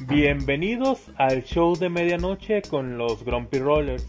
[0.00, 4.06] Bienvenidos al show de medianoche con los Grumpy Rollers.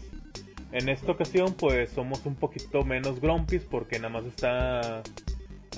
[0.70, 5.02] En esta ocasión pues somos un poquito menos grumpy porque nada más está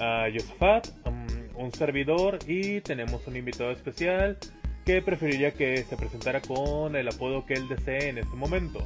[0.00, 4.36] uh, Josafat, um, un servidor y tenemos un invitado especial
[4.84, 8.84] que preferiría que se presentara con el apodo que él desee en este momento.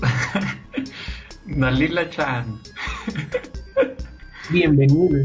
[1.44, 2.60] Dalila Chan.
[4.48, 5.18] Bienvenido.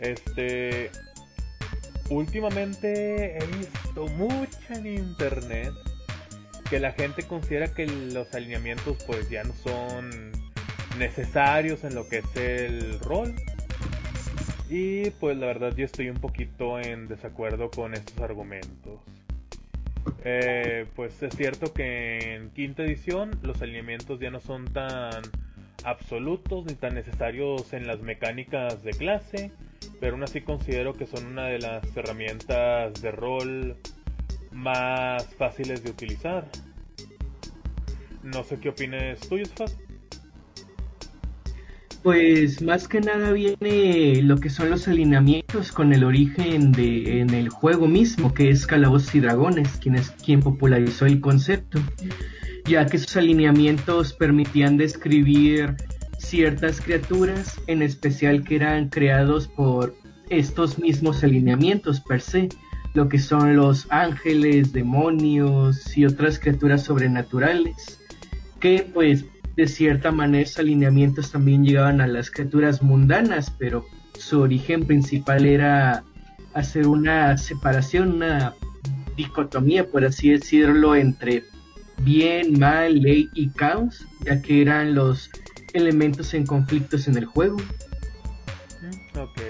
[0.00, 0.90] Este.
[2.08, 5.72] Últimamente he visto mucho en internet
[6.70, 10.32] que la gente considera que los alineamientos pues ya no son
[10.98, 13.34] necesarios en lo que es el rol.
[14.68, 19.00] Y pues la verdad yo estoy un poquito en desacuerdo con estos argumentos.
[20.24, 25.22] Eh, pues es cierto que en quinta edición los alineamientos ya no son tan
[25.84, 29.52] absolutos ni tan necesarios en las mecánicas de clase,
[30.00, 33.76] pero aún así considero que son una de las herramientas de rol
[34.52, 36.48] más fáciles de utilizar.
[38.22, 39.70] No sé qué opines tú, Yusufat.
[42.02, 47.30] Pues más que nada viene lo que son los alineamientos con el origen de en
[47.30, 51.80] el juego mismo, que es Calabozos y Dragones, quien es quien popularizó el concepto,
[52.66, 55.76] ya que sus alineamientos permitían describir
[56.18, 59.94] ciertas criaturas, en especial que eran creados por
[60.30, 62.48] estos mismos alineamientos per se,
[62.94, 68.00] lo que son los ángeles, demonios y otras criaturas sobrenaturales,
[68.58, 73.84] que pues de cierta manera esos alineamientos también llegaban a las criaturas mundanas, pero
[74.18, 76.04] su origen principal era
[76.54, 78.54] hacer una separación, una
[79.16, 81.44] dicotomía, por así decirlo, entre
[81.98, 85.30] bien, mal, ley y caos, ya que eran los
[85.72, 87.56] elementos en conflictos en el juego.
[89.16, 89.40] Ok.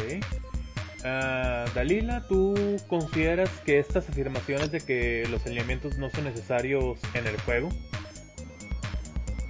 [1.00, 2.54] Uh, Dalila, ¿tú
[2.88, 7.68] consideras que estas afirmaciones de que los alineamientos no son necesarios en el juego?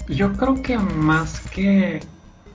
[0.09, 2.01] Yo creo que más que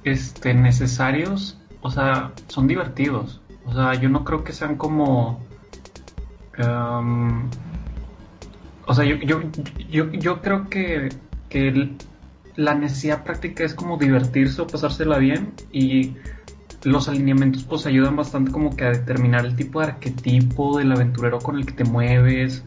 [0.03, 3.41] este necesarios, o sea, son divertidos.
[3.65, 5.43] O sea, yo no creo que sean como
[6.59, 7.49] um,
[8.85, 11.09] o sea, yo, yo, yo, creo que,
[11.49, 11.91] que
[12.55, 16.15] la necesidad práctica es como divertirse o pasársela bien y
[16.83, 21.39] los alineamientos pues ayudan bastante como que a determinar el tipo de arquetipo del aventurero
[21.39, 22.63] con el que te mueves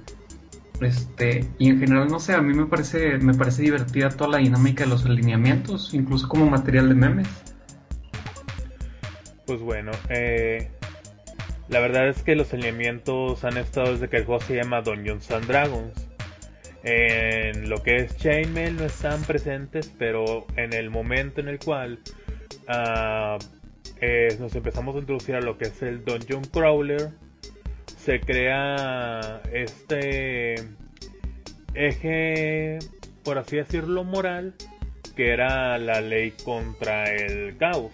[0.80, 4.38] este, y en general, no sé, a mí me parece, me parece divertida toda la
[4.38, 7.28] dinámica de los alineamientos, incluso como material de memes.
[9.46, 10.72] Pues bueno, eh,
[11.68, 15.30] la verdad es que los alineamientos han estado desde que el juego se llama Dungeons
[15.30, 16.08] and Dragons.
[16.82, 21.98] En lo que es Chainmail no están presentes, pero en el momento en el cual
[22.68, 23.38] uh,
[24.38, 27.08] nos empezamos a introducir a lo que es el Dungeon Crawler,
[27.96, 30.56] se crea este
[31.72, 32.78] eje,
[33.22, 34.54] por así decirlo, moral,
[35.16, 37.92] que era la ley contra el caos.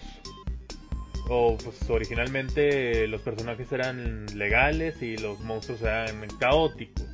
[1.27, 7.05] O pues originalmente los personajes eran legales y los monstruos eran caóticos.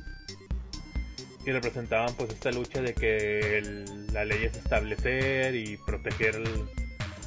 [1.46, 6.42] Y representaban pues esta lucha de que la ley es establecer y proteger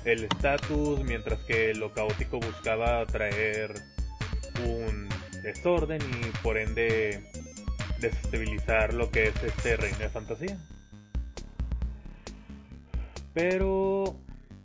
[0.06, 3.74] el estatus, mientras que lo caótico buscaba traer
[4.66, 5.10] un
[5.44, 7.24] desorden y por ende
[8.00, 10.58] desestabilizar lo que es este reino de fantasía.
[13.34, 14.16] Pero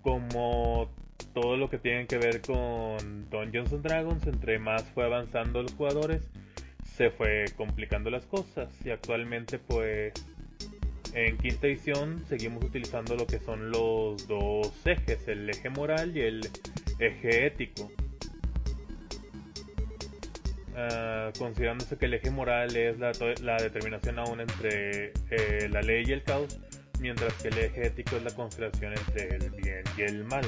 [0.03, 0.91] como
[1.37, 5.75] todo lo que tiene que ver con Dungeons and Dragons, entre más fue avanzando los
[5.75, 6.31] jugadores,
[6.97, 10.15] se fue complicando las cosas y actualmente pues
[11.13, 16.23] en quinta edición seguimos utilizando lo que son los dos ejes, el eje moral y
[16.23, 16.41] el
[17.01, 17.93] eje ético.
[20.75, 26.13] Ah, considerándose que el eje moral es la, determinación aún entre eh, la ley y
[26.13, 26.59] el caos,
[26.99, 30.47] mientras que el eje ético es la consideración entre el bien y el mal.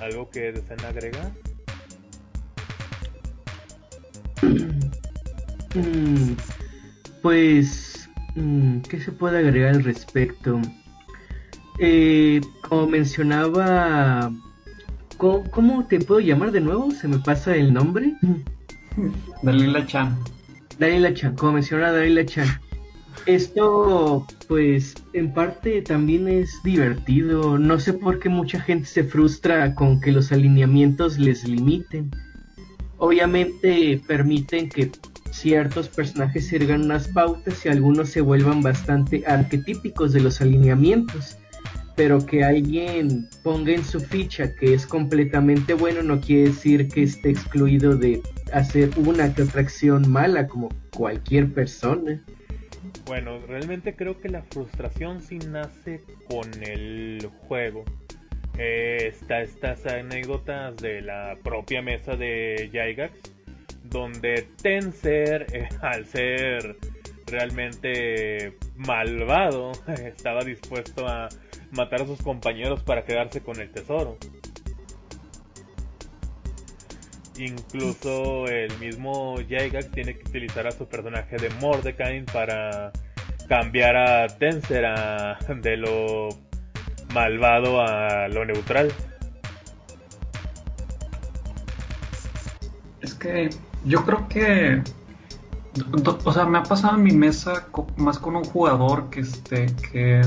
[0.00, 1.30] ¿Algo que deseen agregar?
[5.74, 6.32] Mm,
[7.22, 10.60] pues, mm, ¿qué se puede agregar al respecto?
[11.78, 14.32] Eh, como mencionaba,
[15.18, 16.90] ¿cómo, te puedo llamar de nuevo?
[16.90, 18.14] ¿Se me pasa el nombre?
[19.42, 20.18] Dalila Chan.
[20.78, 22.48] Dalila Chan, como menciona Dalila Chan.
[23.26, 27.58] Esto, pues, en parte también es divertido.
[27.58, 32.10] No sé por qué mucha gente se frustra con que los alineamientos les limiten.
[32.98, 34.90] Obviamente permiten que
[35.30, 41.36] ciertos personajes sirvan unas pautas y algunos se vuelvan bastante arquetípicos de los alineamientos
[42.00, 47.02] pero que alguien ponga en su ficha que es completamente bueno no quiere decir que
[47.02, 48.22] esté excluido de
[48.52, 52.20] hacer una que otra acción mala como cualquier persona.
[53.06, 57.84] Bueno, realmente creo que la frustración sí nace con el juego.
[58.58, 63.12] Eh, está estas anécdotas de la propia mesa de Gygax,
[63.84, 66.76] donde Tenser, eh, al ser
[67.26, 69.72] realmente malvado,
[70.04, 71.28] estaba dispuesto a
[71.70, 74.16] matar a sus compañeros para quedarse con el tesoro.
[77.40, 82.92] Incluso el mismo Gygax tiene que utilizar a su personaje de Mordecai para
[83.48, 84.84] cambiar a Tenser
[85.62, 86.28] de lo
[87.14, 88.92] malvado a lo neutral.
[93.00, 93.48] Es que
[93.86, 94.82] yo creo que
[96.24, 100.20] o sea, me ha pasado en mi mesa más con un jugador que este que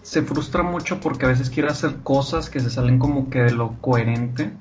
[0.00, 3.50] se frustra mucho porque a veces quiere hacer cosas que se salen como que de
[3.50, 4.52] lo coherente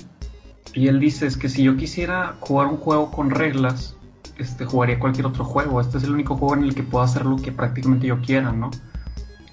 [0.77, 3.95] y él dice, es que si yo quisiera jugar un juego con reglas,
[4.37, 5.81] este, jugaría cualquier otro juego.
[5.81, 8.51] Este es el único juego en el que puedo hacer lo que prácticamente yo quiera,
[8.51, 8.69] ¿no?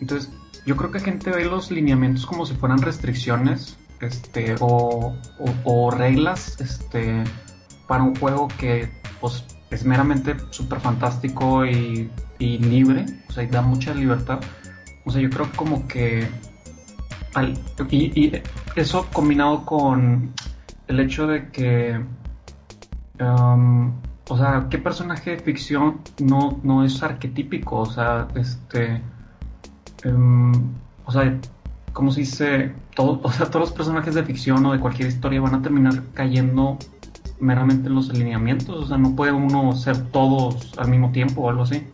[0.02, 0.30] Entonces,
[0.66, 5.16] yo creo que gente ve los lineamientos como si fueran restricciones, este, o,
[5.96, 7.24] reglas, este,
[7.88, 8.92] para un juego que,
[9.22, 14.40] pues, es meramente súper fantástico y, libre, o sea, y da mucha libertad.
[15.06, 16.28] O sea, yo creo como que
[17.90, 18.32] y,
[18.76, 20.34] eso combinado con
[20.88, 22.00] el hecho de que,
[23.18, 27.80] o sea, ¿qué personaje de ficción no, no es arquetípico?
[27.80, 29.00] O sea, este,
[30.04, 30.52] um,
[31.04, 31.38] o sea,
[31.92, 35.40] como se dice, todo, o sea, todos los personajes de ficción o de cualquier historia
[35.40, 36.78] van a terminar cayendo
[37.40, 41.50] meramente en los alineamientos, o sea, no puede uno ser todos al mismo tiempo o
[41.50, 41.86] algo así.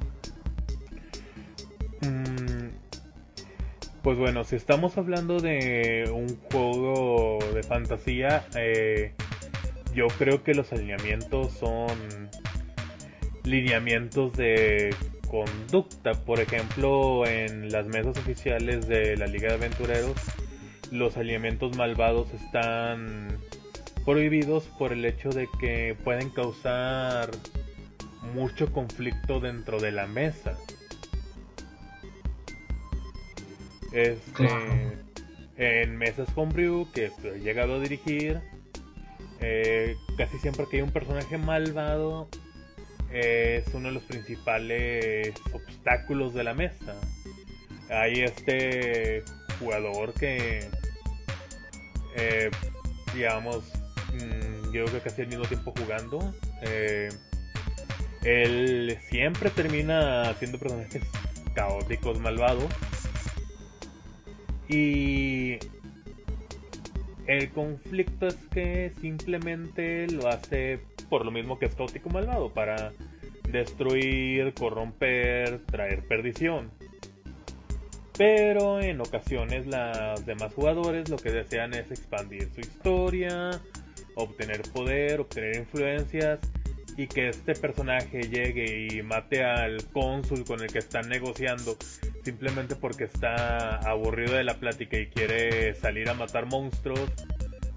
[4.02, 9.12] Pues bueno, si estamos hablando de un juego de fantasía, eh,
[9.94, 12.30] yo creo que los alineamientos son
[13.44, 14.94] lineamientos de
[15.28, 16.12] conducta.
[16.24, 20.16] Por ejemplo, en las mesas oficiales de la Liga de Aventureros,
[20.90, 23.38] los alineamientos malvados están
[24.04, 27.30] prohibidos por el hecho de que pueden causar
[28.34, 30.56] mucho conflicto dentro de la mesa.
[33.92, 34.48] Este,
[35.56, 38.40] en mesas homebrew que he llegado a dirigir,
[39.40, 42.28] eh, casi siempre que hay un personaje malvado
[43.12, 46.94] es uno de los principales obstáculos de la mesa.
[47.90, 49.24] Hay este
[49.58, 50.68] jugador que,
[52.16, 52.50] eh,
[53.14, 53.64] digamos,
[54.72, 57.08] yo creo que casi al mismo tiempo jugando, eh,
[58.22, 61.02] él siempre termina haciendo personajes
[61.54, 62.72] caóticos, malvados
[64.70, 65.58] y
[67.26, 72.92] el conflicto es que simplemente lo hace por lo mismo que es caótico malvado, para
[73.50, 76.70] destruir, corromper, traer perdición.
[78.16, 83.60] Pero en ocasiones los demás jugadores lo que desean es expandir su historia,
[84.14, 86.38] obtener poder, obtener influencias
[86.96, 91.76] y que este personaje llegue y mate al cónsul con el que están negociando
[92.22, 97.10] simplemente porque está aburrido de la plática y quiere salir a matar monstruos,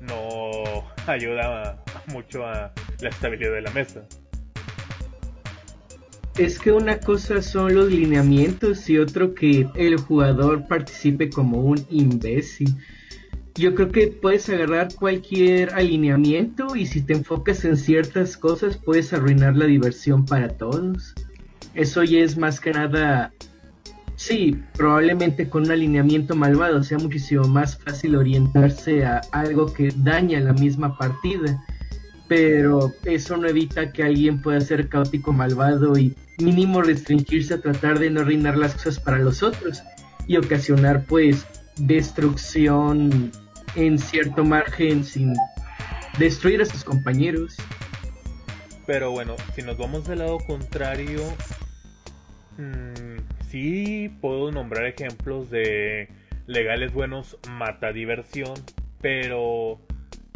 [0.02, 4.06] no ayuda mucho a la estabilidad de la mesa.
[6.38, 11.86] Es que una cosa son los lineamientos y otro que el jugador participe como un
[11.92, 12.76] imbécil.
[13.54, 19.14] Yo creo que puedes agarrar cualquier alineamiento y si te enfocas en ciertas cosas puedes
[19.14, 21.14] arruinar la diversión para todos.
[21.76, 23.32] Eso ya es más que nada
[24.26, 30.40] Sí, probablemente con un alineamiento malvado sea muchísimo más fácil orientarse a algo que daña
[30.40, 31.62] la misma partida,
[32.30, 38.00] pero eso no evita que alguien pueda ser caótico malvado y mínimo restringirse a tratar
[38.00, 39.84] de no arruinar las cosas para los otros
[40.26, 43.30] y ocasionar pues destrucción
[43.76, 45.34] en cierto margen sin
[46.18, 47.58] destruir a sus compañeros.
[48.86, 51.24] Pero bueno, si nos vamos del lado contrario,
[52.58, 53.03] mmm,
[53.54, 56.10] sí puedo nombrar ejemplos de
[56.48, 58.56] legales buenos mata diversión,
[59.00, 59.80] pero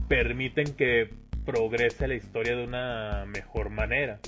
[0.07, 1.09] permiten que
[1.43, 4.19] progrese la historia de una mejor manera.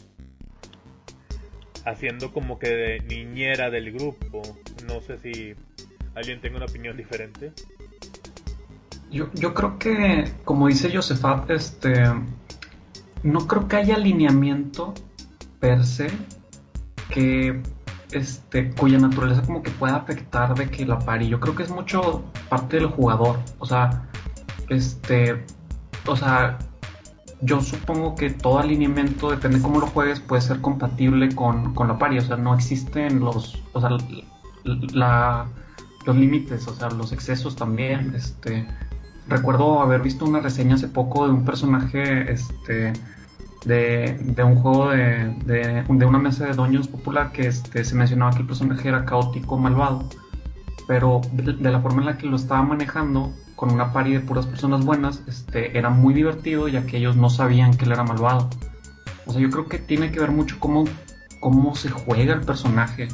[1.86, 4.41] Haciendo como que de niñera del grupo.
[4.88, 5.53] No sé si
[6.15, 7.53] alguien tenga una opinión diferente.
[9.12, 11.93] Yo, yo creo que, como dice Josefat, este,
[13.22, 14.96] no creo que haya alineamiento
[15.60, 16.08] per se
[17.13, 17.62] que
[18.12, 21.28] este, cuya naturaleza como que pueda afectar de que la pari.
[21.28, 23.39] Yo creo que es mucho parte del jugador.
[23.60, 24.10] O sea,
[24.70, 25.46] este,
[26.06, 26.58] o sea,
[27.42, 31.98] yo supongo que todo alineamiento, depende cómo lo juegues, puede ser compatible con, con la
[31.98, 32.18] pari.
[32.18, 33.92] O sea, no existen los, o sea,
[34.94, 35.48] la,
[36.06, 38.13] los límites, o sea, los excesos también.
[38.16, 38.68] Este,
[39.28, 42.94] recuerdo haber visto una reseña hace poco de un personaje, este,
[43.66, 48.39] de, un juego de, de, una mesa de Dungeons popular que este, se mencionaba que
[48.39, 50.08] el personaje era caótico, malvado,
[50.88, 54.22] pero de, de la forma en la que lo estaba manejando, con una pari de
[54.22, 58.06] puras personas buenas, este, era muy divertido ya que ellos no sabían que él era
[58.06, 58.50] malvado.
[59.25, 60.86] O sea, yo creo que tiene que ver mucho cómo,
[61.42, 63.10] cómo se juega el personaje.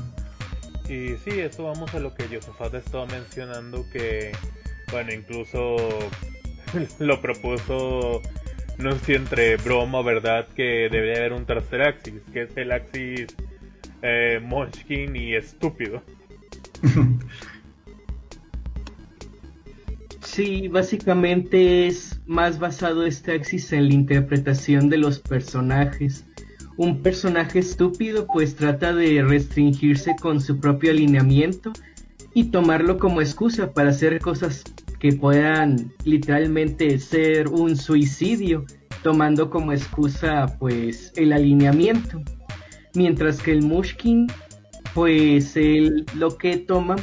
[0.88, 4.34] Y sí, esto vamos a lo que Josafat estaba mencionando, que,
[4.92, 5.78] bueno, incluso
[7.00, 8.22] lo propuso,
[8.78, 12.58] no sé si entre broma o verdad, que debería haber un tercer axis, que es
[12.58, 13.36] el axis
[14.02, 14.42] eh,
[15.14, 16.02] y estúpido.
[20.36, 26.26] Sí, básicamente es más basado este axis en la interpretación de los personajes.
[26.76, 31.72] Un personaje estúpido pues trata de restringirse con su propio alineamiento
[32.34, 34.66] y tomarlo como excusa para hacer cosas
[35.00, 38.66] que puedan literalmente ser un suicidio,
[39.04, 42.22] tomando como excusa pues el alineamiento.
[42.94, 44.28] Mientras que el Mushkin
[44.94, 46.96] pues él lo que toma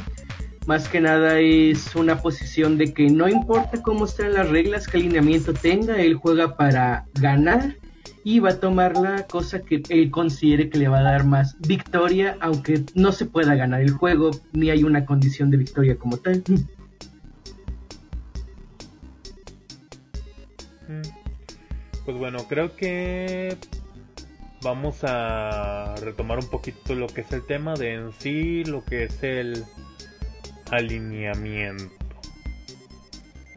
[0.65, 4.97] más que nada es una posición de que no importa cómo estén las reglas, qué
[4.97, 7.75] alineamiento tenga, él juega para ganar
[8.23, 11.57] y va a tomar la cosa que él considere que le va a dar más
[11.67, 16.17] victoria, aunque no se pueda ganar el juego, ni hay una condición de victoria como
[16.17, 16.43] tal.
[22.05, 23.55] Pues bueno, creo que
[24.61, 29.05] vamos a retomar un poquito lo que es el tema de en sí, lo que
[29.05, 29.63] es el
[30.69, 32.03] alineamiento.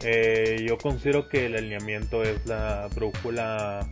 [0.02, 3.88] Eh, yo considero que el alineamiento es la brújula,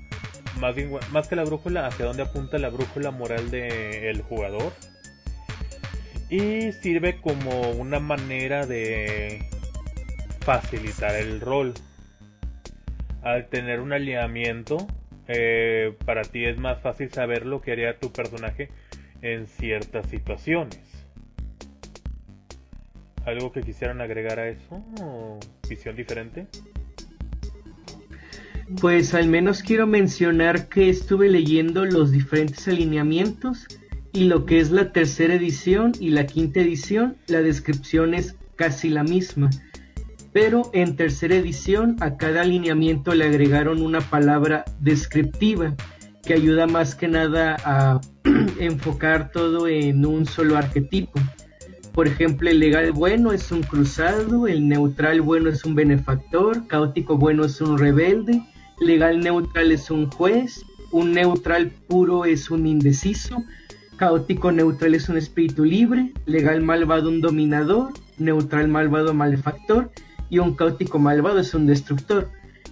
[0.60, 0.76] más,
[1.10, 4.72] más que la brújula, hacia donde apunta la brújula moral del jugador.
[6.30, 9.48] Y sirve como una manera de
[10.40, 11.74] facilitar el rol.
[13.24, 14.86] Al tener un alineamiento,
[15.28, 18.68] eh, para ti es más fácil saber lo que haría tu personaje
[19.22, 20.80] en ciertas situaciones.
[23.24, 24.84] ¿Algo que quisieran agregar a eso?
[25.00, 26.46] ¿O visión diferente?
[28.80, 33.66] Pues al menos quiero mencionar que estuve leyendo los diferentes alineamientos
[34.12, 38.90] y lo que es la tercera edición y la quinta edición, la descripción es casi
[38.90, 39.50] la misma.
[40.34, 45.76] Pero en tercera edición a cada alineamiento le agregaron una palabra descriptiva
[46.24, 48.00] que ayuda más que nada a
[48.58, 51.20] enfocar todo en un solo arquetipo.
[51.92, 57.16] Por ejemplo, el legal bueno es un cruzado, el neutral bueno es un benefactor, caótico
[57.16, 58.42] bueno es un rebelde,
[58.80, 63.44] legal neutral es un juez, un neutral puro es un indeciso,
[63.96, 69.92] caótico neutral es un espíritu libre, legal malvado un dominador, neutral malvado malefactor
[70.34, 72.28] y un caótico malvado es un destructor,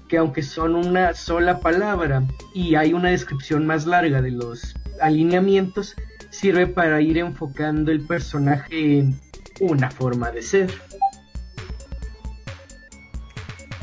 [0.08, 5.94] que aunque son una sola palabra y hay una descripción más larga de los alineamientos,
[6.30, 9.20] sirve para ir enfocando el personaje en
[9.60, 10.72] una forma de ser.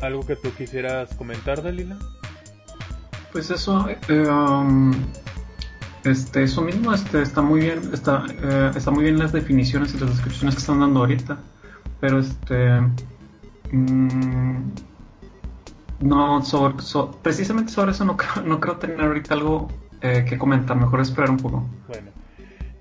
[0.02, 1.98] ¿Algo que tú quisieras comentar, Dalila?
[3.32, 4.92] Pues eso, eh, um,
[6.04, 9.98] este, eso mismo, este, está muy bien, está, eh, está muy bien las definiciones y
[9.98, 11.38] las descripciones que están dando ahorita,
[11.98, 12.78] pero este,
[13.72, 14.72] mm,
[16.00, 16.42] no,
[17.22, 19.68] precisamente sobre eso no creo, no creo tener ahorita algo
[20.00, 21.68] eh, que comentar, mejor esperar un poco.
[21.88, 22.10] Bueno,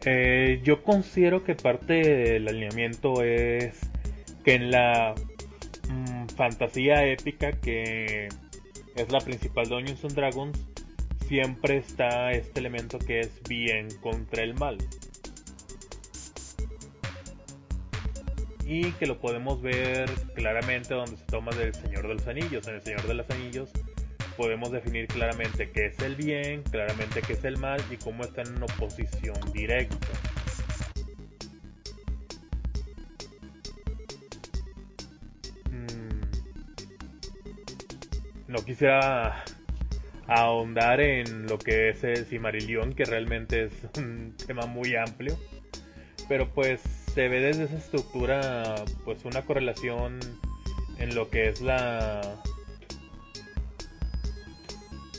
[0.06, 3.80] eh, yo considero que parte del alineamiento es
[4.44, 5.16] que en la
[5.90, 8.30] mm, fantasía épica que
[8.96, 10.66] es la principal de Dungeons and Dragons
[11.28, 14.78] siempre está este elemento que es bien contra el mal.
[18.72, 22.68] Y que lo podemos ver claramente donde se toma del Señor de los Anillos.
[22.68, 23.72] En el Señor de los Anillos
[24.38, 28.44] podemos definir claramente qué es el bien, claramente qué es el mal y cómo está
[28.44, 29.98] en oposición directa.
[35.72, 36.22] Mm.
[38.50, 39.44] No quisiera
[40.28, 45.40] ahondar en lo que es el Cimarillion, que realmente es un tema muy amplio,
[46.28, 50.20] pero pues se ve desde esa estructura pues una correlación
[51.00, 52.40] en lo que es la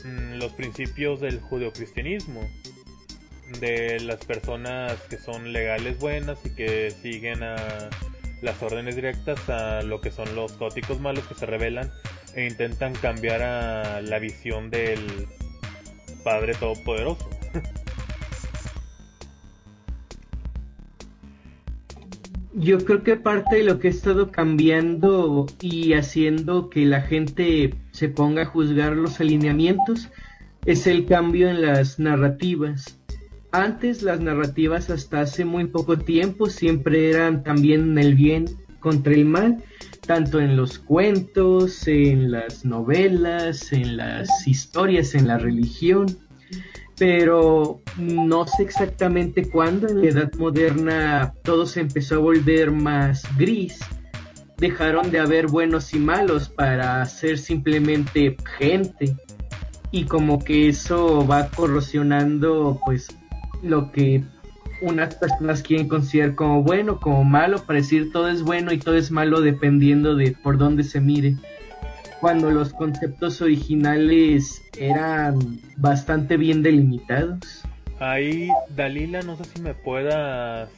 [0.03, 2.41] Mm, los principios del judeocristianismo,
[3.59, 7.55] de las personas que son legales buenas y que siguen a
[8.41, 11.91] las órdenes directas a lo que son los góticos malos que se rebelan
[12.33, 15.27] e intentan cambiar a la visión del
[16.23, 17.29] Padre Todopoderoso.
[22.53, 27.73] Yo creo que parte de lo que ha estado cambiando y haciendo que la gente
[27.91, 30.09] se ponga a juzgar los alineamientos
[30.65, 32.99] es el cambio en las narrativas.
[33.53, 38.45] Antes las narrativas hasta hace muy poco tiempo siempre eran también el bien
[38.81, 39.63] contra el mal,
[40.05, 46.05] tanto en los cuentos, en las novelas, en las historias, en la religión,
[47.01, 53.23] pero no sé exactamente cuándo en la edad moderna todo se empezó a volver más
[53.39, 53.79] gris.
[54.59, 59.15] Dejaron de haber buenos y malos para ser simplemente gente
[59.89, 63.07] y como que eso va corrosionando pues
[63.63, 64.23] lo que
[64.83, 68.95] unas personas quieren considerar como bueno, como malo, para decir todo es bueno y todo
[68.95, 71.35] es malo dependiendo de por dónde se mire.
[72.21, 77.63] Cuando los conceptos originales eran bastante bien delimitados.
[77.99, 80.69] Ahí, Dalila, no sé si me puedas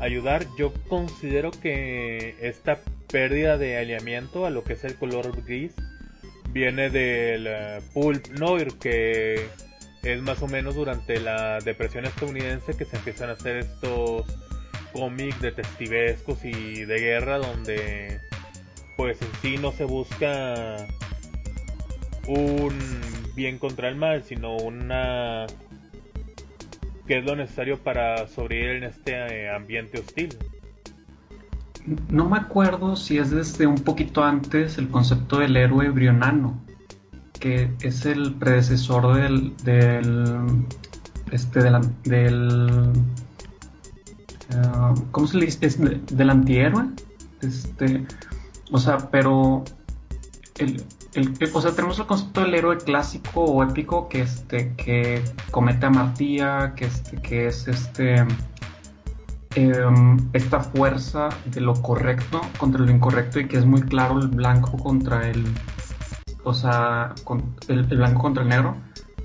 [0.00, 0.46] ayudar.
[0.58, 5.74] Yo considero que esta pérdida de alineamiento a lo que es el color gris
[6.52, 9.46] viene del eh, pulp noir que
[10.02, 14.24] es más o menos durante la depresión estadounidense que se empiezan a hacer estos
[14.92, 18.20] cómics detectivescos y de guerra donde
[18.96, 20.86] pues en sí no se busca
[22.28, 22.72] un
[23.34, 25.46] bien contra el mal, sino una
[27.06, 30.36] que es lo necesario para sobrevivir en este eh, ambiente hostil.
[32.08, 36.62] No me acuerdo si es desde un poquito antes el concepto del héroe brionano
[37.42, 40.64] que es el predecesor del, del
[41.32, 41.58] este
[42.04, 42.92] del,
[44.54, 45.68] uh, ¿cómo se le dice?
[46.12, 46.90] del antihéroe
[47.40, 48.06] este
[48.72, 49.62] o sea pero
[50.58, 50.82] el,
[51.14, 55.86] el, o sea tenemos el concepto del héroe clásico o épico que este que comete
[55.86, 58.26] amartía que este que es este
[59.54, 64.28] em, esta fuerza de lo correcto contra lo incorrecto y que es muy claro el
[64.28, 65.44] blanco contra el
[66.44, 67.14] o sea,
[67.68, 68.76] el, blanco contra el negro.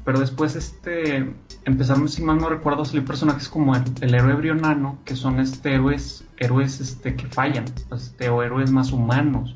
[0.08, 5.00] Pero después este empezaron, si mal no recuerdo, a salir personajes como el, héroe brionano,
[5.04, 9.54] que son este héroes, héroes este, que fallan, este, o héroes más humanos.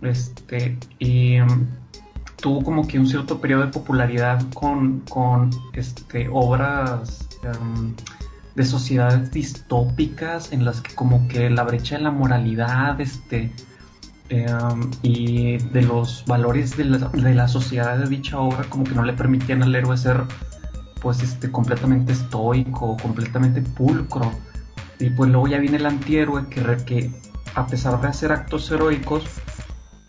[0.00, 1.66] Este, y um,
[2.40, 7.92] tuvo como que un cierto periodo de popularidad con, con este, obras um,
[8.54, 13.52] de sociedades distópicas en las que como que la brecha de la moralidad, este,
[14.28, 19.12] Em, y de los valores de la, sociedad de dicha obra como que no le
[19.12, 20.24] permitían al héroe ser
[21.00, 24.32] pues este completamente estoico, completamente pulcro.
[24.98, 27.12] Y pues luego ya viene el antihéroe que,
[27.54, 29.24] a pesar de hacer actos heroicos,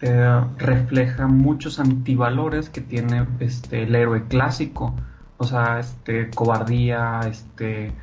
[0.01, 4.95] eh, refleja muchos antivalores que tiene este, el héroe clásico.
[5.37, 7.93] O sea, este, cobardía, este,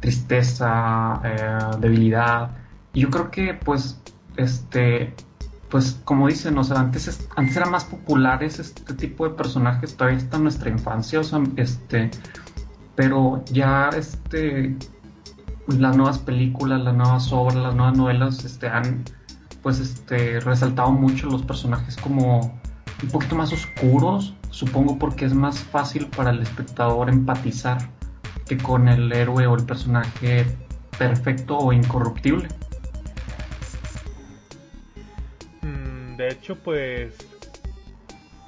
[0.00, 2.50] tristeza, eh, debilidad.
[2.92, 4.02] Y yo creo que pues
[4.36, 5.14] este
[5.74, 10.18] pues como dicen, o sea, antes, antes eran más populares este tipo de personajes, todavía
[10.18, 12.12] está en nuestra infancia, o sea, este,
[12.94, 14.76] pero ya este,
[15.66, 19.02] las nuevas películas, las nuevas obras, las nuevas novelas, este, han,
[19.64, 22.56] pues, este, resaltado mucho los personajes como
[23.02, 27.78] un poquito más oscuros, supongo porque es más fácil para el espectador empatizar
[28.46, 30.46] que con el héroe o el personaje
[30.98, 32.46] perfecto o incorruptible.
[36.16, 37.14] De hecho, pues,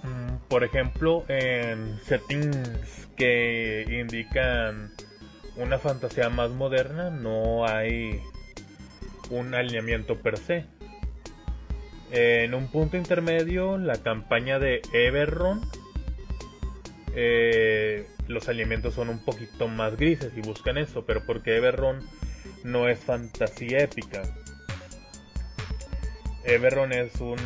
[0.02, 4.92] mm, por ejemplo, en settings que indican
[5.56, 8.20] una fantasía más moderna, no hay
[9.30, 10.66] un alineamiento per se.
[12.10, 15.62] En un punto intermedio, la campaña de Everron,
[17.14, 22.00] eh, los alineamientos son un poquito más grises y buscan eso, pero porque Everron
[22.62, 24.22] no es fantasía épica,
[26.46, 27.36] Everron es un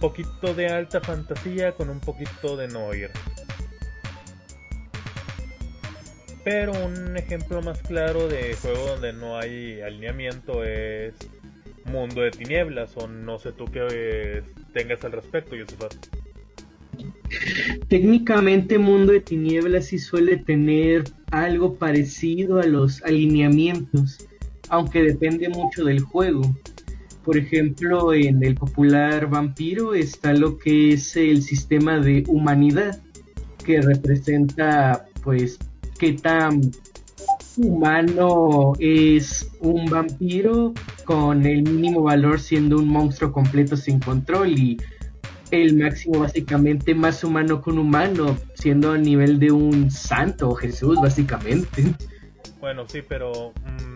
[0.00, 3.10] poquito de alta fantasía con un poquito de noir.
[6.44, 11.14] Pero un ejemplo más claro de juego donde no hay alineamiento es
[11.86, 15.94] Mundo de Tinieblas, o no sé tú qué tengas al respecto, Yusufat.
[17.88, 24.18] Técnicamente Mundo de Tinieblas sí suele tener algo parecido a los alineamientos,
[24.68, 26.42] aunque depende mucho del juego.
[27.26, 33.02] Por ejemplo, en el popular vampiro está lo que es el sistema de humanidad,
[33.64, 35.58] que representa pues
[35.98, 36.60] qué tan
[37.56, 40.72] humano es un vampiro
[41.04, 44.76] con el mínimo valor siendo un monstruo completo sin control y
[45.50, 51.92] el máximo básicamente más humano con humano, siendo a nivel de un santo Jesús básicamente.
[52.60, 53.95] Bueno, sí, pero mm,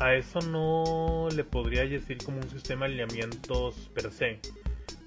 [0.00, 4.40] a eso no le podría decir como un sistema de alineamientos per se,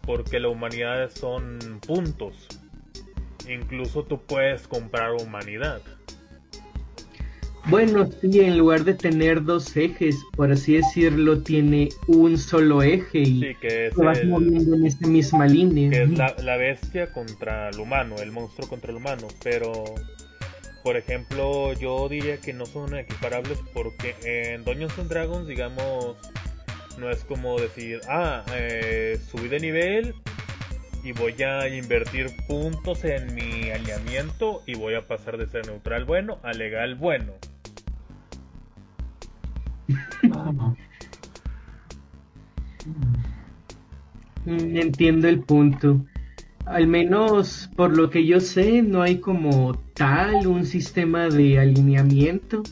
[0.02, 2.48] porque la humanidad son puntos.
[3.50, 5.82] Incluso tú puedes comprar humanidad.
[7.70, 13.20] Bueno, sí, en lugar de tener dos ejes, por así decirlo, tiene un solo eje
[13.20, 15.90] y Sí, que es, te vas el- moviendo en esa misma línea.
[15.90, 19.28] que es la, la bestia contra el humano, el monstruo contra el humano.
[19.44, 19.84] Pero,
[20.84, 26.18] por ejemplo, yo diría que no son equiparables porque en Dungeons and Dragons, digamos,
[26.98, 30.16] no es como decir, ah, eh, subí de nivel
[31.04, 36.06] y voy a invertir puntos en mi alineamiento y voy a pasar de ser neutral
[36.06, 37.34] bueno a legal bueno.
[40.24, 40.76] No.
[44.46, 46.06] Entiendo el punto.
[46.68, 52.64] Al menos por lo que yo sé, no hay como tal un sistema de alineamiento.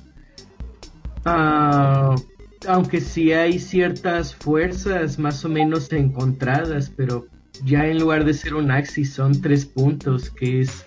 [1.23, 2.15] Ah,
[2.67, 7.27] aunque sí hay ciertas fuerzas más o menos encontradas, pero
[7.63, 10.85] ya en lugar de ser un axis son tres puntos, que es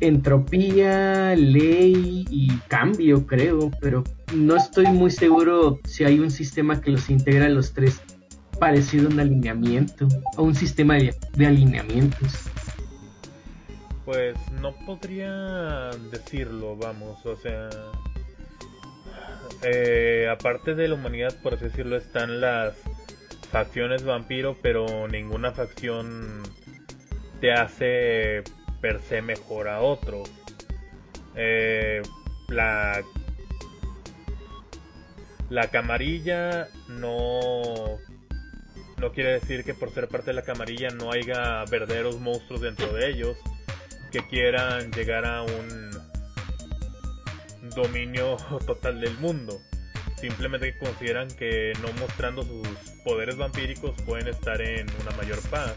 [0.00, 4.02] entropía, ley y cambio, creo, pero
[4.34, 8.00] no estoy muy seguro si hay un sistema que los integra a los tres
[8.58, 12.50] parecido a un alineamiento o un sistema de, de alineamientos.
[14.04, 17.68] Pues no podría decirlo, vamos, o sea...
[19.62, 22.74] eh, aparte de la humanidad, por así decirlo, están las
[23.50, 26.42] facciones vampiro, pero ninguna facción
[27.40, 28.42] te hace
[28.80, 30.22] per se mejor a otro.
[31.34, 32.02] Eh,
[32.48, 33.00] la
[35.50, 37.98] la camarilla no
[38.98, 42.92] no quiere decir que por ser parte de la camarilla no haya verdaderos monstruos dentro
[42.92, 43.36] de ellos
[44.10, 45.90] que quieran llegar a un
[47.74, 49.60] dominio total del mundo.
[50.16, 52.66] Simplemente consideran que no mostrando sus
[53.04, 55.74] poderes vampíricos pueden estar en una mayor paz.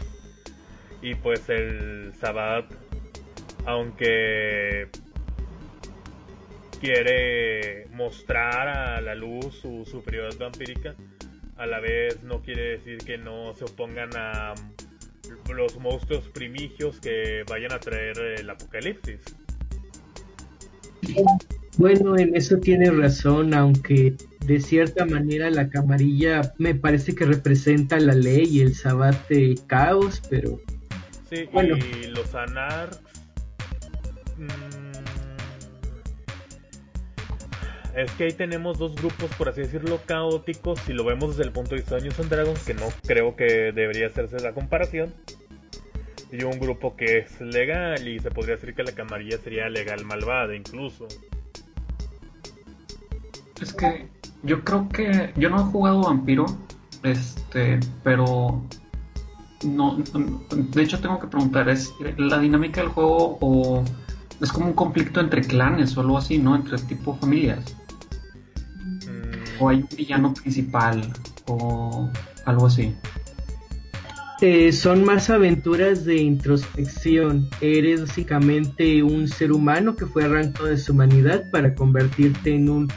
[1.00, 2.64] Y pues el Sabbat,
[3.66, 4.88] aunque
[6.80, 10.96] quiere mostrar a la luz su superioridad vampírica,
[11.62, 14.52] a la vez no quiere decir que no se opongan a
[15.54, 19.20] los monstruos primigios que vayan a traer el apocalipsis.
[21.78, 28.00] Bueno, en eso tiene razón, aunque de cierta manera la camarilla me parece que representa
[28.00, 30.60] la ley y el sabbat de caos, pero
[31.30, 31.76] Sí, Bueno.
[31.76, 32.26] y los
[34.36, 34.81] mm,
[37.94, 40.80] es que ahí tenemos dos grupos, por así decirlo, caóticos.
[40.80, 43.36] Si lo vemos desde el punto de vista de Dungeons and Dragons, que no creo
[43.36, 45.14] que debería hacerse la comparación.
[46.30, 50.04] Y un grupo que es legal, y se podría decir que la camarilla sería legal
[50.04, 51.06] malvada, incluso.
[53.60, 54.08] Es que
[54.42, 56.46] yo creo que yo no he jugado vampiro,
[57.02, 58.62] este, pero
[59.64, 59.98] no,
[60.50, 63.84] de hecho tengo que preguntar, ¿es la dinámica del juego o
[64.40, 66.56] es como un conflicto entre clanes o algo así, ¿no?
[66.56, 67.76] Entre tipo familias.
[69.62, 71.12] O hay un villano principal
[71.46, 72.10] o
[72.44, 72.94] algo así.
[74.40, 77.48] eh, son más aventuras de introspección.
[77.60, 82.88] Eres básicamente un ser humano que fue arrancado de su humanidad para convertirte en un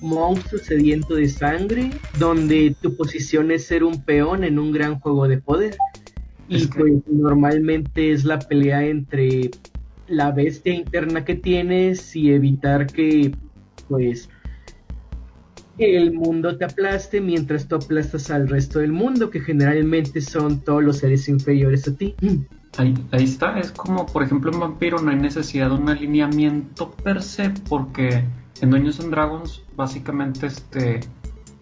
[0.00, 5.28] monstruo sediento de sangre, donde tu posición es ser un peón en un gran juego
[5.28, 5.76] de poder.
[6.48, 9.50] Y Es que- pues normalmente es la pelea entre
[10.08, 13.32] la bestia interna que tienes y evitar que
[13.88, 14.28] pues
[15.78, 20.82] el mundo te aplaste mientras tú aplastas al resto del mundo, que generalmente son todos
[20.82, 22.14] los seres inferiores a ti.
[22.76, 26.90] Ahí, ahí está, es como por ejemplo en Vampiro no hay necesidad de un alineamiento
[26.90, 28.24] per se porque
[28.60, 31.00] en Dungeons and Dragons básicamente este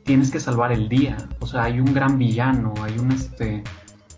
[0.05, 3.63] tienes que salvar el día, o sea hay un gran villano, hay un este,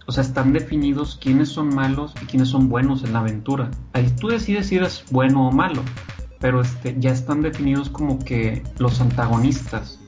[0.06, 3.70] o sea están definidos quiénes son malos y quiénes son buenos en la aventura.
[3.92, 5.82] Ahí tú decides si eres bueno o malo,
[6.40, 9.98] pero este ya están definidos como que los antagonistas.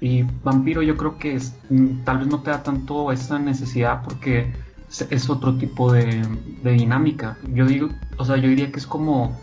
[0.00, 1.38] Y Vampiro yo creo que
[1.70, 4.52] mm, tal vez no te da tanto esa necesidad porque
[5.10, 6.22] es, otro tipo de,
[6.62, 7.36] de dinámica.
[7.52, 9.36] Yo digo, o sea, yo diría que es como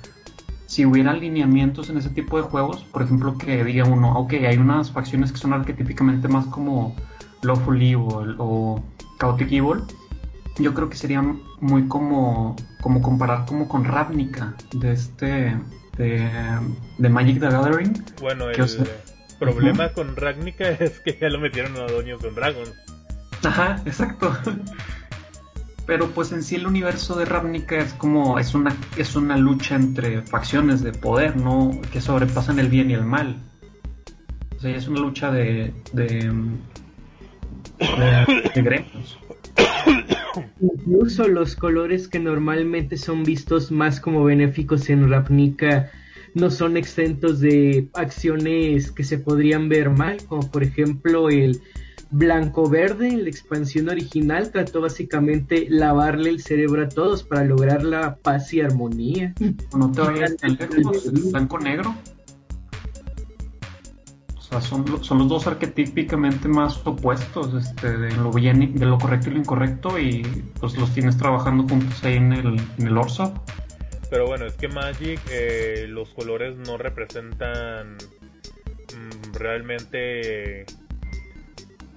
[0.66, 4.58] si hubiera alineamientos en ese tipo de juegos, por ejemplo, que diga uno, ok, hay
[4.58, 6.96] unas facciones que son arquetípicamente más como
[7.44, 8.82] Lawful Evil o
[9.20, 9.84] Chaotic Evil.
[10.58, 11.22] Yo creo que sería
[11.60, 15.58] muy como, como comparar como con Ravnica de este
[15.98, 16.30] de,
[16.98, 18.04] de Magic the Gathering.
[18.22, 18.80] bueno, ¿Qué el, os-
[19.40, 22.74] problema con Ravnica es que ya lo metieron a Dungeons and Dragons.
[23.44, 24.36] Ajá, exacto.
[25.86, 29.76] Pero pues en sí el universo de Ravnica es como es una es una lucha
[29.76, 33.38] entre facciones de poder, no que sobrepasan el bien y el mal.
[34.58, 36.32] O sea, es una lucha de de,
[37.78, 39.20] de, de gremios.
[40.62, 45.92] Incluso los colores que normalmente son vistos más como benéficos en Ravnica
[46.34, 51.62] no son exentos de acciones que se podrían ver mal, como por ejemplo el
[52.12, 57.84] blanco verde en la expansión original trató básicamente lavarle el cerebro a todos para lograr
[57.84, 59.34] la paz y armonía.
[59.78, 61.96] No te vayas tan lejos, el blanco negro.
[64.50, 69.30] Sea, son, son los dos arquetípicamente más opuestos, este, de lo bien, de lo correcto
[69.30, 70.22] y lo incorrecto, y
[70.60, 73.34] pues los tienes trabajando juntos ahí en el, en el Orso.
[74.10, 80.66] Pero bueno, es que Magic, eh, los colores no representan mm, realmente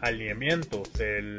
[0.00, 0.98] alineamientos.
[1.00, 1.37] El,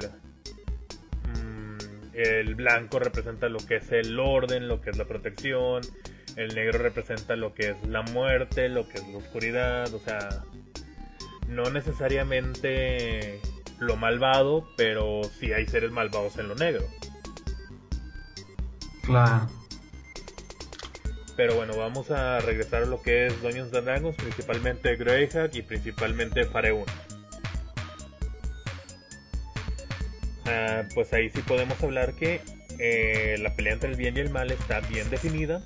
[1.33, 1.77] mm,
[2.13, 5.81] el blanco representa lo que es el orden, lo que es la protección.
[6.35, 9.91] El negro representa lo que es la muerte, lo que es la oscuridad.
[9.93, 10.43] O sea,
[11.49, 13.41] no necesariamente
[13.79, 16.85] lo malvado, pero sí hay seres malvados en lo negro.
[19.03, 19.49] Claro.
[21.35, 25.61] Pero bueno, vamos a regresar a lo que es Dungeons and Dragons, principalmente Greyhack y
[25.61, 26.85] principalmente Fareun.
[30.45, 32.41] Ah, pues ahí sí podemos hablar que
[32.77, 35.63] eh, la pelea entre el bien y el mal está bien definida.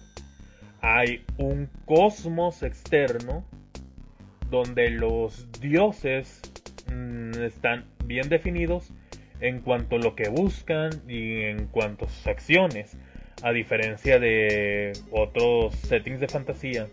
[0.82, 3.46] Hay un cosmos externo
[4.54, 6.40] donde los dioses
[6.94, 8.94] mm, están bien definidos
[9.40, 12.96] en cuanto a lo que buscan y en cuanto a sus acciones
[13.42, 16.88] a diferencia de otros settings de fantasía.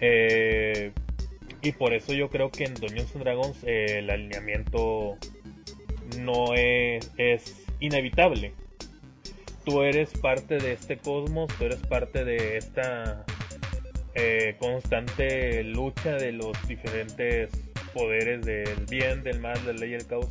[0.00, 0.92] Eh,
[1.62, 5.18] y por eso yo creo que en Dungeons Dragons eh, el alineamiento
[6.20, 8.54] no es, es inevitable.
[9.64, 13.26] Tú eres parte de este cosmos, tú eres parte de esta
[14.14, 17.50] eh, constante lucha de los diferentes
[17.94, 20.28] poderes del bien, del mal, del ley y caos.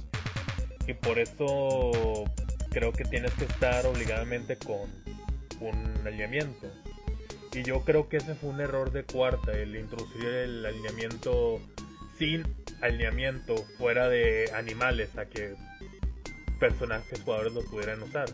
[0.87, 2.25] Y por eso
[2.71, 4.89] creo que tienes que estar obligadamente con
[5.59, 6.67] un alineamiento.
[7.53, 11.59] Y yo creo que ese fue un error de cuarta, el introducir el alineamiento
[12.17, 12.43] sin
[12.81, 15.55] alineamiento fuera de animales a que
[16.59, 18.29] personajes jugadores lo pudieran usar.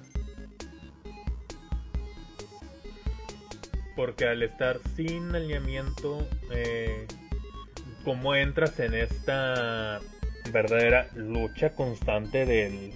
[3.95, 7.07] Porque al estar sin alineamiento, eh,
[8.03, 10.01] como entras en esta
[10.51, 12.93] verdadera lucha constante del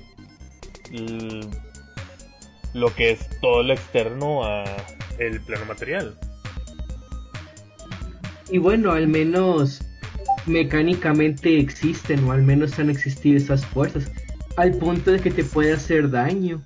[2.73, 4.63] lo que es todo lo externo a
[5.17, 6.17] el plano material.
[8.49, 9.81] Y bueno, al menos
[10.45, 14.12] mecánicamente existen o al menos han existido esas fuerzas
[14.57, 16.62] al punto de que te puede hacer daño.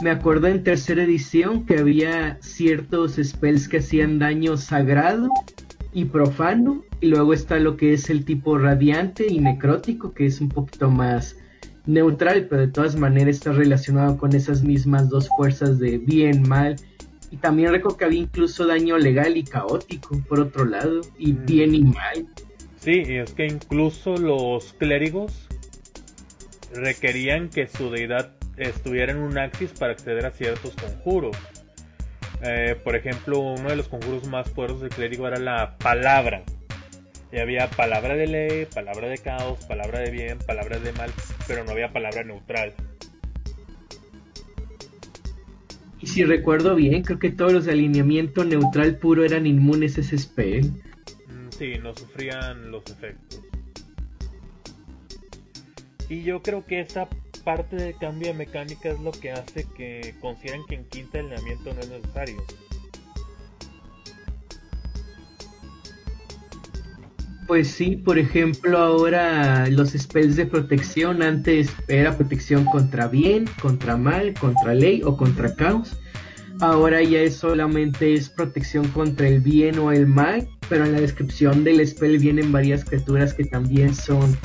[0.00, 5.28] Me acuerdo en tercera edición que había ciertos spells que hacían daño sagrado
[5.92, 10.40] y profano y luego está lo que es el tipo radiante y necrótico que es
[10.40, 11.36] un poquito más
[11.86, 16.76] neutral, pero de todas maneras está relacionado con esas mismas dos fuerzas de bien, mal.
[17.30, 21.46] Y también recuerdo que había incluso daño legal y caótico, por otro lado, y mm.
[21.46, 22.26] bien y mal.
[22.78, 25.48] Sí, y es que incluso los clérigos
[26.72, 31.36] requerían que su deidad estuviera en un axis para acceder a ciertos conjuros.
[32.42, 36.44] Eh, por ejemplo, uno de los conjuros más poderosos del clérigo era la palabra.
[37.32, 41.10] Y había palabra de ley, palabra de caos, palabra de bien, palabra de mal,
[41.46, 42.72] pero no había palabra neutral.
[46.00, 50.00] Y si recuerdo bien, creo que todos los de alineamiento neutral puro eran inmunes a
[50.00, 50.70] ese spell.
[51.26, 53.42] Mm, sí, no sufrían los efectos.
[56.08, 57.08] Y yo creo que esa
[57.48, 61.72] parte de cambio de mecánica es lo que hace que consideren que en quinta alineamiento
[61.72, 62.36] no es necesario.
[67.46, 73.96] Pues sí, por ejemplo, ahora los spells de protección antes era protección contra bien, contra
[73.96, 75.98] mal, contra ley o contra caos.
[76.60, 81.00] Ahora ya es solamente es protección contra el bien o el mal, pero en la
[81.00, 84.36] descripción del spell vienen varias criaturas que también son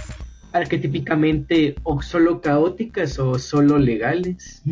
[0.53, 4.63] arquetípicamente o solo caóticas o solo legales.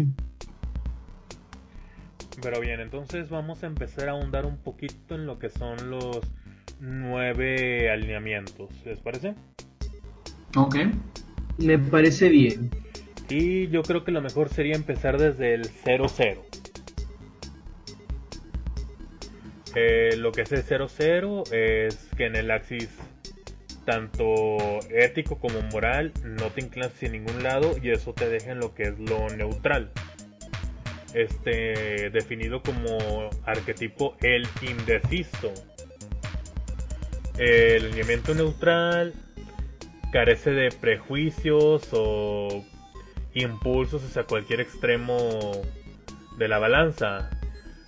[2.42, 6.20] Pero bien, entonces vamos a empezar a ahondar un poquito en lo que son los
[6.80, 8.70] nueve alineamientos.
[8.86, 9.36] ¿Les parece?
[10.56, 10.76] Ok.
[11.58, 12.72] Me parece bien.
[13.30, 16.38] Y yo creo que lo mejor sería empezar desde el 0-0.
[19.76, 22.90] Eh, lo que es el 0-0 es que en el axis
[23.86, 28.60] tanto ético como moral, no te inclinas hacia ningún lado y eso te deja en
[28.60, 29.92] lo que es lo neutral.
[31.14, 35.54] Este definido como arquetipo el indeciso.
[37.38, 39.14] El alineamiento neutral
[40.12, 42.66] carece de prejuicios o
[43.34, 45.62] impulsos hacia cualquier extremo
[46.38, 47.30] de la balanza.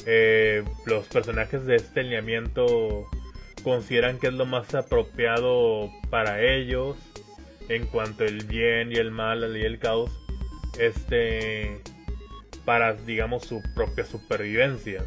[0.06, 3.06] Eh, los personajes de este alineamiento
[3.64, 6.98] consideran que es lo más apropiado para ellos
[7.70, 10.12] en cuanto el bien y el mal, y el caos,
[10.80, 11.82] este,
[12.66, 15.06] para, digamos, su propia supervivencia.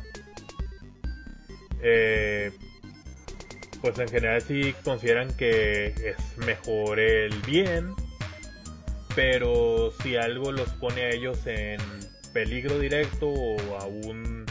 [1.83, 2.51] Eh,
[3.81, 7.95] pues en general sí consideran que es mejor el bien,
[9.15, 11.81] pero si algo los pone a ellos en
[12.33, 14.45] peligro directo o aún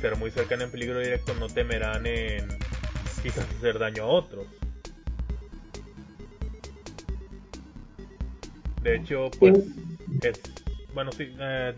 [0.00, 2.46] ser muy cercano en peligro directo, no temerán en
[3.26, 4.46] quizás hacer daño a otros.
[8.84, 9.58] De hecho, pues
[10.22, 10.40] es...
[10.94, 11.72] Bueno, sí, uh,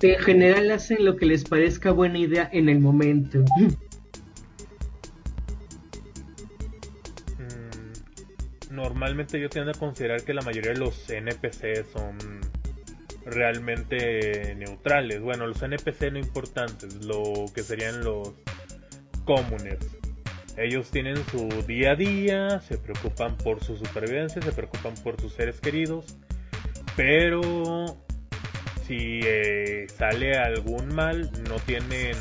[0.00, 3.44] En general hacen lo que les parezca buena idea en el momento.
[7.38, 12.16] Mm, normalmente yo tiendo a considerar que la mayoría de los NPC son
[13.26, 15.20] realmente neutrales.
[15.20, 18.32] Bueno, los NPC no importantes, lo que serían los
[19.24, 19.78] comunes.
[20.56, 25.32] Ellos tienen su día a día, se preocupan por su supervivencia, se preocupan por sus
[25.32, 26.16] seres queridos,
[26.94, 27.96] pero
[28.86, 32.16] si eh, sale algún mal, no tienen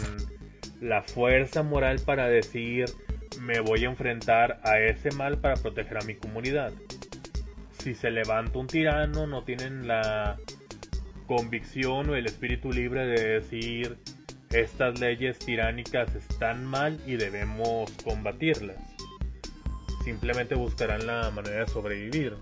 [0.80, 2.86] la fuerza moral para decir
[3.42, 6.72] me voy a enfrentar a ese mal para proteger a mi comunidad.
[7.80, 10.38] Si se levanta un tirano, no tienen la
[11.28, 13.98] convicción o el espíritu libre de decir
[14.54, 18.78] estas leyes tiránicas están mal y debemos combatirlas.
[20.04, 22.36] Simplemente buscarán la manera de sobrevivir.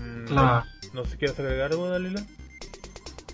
[0.00, 2.22] Mm, no, no, sé si quieres agregar algo, Dalila.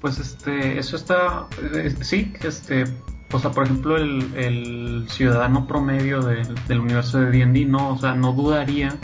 [0.00, 2.84] Pues este, eso está, eh, sí, este,
[3.32, 8.32] o sea, por ejemplo, el, ciudadano promedio del universo de D&D, no, o sea, no
[8.32, 8.96] dudaría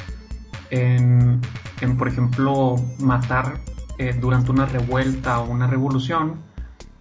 [0.70, 1.40] en,
[1.80, 3.60] en por ejemplo, matar
[3.98, 6.49] eh, durante una revuelta o una revolución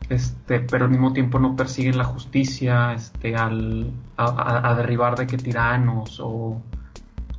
[0.10, 5.38] este, pero al mismo tiempo no persiguen la justicia este, al, a, derribar de que
[5.38, 6.60] tiranos o,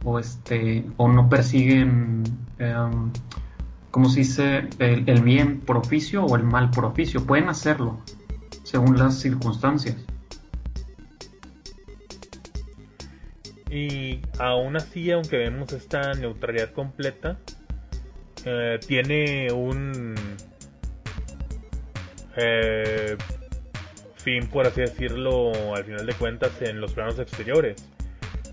[0.04, 2.22] o, este, o no persiguen,
[2.60, 3.10] um,
[3.90, 7.26] como se dice, el, bien por oficio o el mal por oficio.
[7.26, 7.98] Pueden hacerlo
[8.62, 9.96] según las circunstancias.
[13.68, 17.38] Y aún así, aunque vemos esta neutralidad completa,
[18.44, 20.14] eh, tiene un
[22.36, 23.16] eh,
[24.16, 27.84] fin, por así decirlo, al final de cuentas, en los planos exteriores.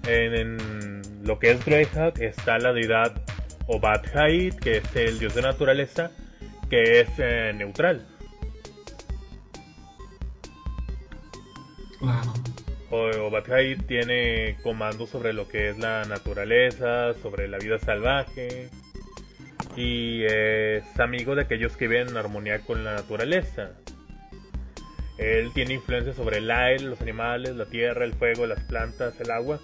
[0.07, 3.21] En, lo que es Greyhawk está la deidad
[3.67, 6.11] Obad Haid, que es el dios de naturaleza,
[6.69, 8.07] que es eh, neutral.
[12.89, 18.69] Obad Haid tiene comando sobre lo que es la naturaleza, sobre la vida salvaje,
[19.77, 23.73] y es amigo de aquellos que viven en armonía con la naturaleza.
[25.19, 29.29] Él tiene influencia sobre el aire, los animales, la tierra, el fuego, las plantas, el
[29.29, 29.61] agua.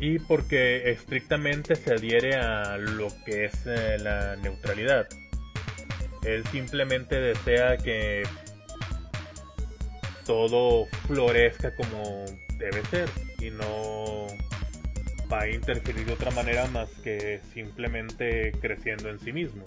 [0.00, 5.06] Y porque estrictamente se adhiere a lo que es eh, la neutralidad.
[6.24, 8.24] Él simplemente desea que
[10.26, 12.24] todo florezca como
[12.58, 13.08] debe ser
[13.40, 14.26] y no
[15.32, 19.62] va a interferir de otra manera más que simplemente creciendo en sí mismo.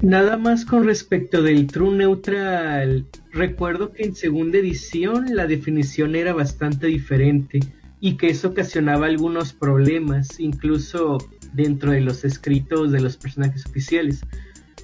[0.00, 6.32] Nada más con respecto del True Neutral, recuerdo que en segunda edición la definición era
[6.32, 7.60] bastante diferente
[8.00, 11.18] y que eso ocasionaba algunos problemas, incluso
[11.52, 14.22] dentro de los escritos de los personajes oficiales.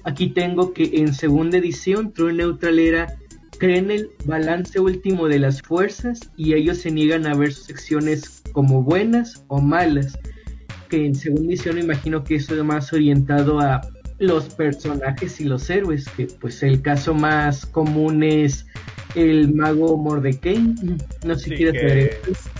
[0.03, 3.17] Aquí tengo que en segunda edición True Neutral era
[3.57, 8.43] creen el balance último de las fuerzas y ellos se niegan a ver sus acciones
[8.51, 10.17] como buenas o malas.
[10.89, 13.81] Que en segunda edición imagino que eso es más orientado a
[14.19, 18.65] los personajes y los héroes, que pues el caso más común es
[19.15, 20.75] el mago Mordecai.
[21.25, 22.17] No sé si quieres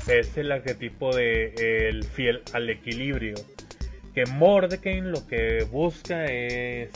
[0.07, 3.35] Es el arquetipo de el fiel al equilibrio.
[4.13, 6.89] Que Mordecai lo que busca es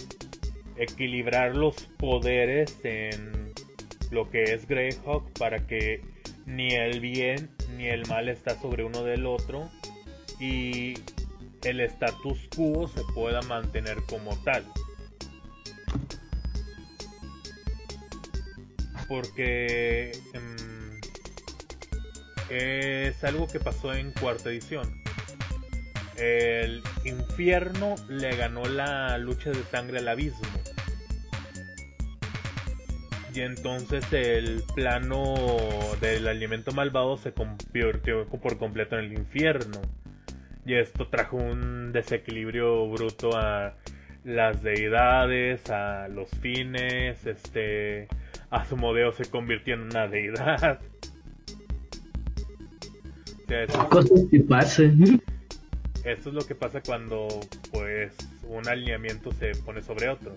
[0.78, 3.51] equilibrar los poderes en
[4.12, 6.02] lo que es Greyhawk para que
[6.46, 9.72] ni el bien ni el mal está sobre uno del otro
[10.40, 10.94] y
[11.64, 14.66] el status quo se pueda mantener como tal.
[19.12, 21.02] porque em,
[22.50, 25.04] es algo que pasó en cuarta edición.
[26.16, 30.48] El infierno le ganó la lucha de sangre al abismo.
[33.34, 35.36] Y entonces el plano
[36.02, 39.82] del alimento malvado se convirtió por completo en el infierno.
[40.66, 43.76] Y esto trajo un desequilibrio bruto a
[44.24, 48.08] las deidades, a los fines, este,
[48.50, 50.80] Asmodeo se convirtió en una deidad.
[53.90, 55.22] Cosas que pasan.
[56.06, 57.28] Esto es lo que pasa cuando,
[57.72, 58.14] pues,
[58.48, 60.36] un alineamiento se pone sobre otro.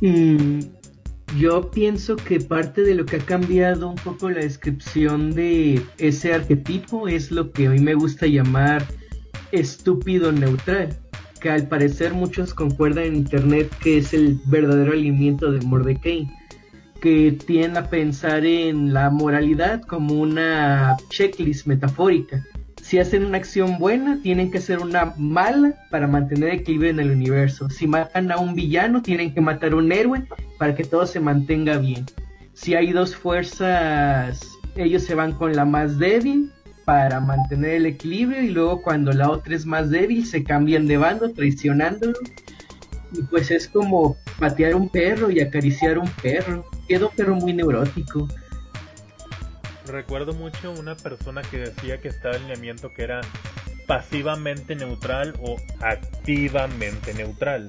[0.00, 0.60] Mm,
[1.38, 6.34] yo pienso que parte de lo que ha cambiado un poco la descripción de ese
[6.34, 8.86] arquetipo es lo que mí me gusta llamar
[9.50, 10.96] estúpido neutral,
[11.40, 16.30] que al parecer muchos concuerdan en internet que es el verdadero alimento de Mordecai,
[17.00, 22.44] que tienden a pensar en la moralidad como una checklist metafórica.
[22.84, 27.12] Si hacen una acción buena, tienen que hacer una mala para mantener equilibrio en el
[27.12, 27.70] universo.
[27.70, 30.22] Si matan a un villano, tienen que matar a un héroe
[30.58, 32.04] para que todo se mantenga bien.
[32.52, 36.52] Si hay dos fuerzas, ellos se van con la más débil
[36.84, 40.98] para mantener el equilibrio y luego cuando la otra es más débil se cambian de
[40.98, 42.18] bando traicionándolo
[43.14, 47.54] y pues es como patear un perro y acariciar un perro queda un perro muy
[47.54, 48.28] neurótico
[49.86, 53.20] recuerdo mucho una persona que decía que estaba en alineamiento que era
[53.86, 57.68] pasivamente neutral o activamente neutral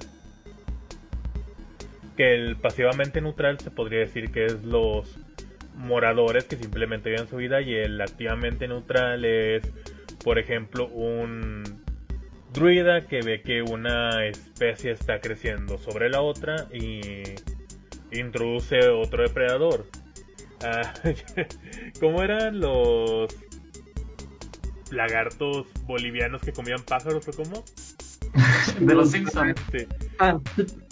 [2.15, 5.17] que el pasivamente neutral se podría decir que es los
[5.75, 9.63] moradores que simplemente viven su vida y el activamente neutral es,
[10.23, 11.63] por ejemplo, un
[12.53, 17.01] druida que ve que una especie está creciendo sobre la otra y
[18.11, 19.85] introduce otro depredador.
[20.65, 20.93] Ah,
[21.99, 23.35] ¿Cómo eran los
[24.89, 27.63] lagartos bolivianos que comían pájaros o cómo?
[28.79, 29.61] De los Simpsons.
[30.19, 30.39] Ah,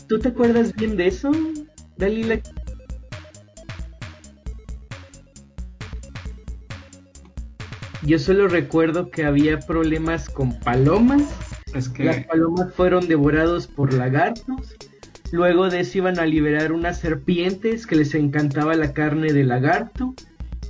[0.08, 1.32] ¿tú, te acuerdas bien de eso,
[1.98, 2.40] Dalila?
[8.04, 11.34] Yo solo recuerdo que había problemas con palomas.
[11.74, 12.04] Es que...
[12.04, 14.76] Las palomas fueron devorados por lagartos.
[15.34, 20.14] Luego de eso iban a liberar unas serpientes que les encantaba la carne de lagarto.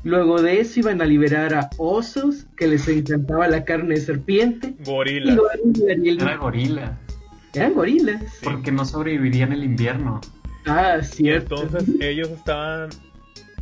[0.06, 4.74] Luego de eso iban a liberar a osos que les encantaba la carne de serpiente.
[4.86, 5.38] Gorilas.
[5.86, 6.98] Era gorila.
[7.54, 8.24] Eran gorilas.
[8.42, 10.22] Porque no sobrevivirían el invierno.
[10.66, 11.62] Ah, cierto.
[11.62, 12.90] entonces ellos estaban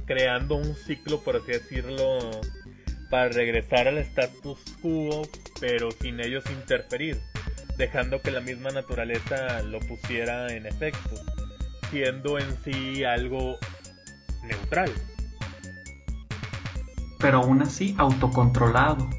[0.05, 2.29] creando un ciclo, por así decirlo,
[3.09, 5.23] para regresar al status quo,
[5.59, 7.17] pero sin ellos interferir,
[7.77, 11.15] dejando que la misma naturaleza lo pusiera en efecto,
[11.89, 13.57] siendo en sí algo
[14.43, 14.91] neutral.
[17.19, 19.09] Pero aún así autocontrolado.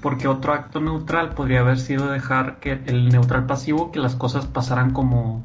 [0.00, 4.46] porque otro acto neutral podría haber sido dejar que el neutral pasivo que las cosas
[4.46, 5.44] pasaran como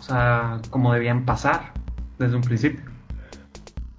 [0.00, 1.72] o sea, como debían pasar
[2.18, 2.84] desde un principio.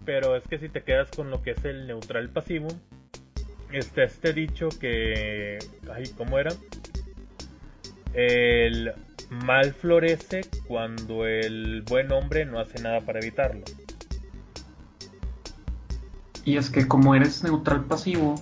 [0.03, 2.67] Pero es que si te quedas con lo que es el neutral pasivo,
[3.80, 5.59] está este dicho que.
[5.93, 6.51] Ay, ¿cómo era?
[8.13, 8.93] El
[9.30, 13.63] mal florece cuando el buen hombre no hace nada para evitarlo.
[16.43, 18.36] Y es que como eres neutral pasivo,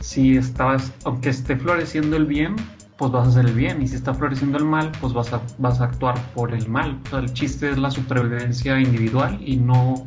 [0.00, 2.56] si estás, aunque esté floreciendo el bien,
[2.96, 3.82] pues vas a hacer el bien.
[3.82, 7.00] Y si está floreciendo el mal, pues vas a, vas a actuar por el mal.
[7.06, 10.06] O sea, el chiste es la supervivencia individual y no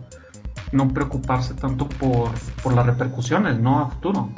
[0.72, 2.32] no preocuparse tanto por,
[2.74, 3.80] las repercusiones, ¿no?
[3.80, 4.30] A futuro.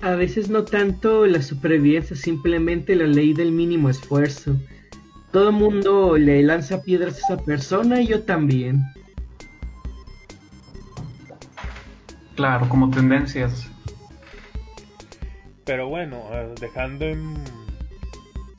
[0.00, 4.56] A veces no tanto la supervivencia, simplemente la ley del mínimo esfuerzo.
[5.32, 8.82] Todo el mundo le lanza piedras a esa persona y yo también.
[12.34, 13.70] Claro, como tendencias.
[15.64, 16.24] Pero bueno,
[16.58, 17.34] dejando en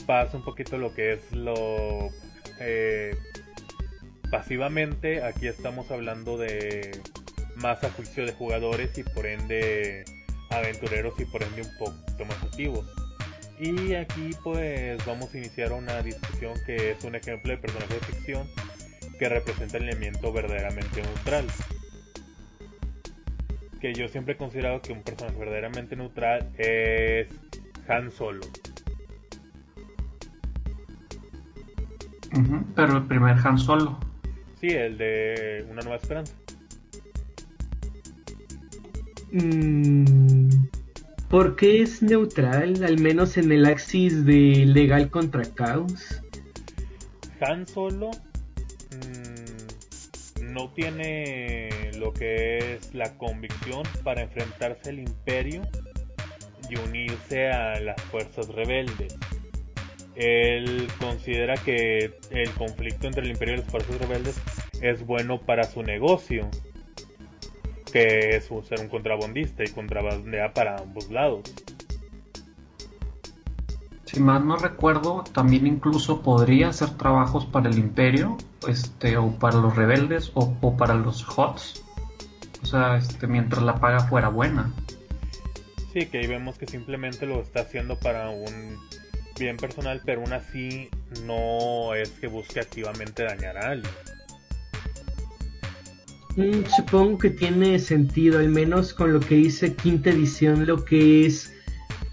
[0.05, 2.09] paz un poquito lo que es lo
[2.59, 3.15] eh,
[4.31, 6.99] pasivamente aquí estamos hablando de
[7.57, 10.05] más a juicio de jugadores y por ende
[10.49, 12.85] aventureros y por ende un poco más activos.
[13.59, 17.99] Y aquí pues vamos a iniciar una discusión que es un ejemplo de personaje de
[17.99, 18.47] ficción
[19.19, 21.45] que representa el elemento verdaderamente neutral.
[23.79, 27.27] Que yo siempre he considerado que un personaje verdaderamente neutral es
[27.87, 28.41] Han Solo.
[32.75, 34.10] pero el primer Han Solo.
[34.61, 36.35] Sí, el de Una Nueva Esperanza.
[39.31, 40.65] Mm,
[41.29, 46.21] ¿Por qué es neutral, al menos en el axis de legal contra caos?
[47.39, 48.11] Han Solo
[48.91, 55.63] mm, no tiene lo que es la convicción para enfrentarse al imperio
[56.69, 59.17] y unirse a las fuerzas rebeldes.
[60.15, 64.41] Él considera que el conflicto entre el imperio y las fuerzas rebeldes
[64.81, 66.49] es bueno para su negocio,
[67.91, 71.53] que es ser un contrabandista y contrabandea para ambos lados.
[74.05, 78.37] Si mal no recuerdo, también incluso podría hacer trabajos para el imperio,
[78.67, 81.85] este, o para los rebeldes, o, o para los HOTS.
[82.61, 84.73] O sea, este, mientras la paga fuera buena.
[85.93, 88.77] Sí, que ahí vemos que simplemente lo está haciendo para un
[89.39, 90.89] bien personal, pero aún así
[91.25, 93.91] no es que busque activamente dañar a alguien.
[96.35, 101.25] Mm, supongo que tiene sentido, al menos con lo que dice quinta edición, lo que
[101.25, 101.53] es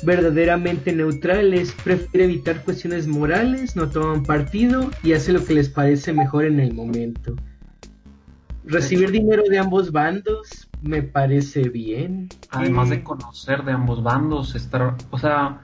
[0.02, 5.68] verdaderamente neutral es prefiere evitar cuestiones morales, no toman partido y hace lo que les
[5.68, 7.34] parece mejor en el momento.
[8.64, 12.28] Recibir dinero de ambos bandos me parece bien.
[12.50, 15.62] Además de conocer de ambos bandos, estar, o sea,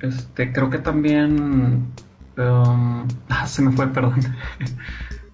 [0.00, 1.92] este, creo que también,
[2.36, 4.20] um, ah, se me fue, perdón.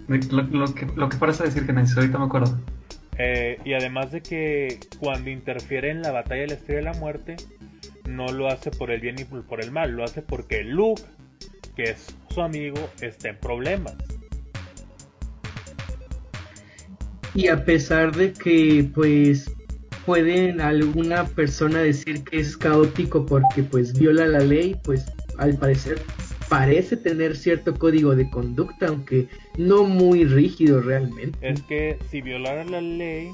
[0.09, 2.59] lo, que, lo que parece decir que necesito, ahorita me acuerdo.
[3.17, 6.95] Eh, y además de que cuando interfiere en la batalla de la estrella de la
[6.95, 7.37] muerte,
[8.09, 11.03] no lo hace por el bien y por el mal, lo hace porque Luke,
[11.77, 13.95] que es su amigo, está en problemas.
[17.35, 19.53] Y a pesar de que pues
[20.07, 25.05] pueden alguna persona decir que es caótico porque pues viola la ley, pues
[25.39, 26.01] al parecer
[26.49, 31.39] parece tener cierto código de conducta, aunque no muy rígido realmente.
[31.41, 33.31] Es que si violara la ley,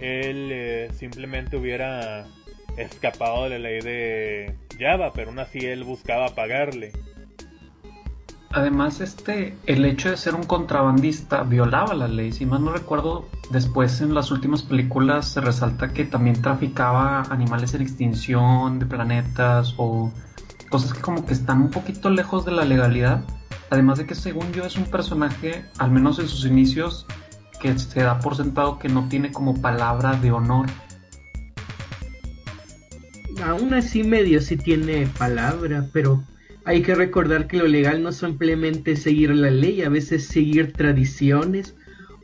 [0.00, 2.26] él eh, simplemente hubiera
[2.76, 6.92] escapado de la ley de Java, pero aún así él buscaba pagarle.
[8.54, 12.32] Además, este, el hecho de ser un contrabandista violaba la ley.
[12.32, 17.72] Si mal no recuerdo, después en las últimas películas se resalta que también traficaba animales
[17.72, 20.12] en extinción de planetas o
[20.68, 23.24] cosas que como que están un poquito lejos de la legalidad.
[23.70, 27.06] Además de que según yo es un personaje, al menos en sus inicios,
[27.58, 30.66] que se da por sentado que no tiene como palabra de honor.
[33.42, 36.22] Aún así medio sí tiene palabra, pero
[36.64, 41.74] hay que recordar que lo legal no simplemente seguir la ley, a veces seguir tradiciones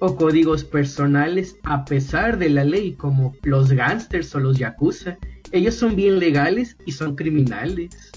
[0.01, 5.19] o códigos personales a pesar de la ley, como los gángsters o los yakuza.
[5.51, 8.13] Ellos son bien legales y son criminales.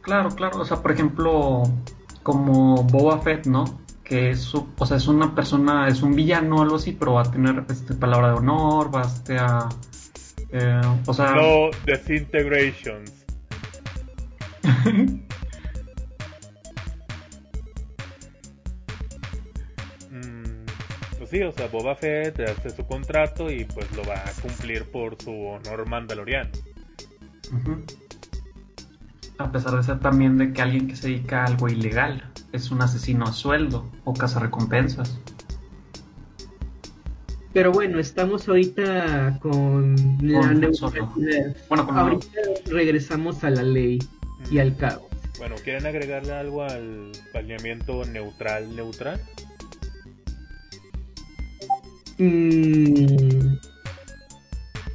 [0.00, 0.60] Claro, claro.
[0.60, 1.62] O sea, por ejemplo,
[2.22, 3.80] como Boba Fett, ¿no?
[4.02, 7.22] Que es, o sea, es una persona, es un villano o algo así, pero va
[7.22, 9.68] a tener este, palabra de honor, va a, este, a
[10.54, 11.34] eh, o sea...
[11.34, 13.12] No desintegrations.
[20.10, 20.66] Mm,
[21.18, 24.88] pues sí, o sea, Boba Fett hace su contrato y pues lo va a cumplir
[24.92, 26.50] por su honor mandaloriano.
[29.38, 32.70] A pesar de ser también de que alguien que se dedica a algo ilegal es
[32.70, 35.18] un asesino a sueldo o recompensas
[37.54, 41.56] pero bueno, estamos ahorita con la neutralidad.
[41.68, 44.00] Bueno, ahorita regresamos a la ley
[44.50, 45.04] y al caos.
[45.38, 49.20] Bueno, ¿quieren agregarle algo al alineamiento neutral neutral?
[52.18, 53.56] Mm,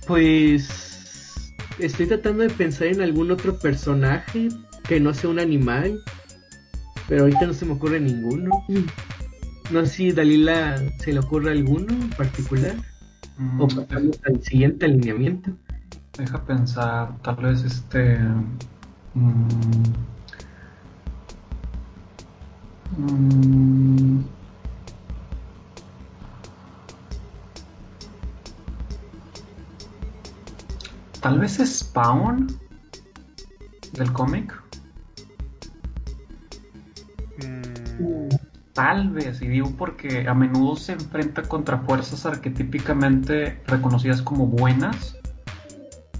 [0.05, 4.49] pues estoy tratando de pensar en algún otro personaje
[4.85, 5.97] que no sea un animal,
[7.07, 8.51] pero ahorita no se me ocurre ninguno.
[9.71, 12.75] No sé si Dalila se le ocurre alguno en particular.
[13.59, 15.51] o mm, pasamos al siguiente alineamiento.
[16.17, 18.17] Deja pensar, tal vez este.
[19.13, 19.47] Mm,
[22.97, 24.23] mm,
[31.21, 32.47] tal vez Spawn
[33.93, 34.58] del cómic.
[38.79, 45.17] Tal y digo porque a menudo se enfrenta contra fuerzas arquetípicamente reconocidas como buenas,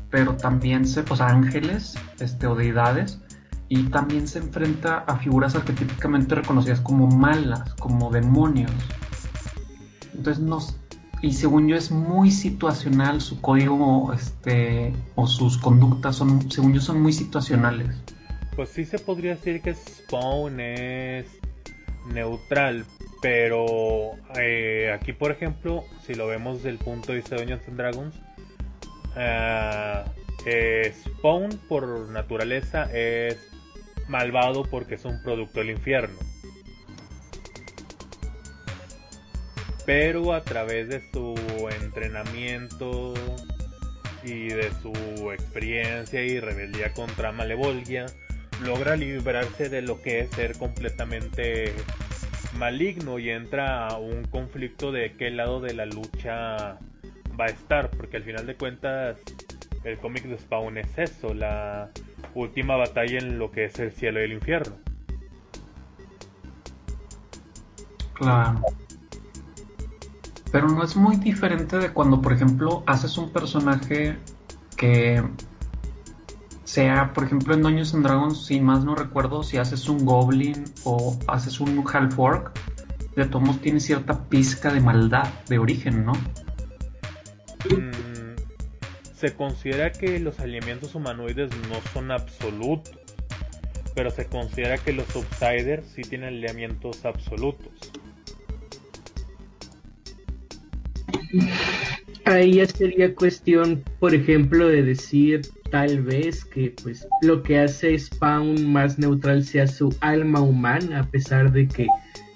[0.09, 3.21] pero también se, sea, ángeles este, o deidades,
[3.69, 8.73] y también se enfrenta a figuras arquetípicamente reconocidas como malas, como demonios.
[10.13, 10.59] Entonces, no,
[11.21, 16.81] y según yo es muy situacional su código este, o sus conductas, son, según yo
[16.81, 17.95] son muy situacionales.
[18.57, 21.39] Pues sí se podría decir que Spawn es
[22.07, 22.85] neutral,
[23.21, 27.77] pero eh, aquí por ejemplo, si lo vemos desde el punto de vista de Dungeons
[27.77, 28.15] Dragons,
[30.45, 33.37] eh, Spawn por naturaleza es
[34.07, 36.17] malvado porque es un producto del infierno.
[39.85, 41.35] Pero a través de su
[41.81, 43.13] entrenamiento
[44.23, 48.05] y de su experiencia y rebeldía contra Malevolgia,
[48.63, 51.73] logra liberarse de lo que es ser completamente
[52.57, 56.77] maligno y entra a un conflicto de qué lado de la lucha
[57.39, 59.17] va a estar, porque al final de cuentas
[59.83, 61.89] el cómic de Spawn es eso, la
[62.35, 64.75] última batalla en lo que es el cielo y el infierno.
[68.13, 68.61] Claro.
[70.51, 74.17] Pero no es muy diferente de cuando, por ejemplo, haces un personaje
[74.75, 75.23] que
[76.69, 80.65] sea, por ejemplo, en Dungeons and Dragons, si más no recuerdo, si haces un Goblin
[80.83, 82.51] o haces un Half Orc,
[83.15, 86.13] de todos tiene cierta pizca de maldad de origen, ¿no?
[87.71, 88.35] Mm,
[89.17, 92.95] se considera que los alineamientos humanoides no son absolutos,
[93.95, 97.73] pero se considera que los outsiders sí tienen alineamientos absolutos.
[102.25, 107.97] Ahí ya sería cuestión, por ejemplo, de decir tal vez que pues lo que hace
[107.97, 111.87] Spawn más neutral sea su alma humana, a pesar de que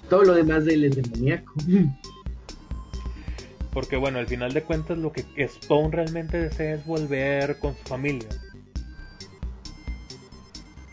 [0.08, 1.54] todo lo demás de él es demoníaco.
[3.72, 7.82] Porque bueno, al final de cuentas lo que Spawn realmente desea es volver con su
[7.82, 8.28] familia.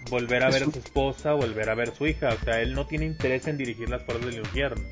[0.10, 2.30] Volver a ver a su esposa, volver a ver a su hija.
[2.30, 4.84] O sea, él no tiene interés en dirigir las fuerzas del infierno.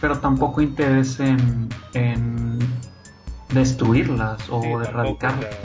[0.00, 2.58] Pero tampoco interés en, en
[3.54, 5.56] destruirlas o erradicarlas.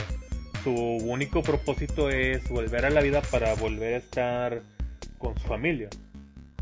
[0.62, 4.62] Su único propósito es volver a la vida para volver a estar
[5.18, 5.88] con su familia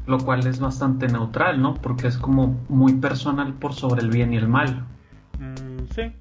[0.08, 1.74] lo cual es bastante neutral, ¿no?
[1.74, 4.86] Porque es como muy personal por sobre el bien y el mal.
[5.38, 6.12] Mm, sí.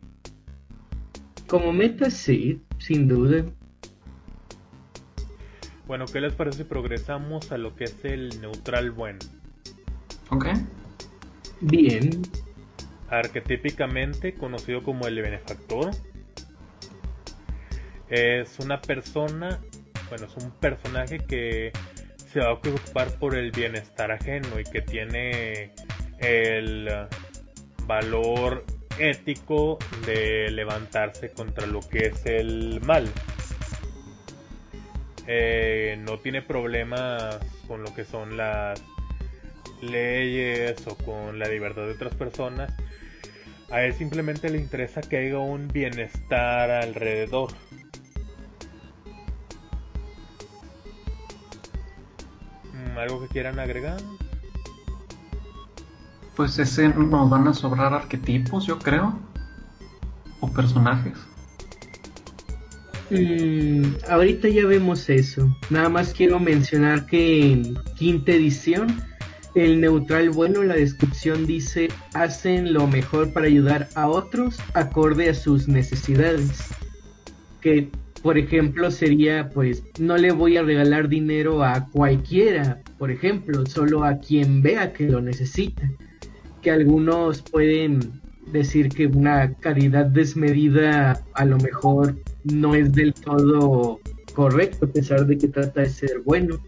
[1.48, 3.46] Como meta, sí, sin duda.
[5.88, 9.20] Bueno, ¿qué les parece si progresamos a lo que es el neutral bueno?
[10.32, 10.48] Ok.
[11.62, 12.24] Bien.
[13.10, 15.92] Arquetípicamente conocido como el benefactor.
[18.10, 19.60] Es una persona,
[20.10, 21.72] bueno, es un personaje que
[22.32, 25.72] se va a preocupar por el bienestar ajeno y que tiene
[26.20, 26.90] el
[27.86, 28.66] valor
[29.00, 33.08] ético de levantarse contra lo que es el mal.
[35.28, 38.82] Eh, no tiene problemas con lo que son las
[39.82, 42.74] leyes o con la libertad de otras personas.
[43.70, 47.52] A él simplemente le interesa que haya un bienestar alrededor.
[52.98, 53.98] ¿Algo que quieran agregar?
[56.36, 59.20] Pues ese nos van a sobrar arquetipos, yo creo.
[60.40, 61.18] O personajes.
[63.10, 65.56] Mm, ahorita ya vemos eso.
[65.70, 69.02] Nada más quiero mencionar que en quinta edición,
[69.56, 75.34] el neutral bueno, la descripción dice, hacen lo mejor para ayudar a otros acorde a
[75.34, 76.70] sus necesidades.
[77.62, 77.90] Que
[78.22, 84.04] por ejemplo, sería, pues, no le voy a regalar dinero a cualquiera, por ejemplo, solo
[84.04, 85.90] a quien vea que lo necesita.
[86.62, 94.00] Que algunos pueden decir que una caridad desmedida a lo mejor no es del todo
[94.34, 96.60] correcto, a pesar de que trata de ser bueno.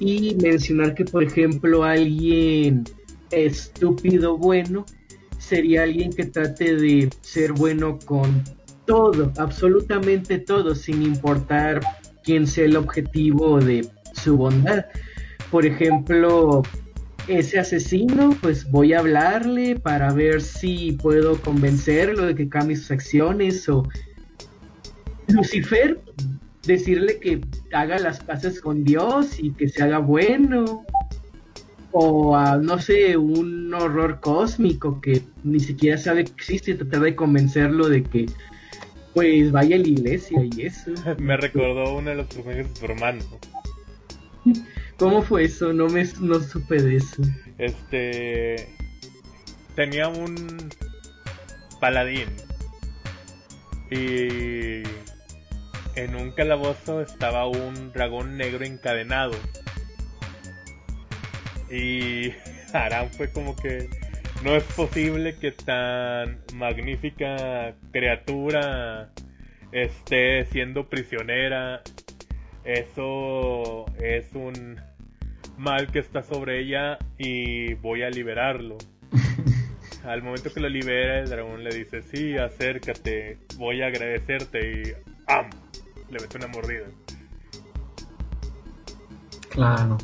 [0.00, 2.84] Y mencionar que, por ejemplo, alguien
[3.30, 4.86] estúpido bueno
[5.38, 8.44] sería alguien que trate de ser bueno con
[8.88, 11.80] todo, absolutamente todo, sin importar
[12.24, 14.86] quién sea el objetivo de su bondad.
[15.50, 16.62] Por ejemplo,
[17.28, 22.90] ese asesino, pues voy a hablarle para ver si puedo convencerlo de que cambie sus
[22.90, 23.86] acciones o
[25.28, 26.00] Lucifer,
[26.66, 27.42] decirle que
[27.74, 30.86] haga las paces con Dios y que se haga bueno.
[31.92, 37.14] O a, no sé, un horror cósmico que ni siquiera sabe que existe tratar de
[37.14, 38.26] convencerlo de que
[39.18, 40.92] pues vaya a la iglesia y eso.
[41.18, 43.24] me recordó uno de los personajes de su hermano.
[44.96, 45.72] ¿Cómo fue eso?
[45.72, 47.22] No me no supe de eso.
[47.58, 48.68] Este
[49.74, 50.70] tenía un
[51.80, 52.28] paladín
[53.90, 54.84] y
[55.96, 59.34] en un calabozo estaba un dragón negro encadenado.
[61.72, 62.30] Y
[62.72, 63.90] Aram fue como que
[64.42, 69.10] no es posible que tan magnífica criatura
[69.72, 71.82] esté siendo prisionera.
[72.64, 74.80] Eso es un
[75.56, 78.78] mal que está sobre ella y voy a liberarlo.
[80.04, 84.82] Al momento que lo libera, el dragón le dice, sí, acércate, voy a agradecerte y
[85.26, 85.50] ¡am!
[86.10, 86.86] Le mete una mordida.
[89.50, 89.98] Claro.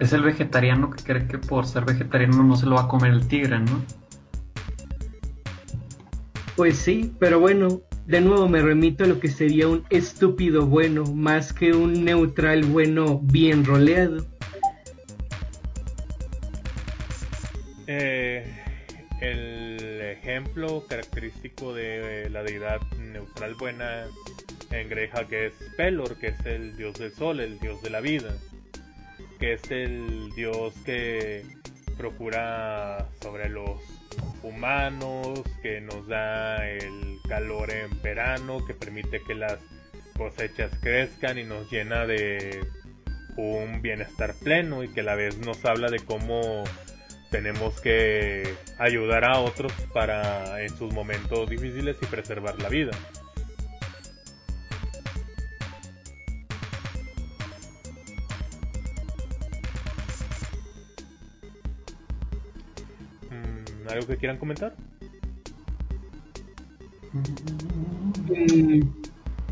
[0.00, 3.12] Es el vegetariano que cree que por ser vegetariano no se lo va a comer
[3.12, 3.84] el tigre, ¿no?
[6.56, 11.04] Pues sí, pero bueno, de nuevo me remito a lo que sería un estúpido bueno,
[11.04, 14.26] más que un neutral bueno bien roleado.
[17.86, 18.44] Eh,
[19.20, 24.06] el ejemplo característico de la deidad neutral buena
[24.70, 28.00] en Greja que es Pelor, que es el dios del sol, el dios de la
[28.00, 28.34] vida,
[29.40, 31.44] que es el dios que
[31.96, 33.80] procura sobre los
[34.42, 39.58] humanos, que nos da el calor en verano, que permite que las
[40.16, 42.60] cosechas crezcan y nos llena de
[43.36, 46.64] un bienestar pleno y que a la vez nos habla de cómo
[47.30, 52.90] tenemos que ayudar a otros para en sus momentos difíciles y preservar la vida.
[63.90, 64.74] ¿Algo que quieran comentar?
[68.28, 68.82] Mm,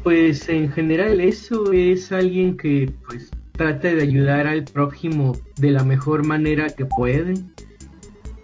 [0.02, 5.82] pues en general eso es alguien que pues trata de ayudar al prójimo de la
[5.82, 7.34] mejor manera que puede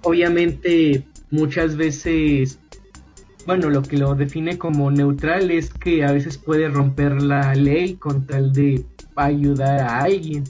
[0.04, 2.60] obviamente muchas veces,
[3.46, 7.94] bueno, lo que lo define como neutral es que a veces puede romper la ley
[7.94, 8.84] con tal de
[9.16, 10.44] ayudar a alguien.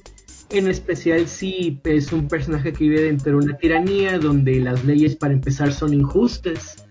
[0.55, 5.16] En especial si es un personaje que vive dentro de una tiranía donde las leyes
[5.16, 6.86] para empezar son injustas.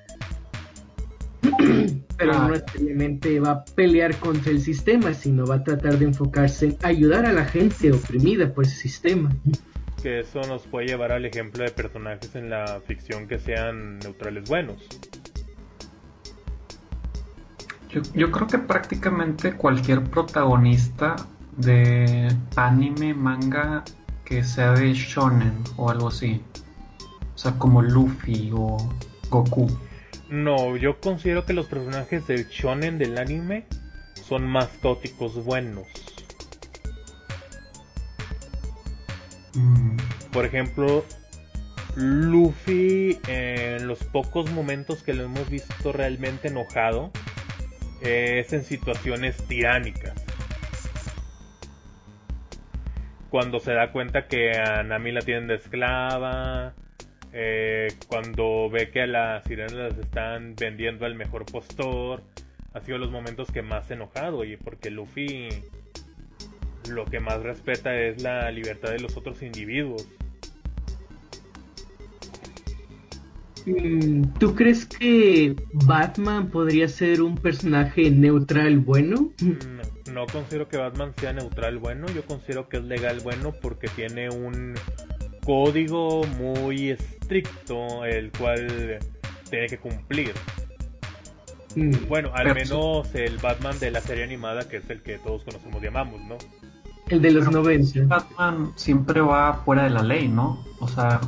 [2.18, 6.66] Pero no necesariamente va a pelear contra el sistema, sino va a tratar de enfocarse
[6.66, 9.34] en ayudar a la gente oprimida por ese sistema
[10.04, 14.50] que eso nos puede llevar al ejemplo de personajes en la ficción que sean neutrales
[14.50, 14.86] buenos.
[18.14, 21.16] Yo, creo que prácticamente cualquier protagonista
[21.58, 23.84] de anime, manga
[24.26, 26.42] que sea de shonen o algo así.
[27.36, 28.78] O sea, como Luffy o
[29.30, 29.68] Goku.
[30.30, 33.66] No, yo considero que los personajes del shonen del anime
[34.28, 35.88] son más tóticos buenos.
[39.56, 39.98] Mm.
[40.32, 41.06] Por ejemplo,
[41.96, 47.12] Luffy en los pocos momentos que lo hemos visto realmente enojado
[48.02, 50.14] es en situaciones tiránicas.
[53.34, 56.76] Cuando se da cuenta que a Nami la tienen de esclava,
[57.32, 62.22] eh, cuando ve que a las sirenas las están vendiendo al mejor postor,
[62.74, 65.50] ha sido los momentos que más enojado y porque Luffy
[66.92, 70.08] lo que más respeta es la libertad de los otros individuos.
[73.66, 79.32] Mm, ¿Tú crees que Batman podría ser un personaje neutral bueno?
[79.42, 83.88] Mm, no, considero que Batman sea neutral bueno, yo considero que es legal bueno porque
[83.90, 84.76] tiene un
[85.44, 89.00] código muy estricto el cual
[89.50, 90.32] tiene que cumplir.
[91.76, 92.08] Mm.
[92.08, 95.84] Bueno, al menos el Batman de la serie animada que es el que todos conocemos
[95.84, 96.38] y amamos, ¿no?
[97.10, 98.06] El de los 90.
[98.06, 100.66] Batman siempre va fuera de la ley, ¿no?
[100.80, 101.20] O sea.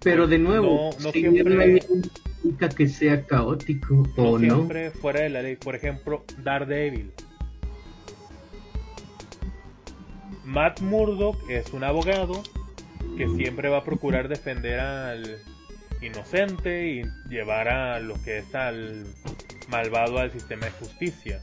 [0.00, 4.56] Pero de nuevo, no, siempre significa que sea caótico o no.
[4.56, 5.56] Siempre fuera de la ley.
[5.56, 7.12] Por ejemplo, Daredevil.
[10.48, 12.42] Matt Murdock es un abogado
[13.18, 15.38] que siempre va a procurar defender al
[16.00, 19.04] inocente y llevar a lo que es al
[19.68, 21.42] malvado al sistema de justicia.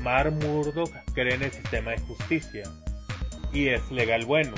[0.00, 2.62] Mar Murdock cree en el sistema de justicia
[3.52, 4.54] y es legal bueno.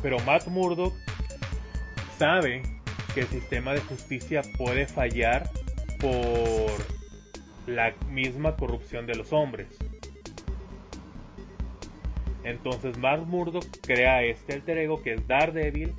[0.00, 0.94] Pero Matt Murdock
[2.16, 2.62] sabe
[3.14, 5.50] que el sistema de justicia puede fallar
[6.00, 6.70] por
[7.66, 9.68] la misma corrupción de los hombres.
[12.48, 15.92] Entonces Matt Murdock crea este alter ego que es Daredevil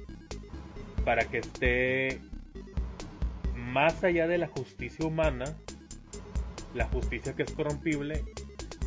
[1.06, 2.20] para que esté
[3.56, 5.46] más allá de la justicia humana
[6.74, 8.24] la justicia que es corrompible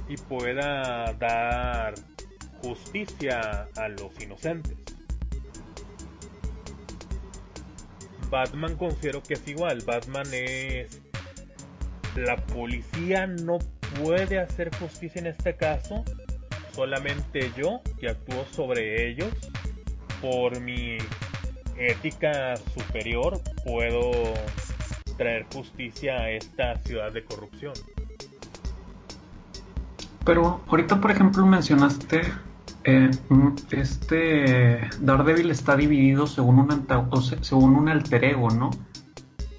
[0.09, 1.95] y pueda dar
[2.61, 4.77] justicia a los inocentes.
[8.29, 9.83] Batman considero que es igual.
[9.87, 11.01] Batman es...
[12.17, 13.59] La policía no
[14.03, 16.05] puede hacer justicia en este caso.
[16.73, 19.31] Solamente yo, que actúo sobre ellos,
[20.21, 20.99] por mi
[21.77, 24.11] ética superior, puedo
[25.17, 27.75] traer justicia a esta ciudad de corrupción.
[30.25, 32.23] Pero ahorita, por ejemplo, mencionaste
[32.85, 33.11] eh,
[33.71, 36.87] este Daredevil está dividido según un,
[37.41, 38.71] según un alter ego, ¿no?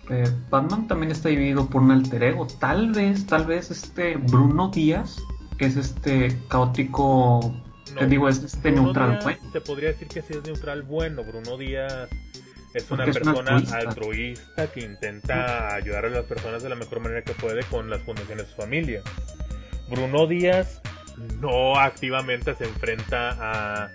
[0.09, 2.47] Eh, Batman también está dividido por un alter ego.
[2.59, 5.17] Tal vez, tal vez este Bruno Díaz,
[5.59, 7.53] es este caótico
[7.97, 9.39] Te digo, es este neutral bueno.
[9.51, 11.23] Se podría decir que sí es neutral bueno.
[11.23, 12.09] Bruno Díaz
[12.73, 14.67] es una persona altruista.
[14.71, 18.45] que intenta ayudar a las personas de la mejor manera que puede con las condiciones
[18.45, 19.01] de su familia.
[19.89, 20.81] Bruno Díaz
[21.39, 23.91] no activamente se enfrenta a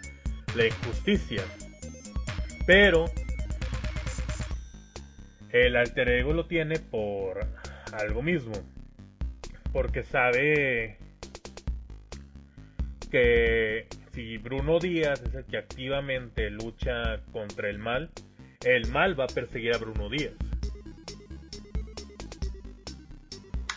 [0.55, 1.43] la injusticia,
[2.67, 3.07] pero
[5.51, 7.47] el alter ego lo tiene por
[7.93, 8.53] algo mismo,
[9.73, 10.99] porque sabe
[13.09, 18.11] que si Bruno Díaz es el que activamente lucha contra el mal,
[18.65, 20.35] el mal va a perseguir a Bruno Díaz.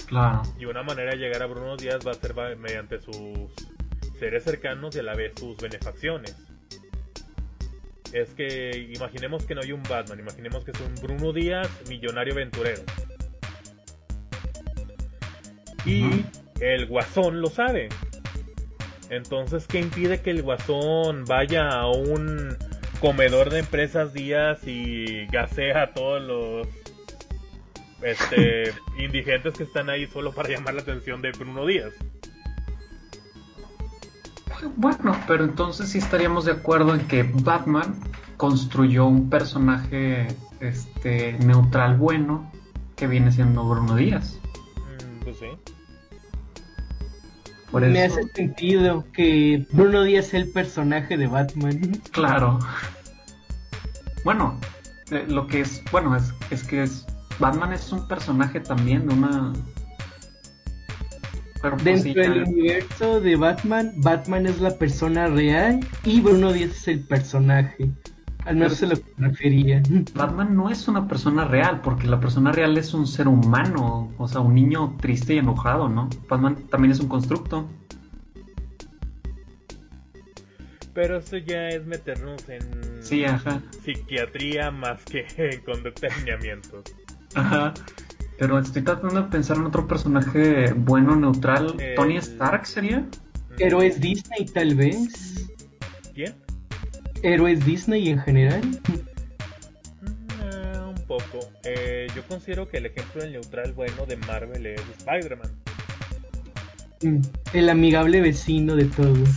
[0.08, 0.42] Claro.
[0.60, 3.52] Y una manera de llegar a Bruno Díaz va a ser mediante sus
[4.20, 6.36] seres cercanos y a la vez sus benefacciones.
[8.12, 12.34] Es que imaginemos que no hay un Batman, imaginemos que es un Bruno Díaz millonario
[12.34, 12.84] aventurero.
[15.86, 16.26] Y
[16.60, 17.90] el guasón lo sabe.
[19.12, 22.56] Entonces, ¿qué impide que el guasón vaya a un
[23.02, 26.68] comedor de empresas días y gasea a todos los
[28.02, 31.92] este, indigentes que están ahí solo para llamar la atención de Bruno Díaz?
[34.78, 38.00] Bueno, pero entonces sí estaríamos de acuerdo en que Batman
[38.38, 40.28] construyó un personaje
[40.62, 42.50] este neutral bueno
[42.96, 44.40] que viene siendo Bruno Díaz.
[44.78, 45.48] Mm, pues sí.
[47.74, 51.80] Me hace sentido que Bruno Díaz es el personaje de Batman.
[52.12, 52.60] Claro.
[54.26, 54.60] Bueno,
[55.12, 57.06] eh, lo que es, bueno, es, es que es,
[57.40, 59.54] Batman es un personaje también de una...
[61.62, 66.88] Pues Dentro del universo de Batman, Batman es la persona real y Bruno Díaz es
[66.88, 67.92] el personaje.
[68.46, 69.84] Al menos se lo refería.
[70.16, 74.28] Batman no es una persona real, porque la persona real es un ser humano, o
[74.28, 76.10] sea, un niño triste y enojado, ¿no?
[76.28, 77.68] Batman también es un constructo.
[80.94, 82.62] Pero eso ya es meternos en
[83.02, 83.62] sí, ajá.
[83.84, 86.84] psiquiatría más que en conducta de lineamientos.
[87.36, 87.74] Ajá.
[88.38, 91.78] Pero estoy tratando de pensar en otro personaje bueno, neutral.
[91.96, 93.06] ¿Tony Stark sería?
[93.56, 95.48] Pero es Disney, tal vez.
[96.16, 96.34] ¿Quién?
[97.24, 98.62] Héroes Disney en general?
[100.02, 101.40] Mm, un poco.
[101.64, 105.52] Eh, yo considero que el ejemplo del neutral bueno de Marvel es Spider-Man.
[107.02, 107.22] Mm,
[107.54, 109.30] el amigable vecino de todos.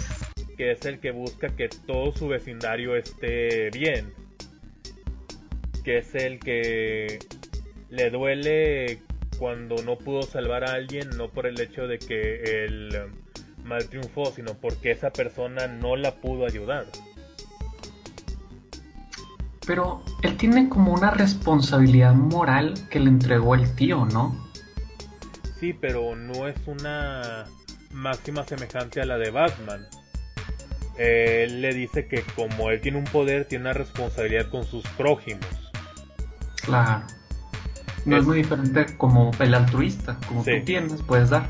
[0.57, 4.12] Que es el que busca que todo su vecindario esté bien.
[5.85, 7.18] Que es el que
[7.91, 9.01] le duele
[9.39, 12.91] cuando no pudo salvar a alguien, no por el hecho de que el
[13.64, 16.87] mal triunfó, sino porque esa persona no la pudo ayudar.
[19.67, 24.37] Pero él tiene como una responsabilidad moral que le entregó el tío, ¿no?
[25.59, 27.47] Sí, pero no es una
[27.93, 29.87] máxima semejante a la de Batman.
[30.99, 35.47] Él le dice que como él tiene un poder, tiene una responsabilidad con sus prójimos.
[36.62, 37.05] Claro.
[38.05, 41.49] No es, muy diferente como el altruista, como tú tienes, puedes dar.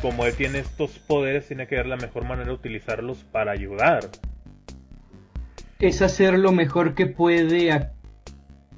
[0.00, 4.10] Como él tiene estos poderes, tiene que ver la mejor manera de utilizarlos para ayudar
[5.78, 7.90] es hacer lo mejor que puede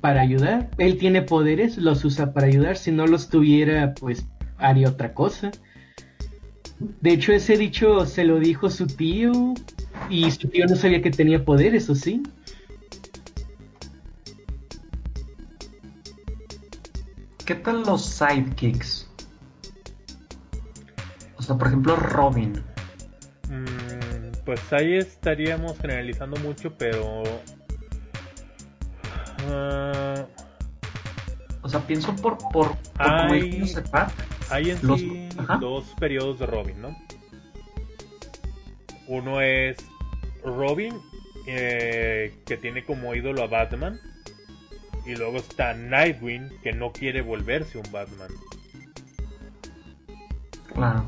[0.01, 0.71] para ayudar.
[0.79, 2.77] Él tiene poderes, los usa para ayudar.
[2.77, 4.27] Si no los tuviera, pues
[4.59, 5.51] haría otra cosa.
[6.79, 9.55] De hecho, ese dicho se lo dijo su tío
[10.11, 12.23] y su tío no sabía que tenía poderes, ¿o sí?
[17.45, 19.09] ¿Qué tal los sidekicks?
[21.37, 22.63] O sea, por ejemplo, Robin.
[24.47, 27.25] Pues ahí estaríamos generalizando mucho, pero...
[29.51, 30.25] Ah,
[31.63, 32.39] o sea, pienso por...
[32.53, 33.65] por, hay,
[34.51, 35.29] hay en sí
[35.59, 36.97] dos periodos de Robin, ¿no?
[39.09, 39.79] Uno es
[40.45, 40.95] Robin,
[41.49, 43.99] eh, que tiene como ídolo a Batman.
[45.05, 48.31] Y luego está Nightwing, que no quiere volverse un Batman.
[50.73, 51.05] Claro.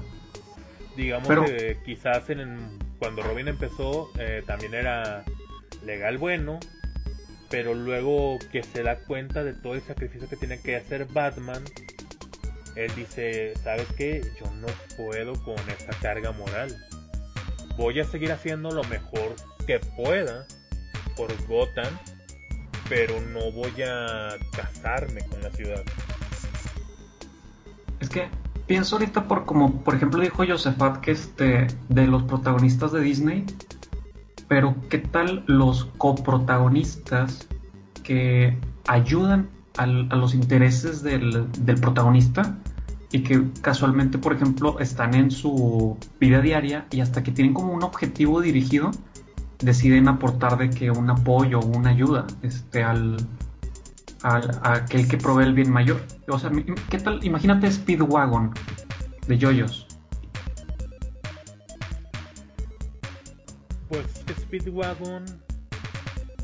[0.97, 5.24] Digamos que quizás en cuando Robin empezó eh, también era
[5.84, 6.59] legal bueno,
[7.49, 11.64] pero luego que se da cuenta de todo el sacrificio que tiene que hacer Batman,
[12.74, 14.22] él dice, ¿sabes qué?
[14.40, 16.76] Yo no puedo con esa carga moral.
[17.76, 19.34] Voy a seguir haciendo lo mejor
[19.66, 20.46] que pueda
[21.16, 21.99] por Gotham,
[22.88, 25.82] pero no voy a casarme con la ciudad.
[28.01, 28.28] Es que
[28.68, 33.44] pienso ahorita por como, por ejemplo, dijo Josephat que este, de los protagonistas de Disney,
[34.46, 37.48] pero ¿qué tal los coprotagonistas
[38.04, 38.56] que
[38.86, 41.46] ayudan a los intereses del,
[41.80, 42.58] protagonista,
[43.12, 47.72] y que casualmente, por ejemplo, están en su vida diaria y hasta que tienen como
[47.72, 48.90] un objetivo dirigido,
[49.60, 53.16] deciden aportar de que un apoyo o una ayuda este, al,
[54.22, 56.00] al, a aquel que provee el bien mayor.
[56.28, 56.50] O sea,
[56.90, 57.24] ¿qué tal?
[57.24, 58.52] Imagínate Speedwagon
[59.26, 59.86] de Yoyos.
[63.88, 64.06] Pues
[64.40, 65.24] Speedwagon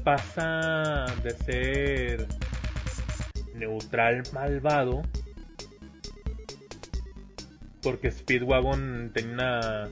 [0.02, 2.28] pasa de ser
[3.54, 5.02] neutral malvado
[7.82, 9.88] porque Speedwagon tenía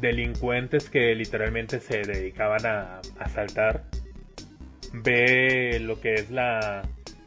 [0.00, 3.84] delincuentes que literalmente se dedicaban a asaltar
[4.92, 6.82] ve lo que es la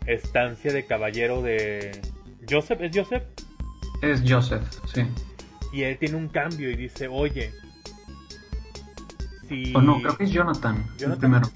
[0.06, 2.02] estancia de caballero de
[2.50, 3.24] Joseph, ¿es Joseph?
[4.02, 5.06] Es Joseph, sí.
[5.74, 7.54] Y él tiene un cambio y dice, oye,
[9.48, 9.74] si...
[9.76, 11.50] O no, creo que es Jonathan, el primero.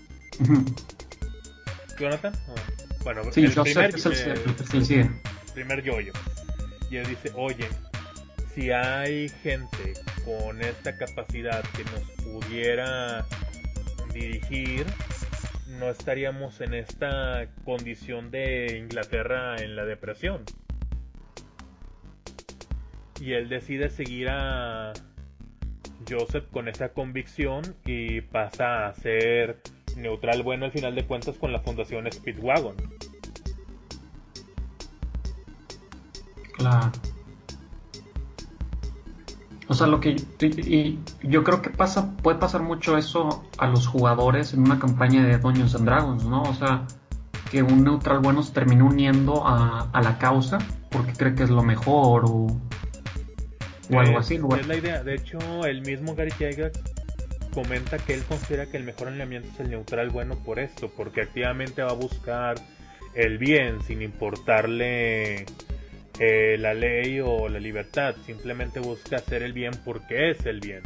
[1.99, 2.33] ¿Jonathan?
[3.03, 5.11] Bueno, sí, el Joseph primer, es el, eh,
[5.53, 6.13] primer yoyo.
[6.89, 7.67] Y él dice, oye,
[8.53, 9.93] si hay gente
[10.23, 13.25] con esta capacidad que nos pudiera
[14.13, 14.85] dirigir,
[15.79, 20.43] no estaríamos en esta condición de Inglaterra en la depresión.
[23.19, 24.93] Y él decide seguir a
[26.09, 29.61] Joseph con esa convicción y pasa a ser
[29.95, 32.75] neutral bueno al final de cuentas con la fundación Speedwagon.
[36.57, 36.91] Claro.
[39.67, 43.87] O sea, lo que y yo creo que pasa, puede pasar mucho eso a los
[43.87, 46.43] jugadores en una campaña de Dungeons and Dragons, ¿no?
[46.43, 46.85] O sea,
[47.49, 50.59] que un neutral bueno se termine uniendo a, la causa
[50.91, 52.47] porque cree que es lo mejor o,
[53.91, 54.39] o algo así.
[54.57, 55.03] Es la idea.
[55.03, 56.79] De hecho, el mismo Gary Gygax
[57.53, 61.21] comenta que él considera que el mejor alineamiento es el neutral bueno por esto, porque
[61.21, 62.55] activamente va a buscar
[63.15, 65.45] el bien sin importarle
[66.19, 70.81] eh, la ley o la libertad, simplemente busca hacer el bien porque es el bien.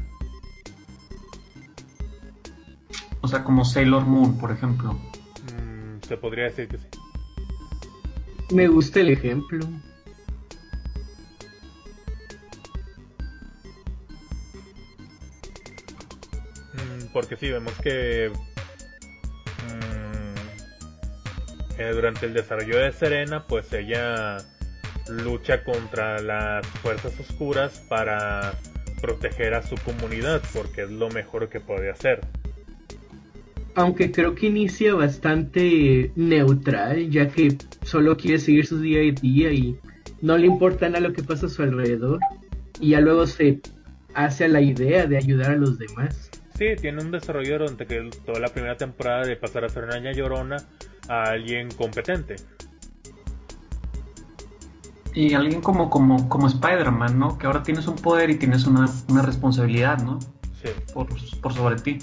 [3.22, 4.94] O sea, como Sailor Moon, por ejemplo.
[4.94, 6.88] Mm, se podría decir que sí.
[8.52, 9.68] Me gusta el ejemplo.
[16.74, 18.32] Mm, porque sí, vemos que
[19.68, 20.36] mm,
[21.78, 24.38] eh, durante el desarrollo de Serena, pues ella
[25.10, 28.53] lucha contra las fuerzas oscuras para
[29.01, 32.22] proteger a su comunidad porque es lo mejor que puede hacer.
[33.76, 39.51] Aunque creo que inicia bastante neutral, ya que solo quiere seguir su día a día
[39.51, 39.78] y
[40.22, 42.20] no le importa nada lo que pasa a su alrededor.
[42.82, 43.62] Y ya luego se
[44.14, 46.30] hace a la idea de ayudar a los demás.
[46.57, 49.97] Sí, tiene un desarrollo durante que toda la primera temporada de pasar a ser una
[49.97, 50.57] niña llorona
[51.07, 52.36] a alguien competente
[55.20, 57.38] y alguien como, como, como Spider-Man, ¿no?
[57.38, 58.88] Que ahora tienes un poder y tienes una,
[59.22, 60.17] responsabilidad, ¿no?
[60.63, 60.70] Sí.
[60.93, 61.09] Por,
[61.53, 61.97] sobre ti.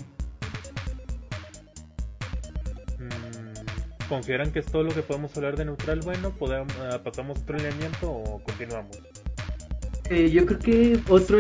[2.99, 6.01] Mm, ¿Consideran que es todo lo que podemos hablar de neutral?
[6.05, 8.99] Bueno, ¿podemos, ¿pasamos otro alineamiento o continuamos?
[10.11, 11.39] Eh, yo creo que otro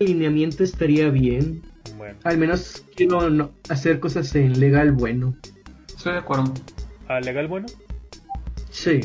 [0.00, 1.60] alineamiento estaría bien.
[1.98, 2.18] Bueno.
[2.24, 5.36] Al menos quiero hacer cosas en legal bueno.
[5.88, 6.54] Estoy de acuerdo.
[7.08, 7.66] ¿A legal bueno?
[8.70, 9.02] Sí.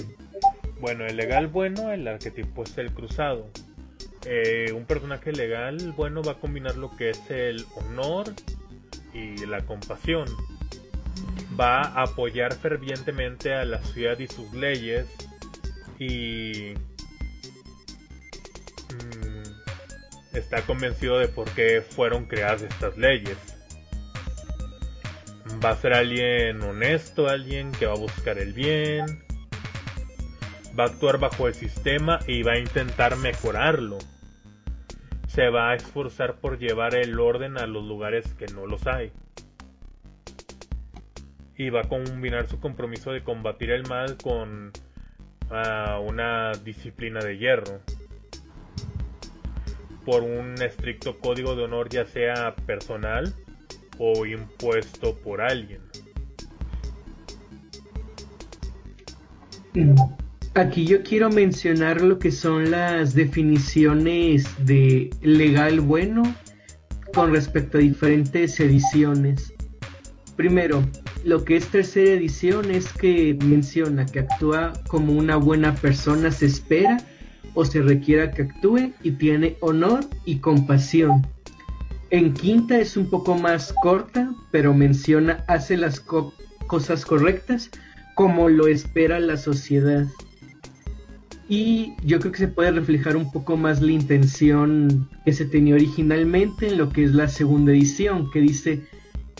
[0.80, 3.50] Bueno, el legal bueno, el arquetipo es el cruzado.
[4.26, 8.34] Eh, un personaje legal bueno va a combinar lo que es el honor
[9.14, 10.28] y la compasión.
[11.60, 15.08] Va a apoyar fervientemente a la ciudad y sus leyes
[15.98, 16.74] y
[18.94, 23.38] mm, está convencido de por qué fueron creadas estas leyes.
[25.64, 29.27] Va a ser alguien honesto, alguien que va a buscar el bien,
[30.78, 33.98] va a actuar bajo el sistema y va a intentar mejorarlo.
[35.28, 39.12] Se va a esforzar por llevar el orden a los lugares que no los hay.
[41.58, 44.72] Y va a combinar su compromiso de combatir el mal con
[45.50, 47.80] ah, una disciplina de hierro.
[50.06, 53.34] Por un estricto código de honor ya sea personal
[53.98, 55.82] o impuesto por alguien.
[60.58, 66.24] Aquí yo quiero mencionar lo que son las definiciones de legal bueno
[67.14, 69.54] con respecto a diferentes ediciones.
[70.36, 70.84] Primero,
[71.24, 76.48] lo que es tercera edición es que menciona que actúa como una buena persona se
[76.48, 76.98] espera
[77.54, 81.28] o se requiera que actúe y tiene honor y compasión.
[82.10, 87.70] En quinta es un poco más corta, pero menciona hace las cosas correctas
[88.16, 90.08] como lo espera la sociedad.
[91.50, 95.76] Y yo creo que se puede reflejar un poco más la intención que se tenía
[95.76, 98.84] originalmente en lo que es la segunda edición, que dice,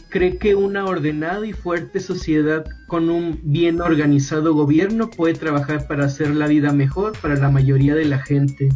[0.10, 6.06] cree que una ordenada y fuerte sociedad con un bien organizado gobierno puede trabajar para
[6.06, 8.70] hacer la vida mejor para la mayoría de la gente.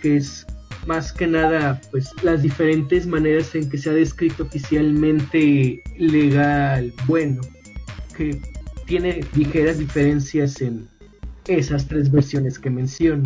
[0.00, 0.46] Que es
[0.86, 7.40] más que nada pues las diferentes maneras en que se ha descrito oficialmente legal bueno
[8.16, 8.40] que
[8.86, 10.88] tiene ligeras diferencias en
[11.48, 13.22] esas tres versiones que menciono.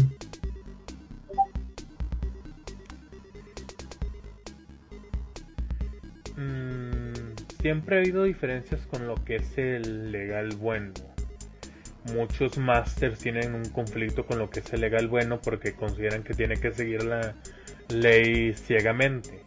[6.36, 7.12] Mm,
[7.60, 10.92] siempre ha habido diferencias con lo que es el legal bueno.
[12.14, 16.34] Muchos masters tienen un conflicto con lo que es el legal bueno porque consideran que
[16.34, 17.34] tiene que seguir la
[17.88, 19.42] ley ciegamente.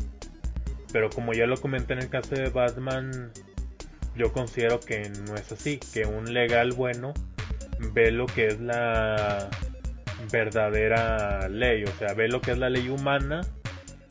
[0.92, 3.32] Pero como ya lo comenté en el caso de Batman,
[4.16, 7.14] yo considero que no es así, que un legal bueno
[7.94, 9.50] ve lo que es la
[10.32, 13.42] verdadera ley, o sea, ve lo que es la ley humana,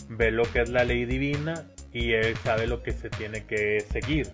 [0.09, 3.81] ve lo que es la ley divina y él sabe lo que se tiene que
[3.81, 4.29] seguir.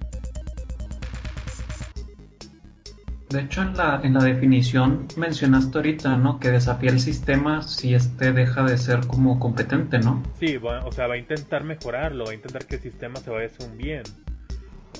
[3.30, 6.40] De hecho, en la, en la definición mencionaste ahorita, ¿no?
[6.40, 10.22] Que desafía el sistema si este deja de ser como competente, ¿no?
[10.40, 13.30] Sí, bueno, o sea, va a intentar mejorarlo, va a intentar que el sistema se
[13.30, 14.02] vaya a hacer un bien.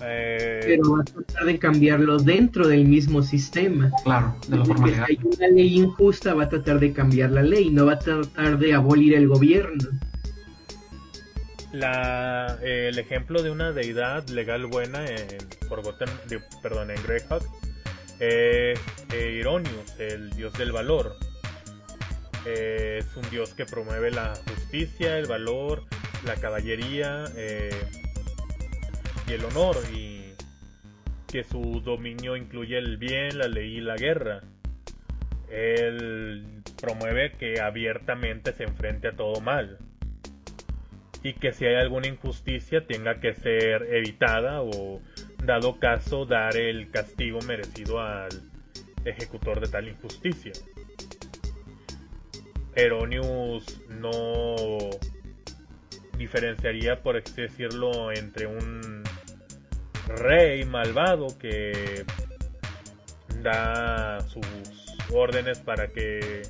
[0.02, 3.90] Eh, Pero va a tratar de cambiarlo dentro del mismo sistema.
[4.04, 5.06] Claro, de la formalidad.
[5.06, 7.98] Si hay una ley injusta, va a tratar de cambiar la ley, no va a
[7.98, 9.88] tratar de abolir el gobierno.
[11.72, 16.08] La, eh, el ejemplo de una deidad legal buena en Forgotten,
[16.62, 17.42] perdón, en Greyhawk
[18.20, 18.80] es
[19.12, 21.14] eh, Ironius, el dios del valor.
[22.46, 25.84] es un dios que promueve la justicia, el valor,
[26.24, 27.70] la caballería, eh,
[29.28, 30.32] y el honor y
[31.26, 34.42] que su dominio incluye el bien, la ley y la guerra.
[35.50, 39.78] Él promueve que abiertamente se enfrente a todo mal
[41.22, 45.02] y que si hay alguna injusticia tenga que ser evitada o
[45.44, 48.30] dado caso dar el castigo merecido al
[49.04, 50.52] ejecutor de tal injusticia.
[52.74, 54.56] Eronius no
[56.16, 59.02] diferenciaría, por así decirlo, entre un
[60.08, 62.04] rey malvado que
[63.42, 64.46] da sus
[65.12, 66.42] órdenes para que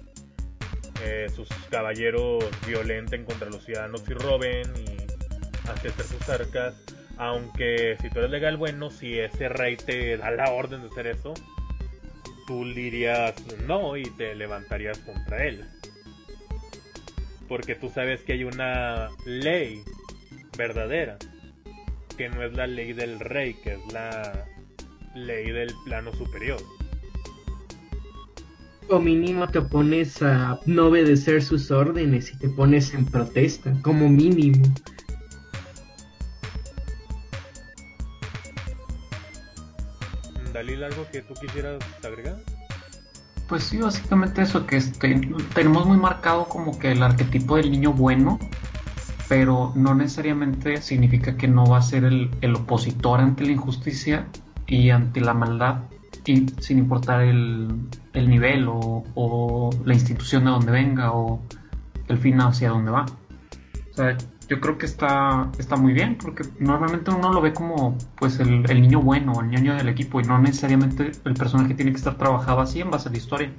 [1.04, 6.74] eh, sus caballeros violenten contra los ciudadanos y roben y hacer sus arcas.
[7.18, 11.08] Aunque si tú eres legal, bueno, si ese rey te da la orden de hacer
[11.08, 11.34] eso,
[12.46, 13.34] tú dirías
[13.66, 15.64] no y te levantarías contra él.
[17.48, 19.82] Porque tú sabes que hay una ley
[20.56, 21.18] verdadera
[22.18, 24.44] que no es la ley del rey, que es la
[25.14, 26.60] ley del plano superior.
[28.90, 34.08] O mínimo te pones a no obedecer sus órdenes y te pones en protesta, como
[34.08, 34.64] mínimo.
[40.52, 42.36] Dalil, ¿algo que tú quisieras agregar?
[43.48, 45.20] Pues sí, básicamente eso, que este,
[45.54, 48.38] tenemos muy marcado como que el arquetipo del niño bueno,
[49.28, 54.26] pero no necesariamente significa que no va a ser el, opositor ante la injusticia
[54.66, 55.82] y ante la maldad,
[56.24, 57.68] y sin importar el,
[58.14, 61.42] nivel o, la institución de donde venga o
[62.08, 63.04] el fin hacia dónde va.
[63.92, 64.16] O sea,
[64.48, 68.62] yo creo que está, está muy bien, porque normalmente uno lo ve como pues el,
[68.62, 72.60] niño bueno, el niño del equipo, y no necesariamente el personaje tiene que estar trabajado
[72.60, 73.52] así en base a la historia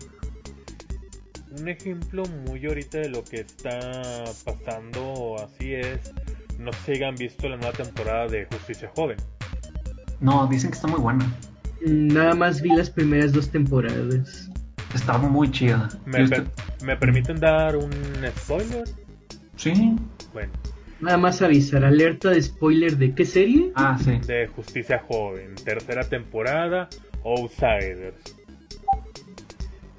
[1.60, 6.14] un ejemplo muy ahorita de lo que está pasando así es,
[6.58, 9.18] no sé si han visto la nueva temporada de Justicia Joven.
[10.20, 11.32] No, dicen que está muy buena.
[11.82, 14.50] Nada más vi las primeras dos temporadas.
[14.94, 15.90] Está muy chida.
[16.06, 17.92] ¿Me, permiten dar un
[18.38, 18.84] spoiler?
[19.56, 19.96] Sí.
[20.34, 20.52] Bueno.
[21.00, 23.72] Nada más avisar, alerta de spoiler de qué serie?
[23.76, 24.20] Ah, sí.
[24.28, 26.90] De Justicia Joven, tercera temporada,
[27.24, 28.36] Outsiders.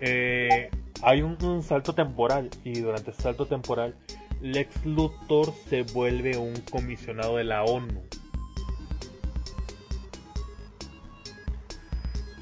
[0.00, 0.70] Eh,
[1.02, 3.94] hay un, salto temporal y durante ese salto temporal
[4.42, 8.02] Lex Luthor se vuelve un comisionado de la ONU.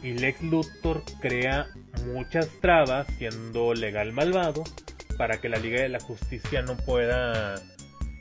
[0.03, 1.67] Y Lex Luthor crea
[2.07, 4.63] muchas trabas siendo legal malvado
[5.17, 7.57] para que la Liga de la Justicia no pueda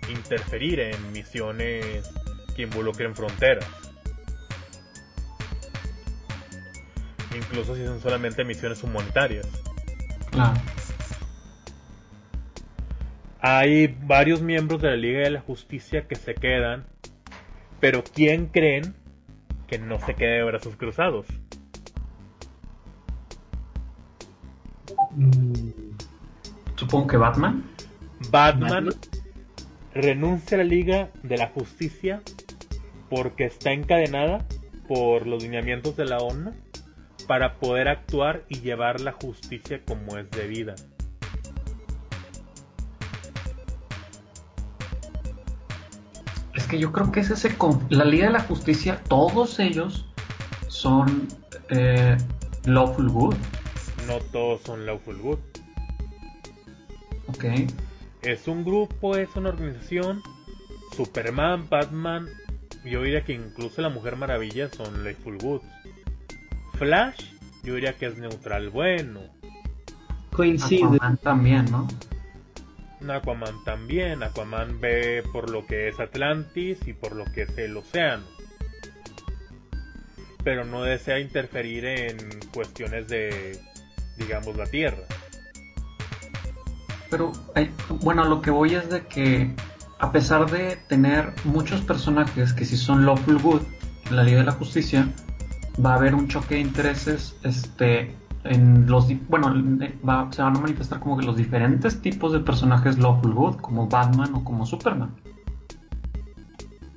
[0.10, 2.10] interferir en misiones
[2.56, 3.66] que involucren fronteras.
[7.36, 9.67] Incluso si son solamente misiones humanitarias.
[13.40, 16.86] Hay varios miembros de la Liga de la Justicia que se quedan,
[17.80, 18.96] pero ¿quién creen
[19.68, 21.26] que no se quede de brazos cruzados?
[25.12, 25.72] Mm.
[26.76, 27.64] Supongo que Batman.
[28.30, 28.90] Batman
[29.94, 32.22] renuncia a la Liga de la Justicia
[33.10, 34.46] porque está encadenada
[34.88, 36.54] por los lineamientos de la ONU
[37.28, 40.76] para poder actuar y llevar la justicia como es debida.
[46.56, 47.56] Es que yo creo que es ese
[47.90, 50.06] la Liga de la Justicia, todos ellos
[50.68, 51.28] son
[51.70, 52.18] eh,
[52.66, 53.36] lawful good.
[54.08, 55.40] No todos son lawful good.
[57.28, 57.46] Ok.
[58.22, 60.24] Es un grupo, es una organización.
[60.96, 62.28] Superman, Batman,
[62.84, 65.62] yo diría que incluso la Mujer Maravilla son lawful good.
[66.78, 67.34] Flash,
[67.64, 69.22] yo diría que es neutral bueno.
[70.32, 70.86] Coincide.
[70.86, 71.88] Aquaman también, ¿no?
[73.14, 74.24] Aquaman también.
[74.24, 78.26] Aquaman ve por lo que es Atlantis y por lo que es el océano.
[80.44, 82.18] Pero no desea interferir en
[82.54, 83.60] cuestiones de,
[84.18, 85.04] digamos, la Tierra.
[87.10, 87.32] Pero,
[88.02, 89.54] bueno, lo que voy es de que,
[90.00, 93.62] a pesar de tener muchos personajes que sí son lawful good
[94.10, 95.10] en la Liga de la Justicia,
[95.84, 99.54] va a haber un choque de intereses este en los bueno
[100.32, 104.34] se van a manifestar como que los diferentes tipos de personajes lawful good como Batman
[104.36, 105.16] o como Superman.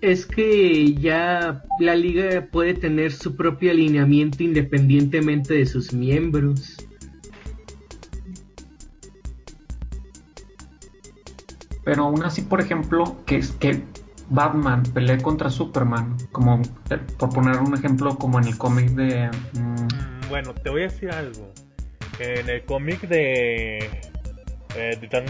[0.00, 6.76] Es que ya la liga puede tener su propio alineamiento independientemente de sus miembros.
[11.84, 13.82] Pero aún así por ejemplo que es que
[14.30, 19.28] Batman pelee contra Superman, como eh, por poner un ejemplo como en el cómic de...
[19.54, 21.52] Mm, bueno, te voy a decir algo.
[22.20, 23.78] En el cómic de...
[24.76, 25.26] Eh, de Dark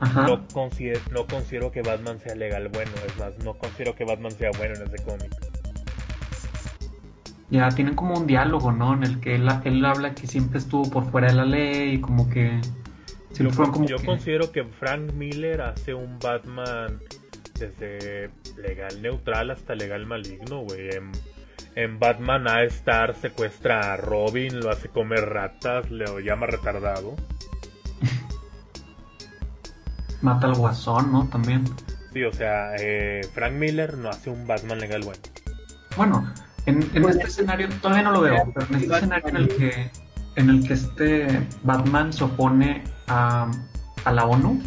[0.00, 4.32] no considero, no considero que Batman sea legal bueno, es más, no considero que Batman
[4.32, 5.32] sea bueno en ese cómic.
[7.50, 8.94] Ya, tienen como un diálogo, ¿no?
[8.94, 12.00] En el que él, él habla que siempre estuvo por fuera de la ley y
[12.00, 12.60] como que...
[13.32, 13.48] yo,
[13.86, 17.00] yo considero que Frank Miller hace un Batman
[17.58, 20.88] desde legal neutral hasta legal maligno, güey.
[21.74, 27.14] En, Batman a Star secuestra a Robin, lo hace comer ratas, le llama retardado.
[30.22, 31.28] Mata al guasón, ¿no?
[31.28, 31.64] También.
[32.14, 35.20] Sí, o sea, eh, Frank Miller no hace un Batman legal bueno.
[35.96, 36.32] Bueno,
[36.64, 39.90] en, este escenario todavía no lo veo, pero en este escenario en el que
[40.36, 43.50] en el que este Batman se opone a,
[44.04, 44.62] a la ONU,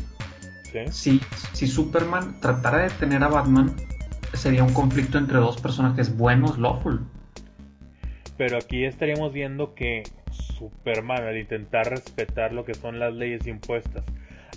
[0.92, 1.22] si,
[1.54, 3.76] si Superman tratara de detener a Batman,
[4.34, 7.02] sería un conflicto entre dos personajes buenos, lawful.
[8.38, 14.04] Pero aquí estaríamos viendo que Superman, al intentar respetar lo que son las leyes impuestas,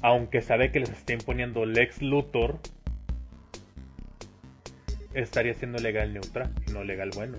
[0.03, 2.59] aunque sabe que les está imponiendo Lex Luthor,
[5.15, 7.39] estaría siendo legal neutral y no legal bueno.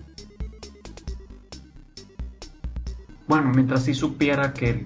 [3.27, 4.85] Bueno, mientras sí supiera que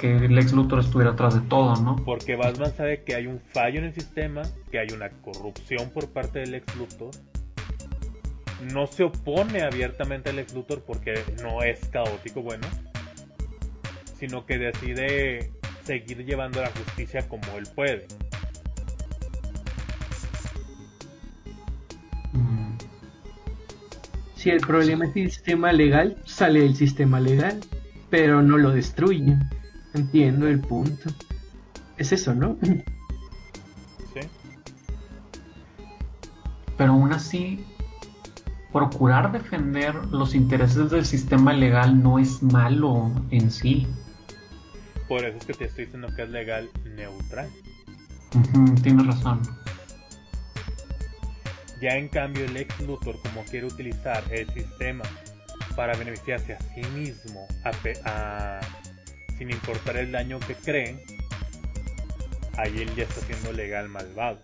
[0.00, 1.96] que el ex Luthor estuviera atrás de todo, ¿no?
[1.96, 6.08] Porque Batman sabe que hay un fallo en el sistema, que hay una corrupción por
[6.10, 7.10] parte del ex Luthor.
[8.72, 12.66] No se opone abiertamente al ex Luthor porque no es caótico, bueno,
[14.18, 15.50] sino que decide
[15.84, 18.06] seguir llevando la justicia como él puede.
[22.32, 22.76] Mm.
[24.34, 27.60] Si el problema es el sistema legal, sale del sistema legal,
[28.10, 29.36] pero no lo destruye.
[29.94, 31.10] Entiendo el punto.
[31.96, 32.58] Es eso, ¿no?
[32.62, 34.20] Sí.
[36.76, 37.64] Pero aún así,
[38.72, 43.86] procurar defender los intereses del sistema legal no es malo en sí.
[45.08, 47.48] Por eso es que te estoy diciendo que es legal neutral.
[48.82, 49.42] tienes razón.
[51.80, 55.04] Ya en cambio el ex Luthor como quiere utilizar el sistema
[55.76, 58.60] para beneficiarse a sí mismo, a,
[59.38, 61.00] sin importar el daño que creen,
[62.56, 64.40] ahí él ya está siendo legal malvado.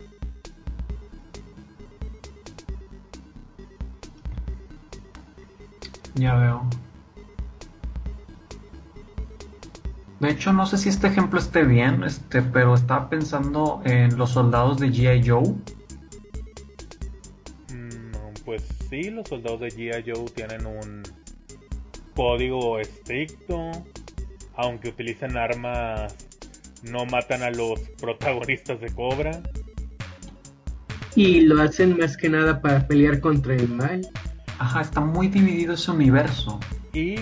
[6.14, 6.68] Ya veo.
[10.20, 14.32] De hecho, no sé si este ejemplo esté bien, este, pero estaba pensando en los
[14.32, 15.26] soldados de G.I.
[15.26, 15.54] Joe.
[17.72, 20.12] Mm, pues sí, los soldados de G.I.
[20.12, 21.02] Joe tienen un
[22.14, 23.70] código estricto,
[24.61, 26.15] aunque utilizan armas,
[26.82, 29.43] no matan a los protagonistas de Cobra.
[31.16, 34.07] Y lo hacen más que nada para pelear contra el mal.
[34.59, 36.61] Ajá, está muy dividido ese universo.
[36.93, 37.16] Y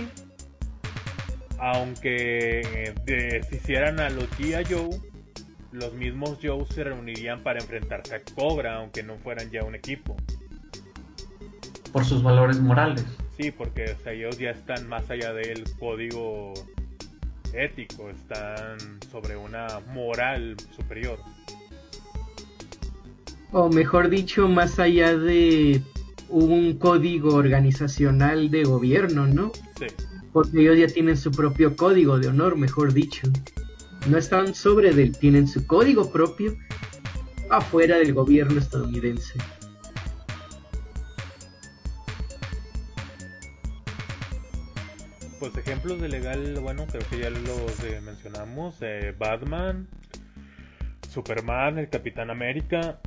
[1.59, 4.65] aunque deshicieran a los G.I.
[4.69, 5.01] Joe,
[5.73, 10.17] los mismos Joe se reunirían para enfrentarse a Cobra, aunque no fueran ya un equipo.
[11.93, 13.05] Por sus valores morales.
[13.39, 16.53] Sí, porque ellos ya están más allá del código
[17.53, 18.79] ético, están
[19.11, 21.19] sobre una moral superior.
[23.53, 25.83] O mejor dicho, más allá de
[26.29, 29.53] un código organizacional de gobierno, ¿no?
[29.79, 29.87] Sí.
[30.33, 33.27] Porque ellos ya tienen su propio código de honor, mejor dicho.
[34.09, 36.57] No están sobre del, tienen su código propio
[37.51, 39.39] afuera del gobierno estadounidense.
[45.51, 48.77] Pues ejemplos de legal, bueno, creo que ya los eh, mencionamos.
[48.83, 49.89] eh, Batman,
[51.09, 52.99] Superman, el Capitán América.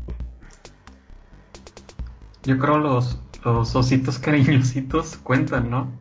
[2.44, 5.92] Yo creo los, los ositos cariñositos cuentan, ¿no?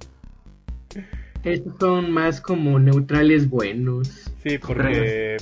[1.44, 4.32] Estos son más como neutrales buenos.
[4.42, 5.36] Sí, porque,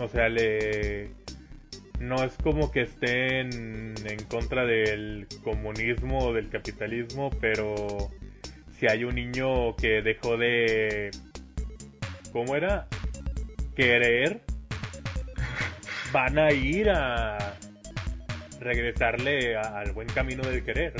[0.00, 1.12] o sea, le...
[2.00, 8.10] No es como que estén en contra del comunismo o del capitalismo, pero
[8.80, 11.10] si hay un niño que dejó de...
[12.32, 12.86] ¿Cómo era?
[13.76, 14.40] Querer,
[16.12, 17.56] van a ir a
[18.60, 20.94] regresarle a- al buen camino del querer.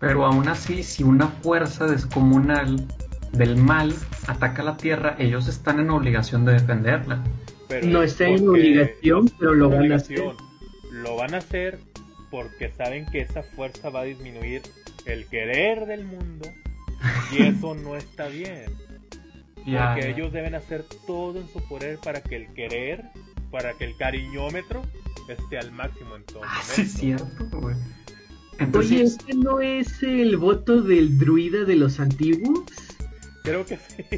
[0.00, 2.86] Pero aún así, si una fuerza descomunal
[3.32, 3.94] del mal
[4.26, 7.22] ataca la Tierra, ellos están en obligación de defenderla.
[7.68, 10.22] Pero No es está en obligación, pero lo van a hacer.
[10.92, 11.78] Lo van a hacer
[12.30, 14.62] porque saben que esa fuerza va a disminuir
[15.06, 16.48] el querer del mundo
[17.32, 18.64] y eso no está bien.
[19.56, 23.02] Porque ellos deben hacer todo en su poder para que el querer,
[23.50, 24.82] para que el cariñómetro
[25.28, 26.74] esté al máximo en todo Ah, momento.
[26.74, 27.76] sí, es cierto, güey.
[28.58, 32.62] Entonces, Oye, ¿este no es el voto del druida de los antiguos?
[33.42, 34.04] Creo que sí.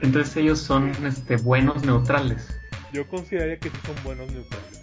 [0.00, 2.48] entonces ellos son este, buenos neutrales.
[2.92, 4.75] Yo consideraría que sí son buenos neutrales.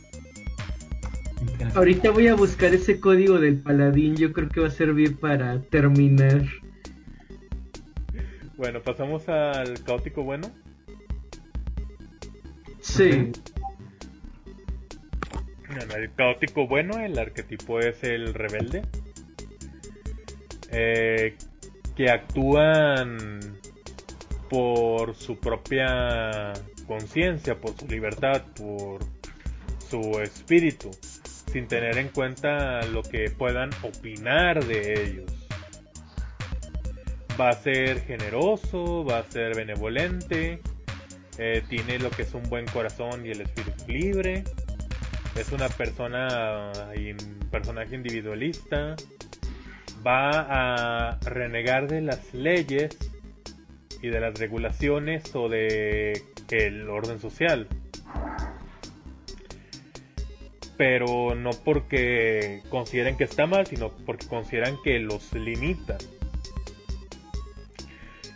[1.75, 5.61] Ahorita voy a buscar ese código del paladín, yo creo que va a servir para
[5.61, 6.43] terminar.
[8.57, 10.51] Bueno, pasamos al caótico bueno.
[12.81, 13.31] Sí,
[15.67, 18.83] Bueno, el caótico bueno, el arquetipo es el rebelde.
[20.71, 21.35] Eh,
[21.95, 23.39] que actúan
[24.49, 26.53] por su propia
[26.87, 28.99] conciencia, por su libertad, por
[29.89, 30.91] su espíritu,
[31.53, 35.31] sin tener en cuenta lo que puedan opinar de ellos.
[37.39, 40.59] Va a ser generoso, va a ser benevolente,
[41.37, 44.43] eh, tiene lo que es un buen corazón y el espíritu libre.
[45.35, 48.95] Es una persona un personaje individualista.
[50.05, 52.97] Va a renegar de las leyes
[54.01, 56.19] y de las regulaciones o de
[56.49, 57.67] el orden social
[60.77, 65.97] pero no porque consideren que está mal sino porque consideran que los limita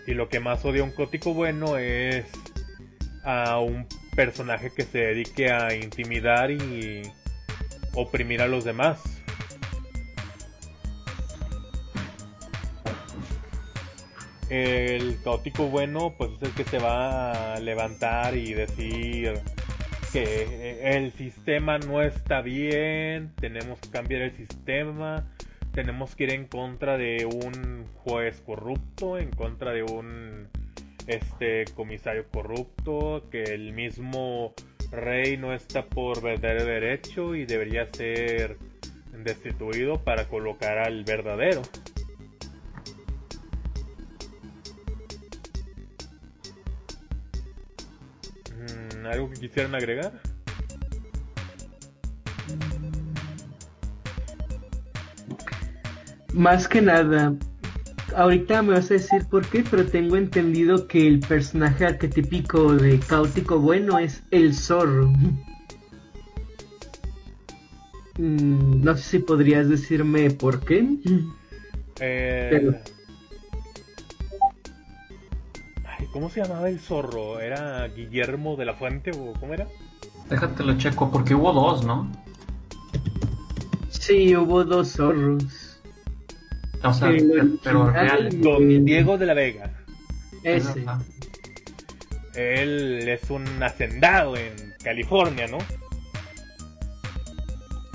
[0.05, 2.25] y lo que más odia un cótico bueno es
[3.23, 3.85] a un
[4.15, 7.03] personaje que se dedique a intimidar y
[7.93, 9.01] oprimir a los demás.
[14.49, 19.41] El caótico bueno, pues es el que se va a levantar y decir
[20.11, 25.27] que el sistema no está bien, tenemos que cambiar el sistema,
[25.73, 30.47] tenemos que ir en contra de un juez corrupto, en contra de un
[31.07, 34.53] este comisario corrupto, que el mismo
[34.91, 38.57] rey no está por verdadero derecho y debería ser
[39.23, 41.61] destituido para colocar al verdadero.
[49.05, 50.13] ¿Algo que quisieran agregar?
[56.33, 57.35] más que nada,
[58.15, 62.99] ahorita me vas a decir por qué, pero tengo entendido que el personaje arquetípico de
[62.99, 65.11] caótico bueno es el zorro.
[68.17, 70.87] Mm, no sé si podrías decirme por qué.
[71.99, 72.96] Eh, Pero-
[76.11, 77.39] ¿Cómo se llamaba el zorro?
[77.39, 79.67] ¿Era Guillermo de la Fuente o cómo era?
[80.29, 82.11] Déjate lo checo, porque hubo dos, ¿no?
[83.89, 85.79] Sí, hubo dos zorros.
[86.83, 89.71] O sea, Sí, pero, el pero y- Don Diego de la Vega.
[90.43, 90.85] Ese.
[92.35, 94.53] Él es un hacendado en
[94.83, 95.57] California, ¿no?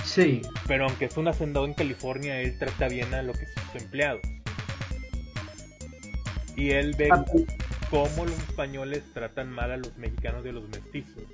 [0.04, 0.42] Sí.
[0.66, 3.82] Pero aunque es un hacendado en California, él trata bien a lo que son sus
[3.82, 4.20] empleados.
[6.56, 7.24] Y él ve Ah,
[7.92, 11.24] cómo los españoles tratan mal a los mexicanos y a los mestizos.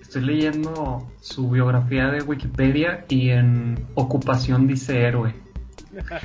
[0.00, 5.34] Estoy leyendo su biografía de Wikipedia y en ocupación dice héroe.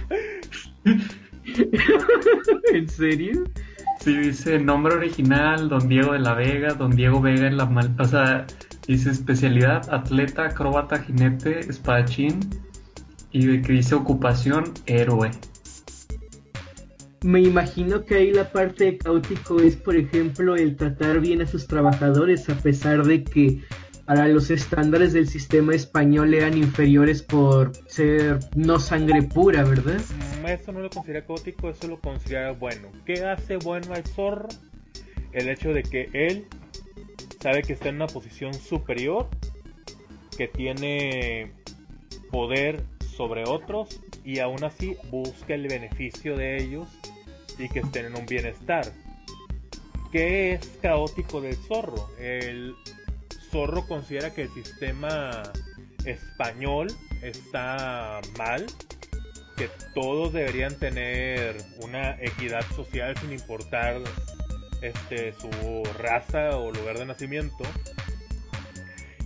[2.73, 3.43] ¿En serio?
[3.99, 7.93] Sí, dice nombre original, Don Diego de la Vega, Don Diego Vega en la mal...
[7.99, 8.47] O sea,
[8.87, 12.39] dice especialidad, atleta, acróbata, jinete, espadachín.
[13.31, 15.31] Y de que dice ocupación, héroe.
[17.23, 21.67] Me imagino que ahí la parte caótico es, por ejemplo, el tratar bien a sus
[21.67, 23.63] trabajadores, a pesar de que
[24.05, 29.99] para los estándares del sistema español eran inferiores por ser no sangre pura, ¿verdad?
[30.41, 32.89] Mm, Eso no lo considera caótico, eso lo considera bueno.
[33.05, 34.47] ¿Qué hace bueno al zorro?
[35.33, 36.45] El hecho de que él
[37.41, 39.27] sabe que está en una posición superior,
[40.37, 41.51] que tiene
[42.31, 46.89] poder sobre otros y aún así busca el beneficio de ellos
[47.57, 48.85] y que estén en un bienestar.
[50.11, 52.09] ¿Qué es caótico del zorro?
[52.19, 52.75] El
[53.49, 55.43] zorro considera que el sistema
[56.03, 56.87] español
[57.23, 58.65] está mal,
[59.55, 64.01] que todos deberían tener una equidad social sin importar
[64.81, 67.63] este su raza o lugar de nacimiento.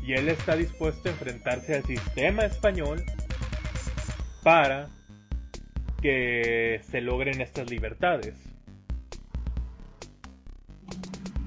[0.04, 3.04] Y él está dispuesto a enfrentarse al sistema español
[4.44, 4.90] para
[6.02, 8.36] que se logren estas libertades.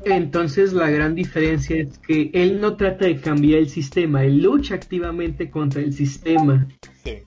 [0.05, 4.75] Entonces la gran diferencia es que él no trata de cambiar el sistema, él lucha
[4.75, 6.67] activamente contra el sistema.
[7.03, 7.23] Sí.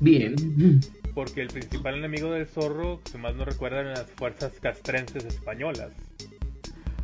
[0.00, 0.34] Bien.
[1.14, 5.92] Porque el principal enemigo del zorro, si más no recuerdan, eran las fuerzas castrenses españolas,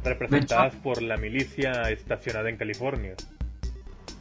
[0.02, 3.14] representadas por la milicia estacionada en California.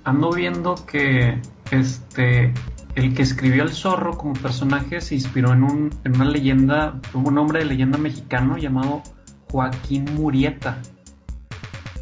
[0.07, 2.53] Ando viendo que este
[2.95, 7.37] el que escribió el zorro como personaje se inspiró en, un, en una leyenda, un
[7.37, 9.03] hombre de leyenda mexicano llamado
[9.51, 10.77] Joaquín Murieta,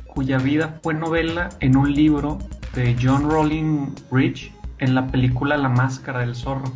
[0.05, 2.37] cuya vida fue novela en un libro
[2.75, 6.71] de John Rowling Rich en la película La Máscara del Zorro.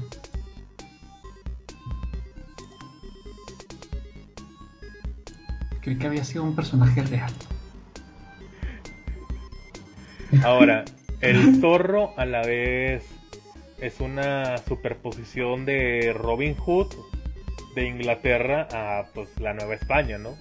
[5.82, 7.32] Creí que había sido un personaje real.
[10.44, 10.86] Ahora,
[11.22, 13.04] el zorro a la vez
[13.80, 16.94] es una superposición de Robin Hood
[17.76, 20.38] de Inglaterra a pues la Nueva España, ¿no?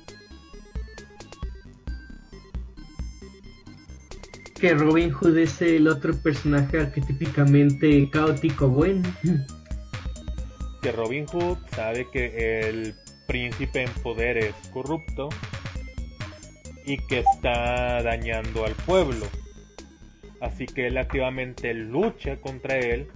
[4.60, 9.08] Que Robin Hood es el otro personaje arquetípicamente caótico bueno.
[10.82, 12.94] Que Robin Hood sabe que el
[13.26, 15.28] príncipe en poder es corrupto
[16.86, 19.26] y que está dañando al pueblo.
[20.40, 23.08] Así que él activamente lucha contra él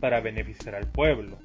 [0.00, 1.38] para beneficiar al pueblo.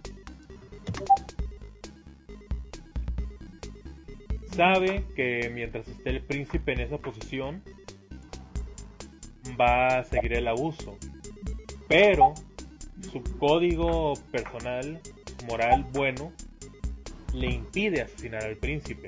[4.56, 7.62] Sabe que mientras esté el príncipe en esa posición,
[9.60, 10.98] va a seguir el abuso.
[11.88, 12.34] Pero
[13.12, 15.00] su código personal,
[15.48, 16.34] moral bueno,
[17.34, 19.08] le impide asesinar al príncipe.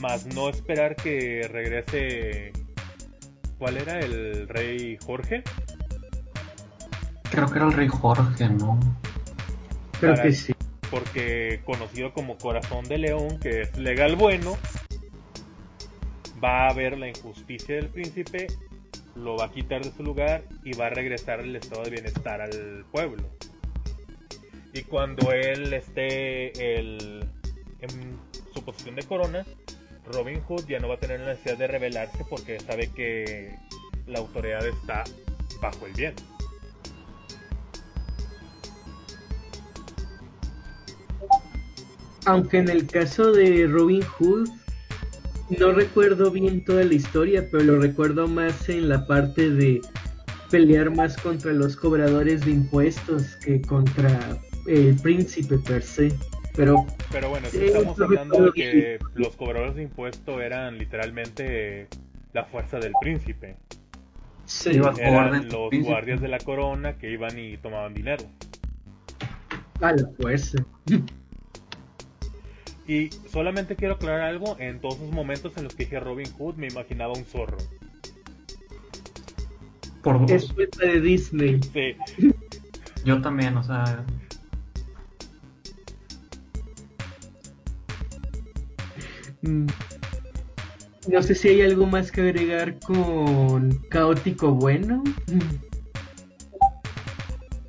[0.00, 2.52] Más no esperar que regrese.
[3.62, 5.44] ¿Cuál era el rey Jorge?
[7.30, 8.80] Creo que era el rey Jorge, ¿no?
[10.00, 10.52] Creo Para- que sí.
[10.90, 14.58] Porque conocido como Corazón de León, que es legal bueno,
[16.42, 18.48] va a ver la injusticia del príncipe,
[19.14, 22.40] lo va a quitar de su lugar y va a regresar el estado de bienestar
[22.40, 23.28] al pueblo.
[24.74, 27.30] Y cuando él esté el-
[27.78, 28.18] en
[28.52, 29.46] su posición de corona,
[30.12, 33.56] Robin Hood ya no va a tener la necesidad de rebelarse porque sabe que
[34.06, 35.04] la autoridad está
[35.60, 36.14] bajo el bien.
[42.26, 44.48] Aunque en el caso de Robin Hood,
[45.58, 49.80] no recuerdo bien toda la historia, pero lo recuerdo más en la parte de
[50.50, 56.12] pelear más contra los cobradores de impuestos que contra el príncipe per se.
[56.54, 61.88] Pero Pero bueno, aquí Sí, estamos hablando de que los cobradores de impuestos eran literalmente
[62.32, 63.56] la fuerza del príncipe.
[64.44, 65.90] sí, Eran los príncipe.
[65.90, 68.24] guardias de la corona que iban y tomaban dinero.
[69.80, 70.64] a la fuerza.
[72.86, 76.56] Y solamente quiero aclarar algo, en todos esos momentos en los que dije Robin Hood
[76.56, 77.56] me imaginaba un zorro.
[80.02, 80.30] Por dos.
[80.30, 81.60] Es cuenta de Disney.
[81.62, 81.96] Sí,
[83.04, 84.04] Yo también, o sea,
[89.42, 95.02] No sé si hay algo más que agregar con caótico bueno.
[95.26, 95.40] Mm.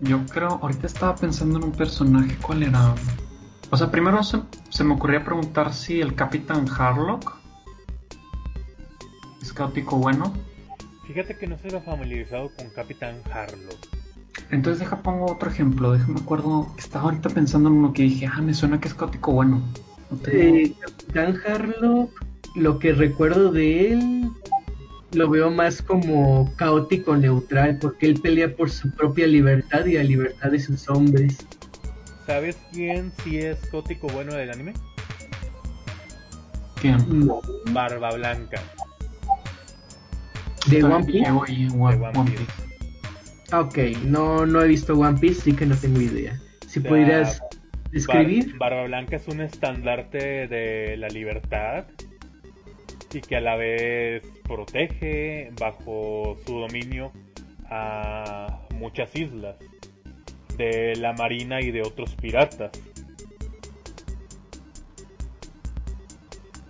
[0.02, 2.94] yo creo, ahorita estaba pensando en un personaje, ¿cuál era?
[3.72, 4.40] O sea, primero se,
[4.70, 7.38] se me ocurría preguntar si el Capitán Harlock
[9.41, 10.34] es caótico bueno.
[11.08, 13.88] Fíjate que no estoy familiarizado con Capitán Harlock.
[14.52, 18.41] Entonces deja pongo otro ejemplo, déjame acuerdo, estaba ahorita pensando en uno que dije, ah,
[18.41, 19.62] me suena que es caótico bueno.
[20.18, 20.76] Tengo...
[20.80, 22.11] Capitán Harlock,
[22.56, 24.30] lo que recuerdo de él,
[25.14, 30.03] lo veo más como caótico neutral, porque él pelea por su propia libertad y la
[30.03, 31.38] libertad de sus hombres.
[32.26, 34.73] ¿Sabes quién sí es caótico bueno del anime?
[36.80, 37.26] ¿Quién?
[37.26, 37.41] No.
[37.72, 38.61] Barba Blanca.
[40.68, 41.26] ¿De One Piece?
[41.26, 42.45] De One, Piece.
[43.52, 46.40] Ok, no, no he visto One Piece, así que no tengo idea.
[46.68, 47.41] Si O sea, pudieras
[48.57, 51.86] Barba Blanca es un estandarte de la libertad
[53.14, 57.11] y que a la vez protege bajo su dominio
[57.70, 59.57] a muchas islas
[60.57, 62.72] de la marina y de otros piratas.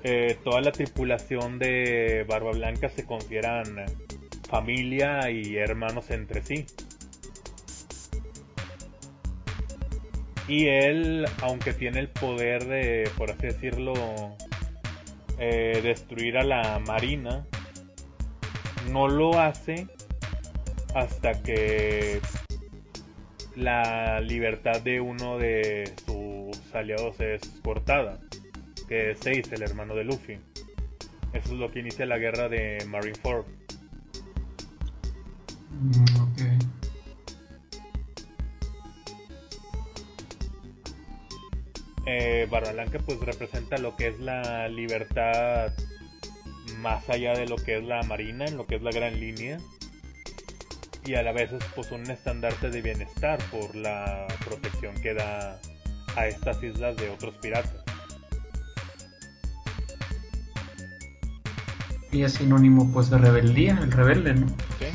[0.04, 3.86] Eh, toda la tripulación de Barba Blanca se consideran
[4.50, 6.66] familia y hermanos entre sí.
[10.56, 13.96] Y él, aunque tiene el poder de, por así decirlo,
[15.40, 17.44] eh, destruir a la marina,
[18.92, 19.88] no lo hace
[20.94, 22.22] hasta que
[23.56, 28.20] la libertad de uno de sus aliados es cortada,
[28.88, 30.38] que es Ace, el hermano de Luffy.
[31.34, 33.48] Eso es lo que inicia la guerra de Marineford.
[42.18, 45.72] Eh, Barba Blanca pues representa lo que es la libertad
[46.78, 49.58] más allá de lo que es la marina, en lo que es la gran línea
[51.06, 55.60] y a la vez es pues un estandarte de bienestar por la protección que da
[56.16, 57.84] a estas islas de otros piratas.
[62.12, 64.48] Y es sinónimo pues de rebeldía, el rebelde, ¿no?
[64.48, 64.86] ¿sí?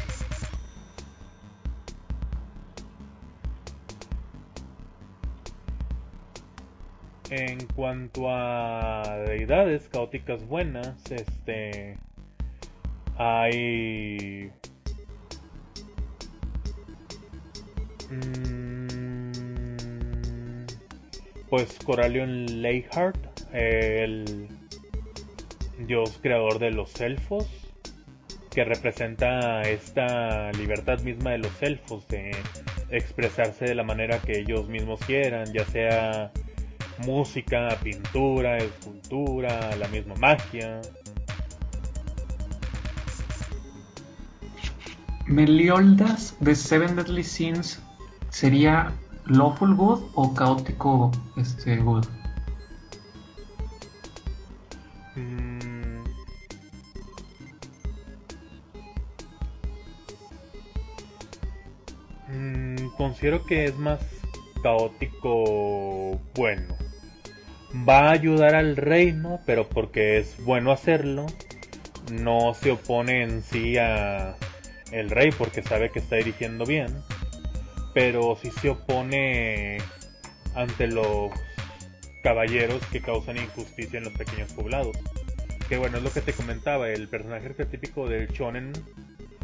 [7.38, 11.96] En cuanto a deidades caóticas buenas, este
[13.16, 14.50] hay
[18.10, 19.30] mm,
[21.48, 23.18] pues Coralion Leyheart,
[23.52, 24.48] el
[25.86, 27.46] dios creador de los elfos,
[28.50, 32.32] que representa esta libertad misma de los elfos de
[32.90, 36.32] expresarse de la manera que ellos mismos quieran, ya sea
[36.98, 40.80] música, pintura, escultura, la misma magia.
[45.26, 47.80] Melioldas de Seven Deadly Sins
[48.30, 48.92] sería
[49.26, 52.06] lawful good o caótico este good.
[55.16, 55.58] Mm.
[62.28, 64.00] Mm, considero que es más
[64.62, 66.87] caótico bueno.
[67.74, 71.26] Va a ayudar al reino, pero porque es bueno hacerlo.
[72.10, 74.36] No se opone en sí a
[74.90, 77.02] el rey porque sabe que está dirigiendo bien.
[77.92, 79.78] Pero sí se opone
[80.54, 81.30] ante los
[82.22, 84.96] caballeros que causan injusticia en los pequeños poblados.
[85.68, 88.72] Que bueno, es lo que te comentaba, el personaje arquetípico del shonen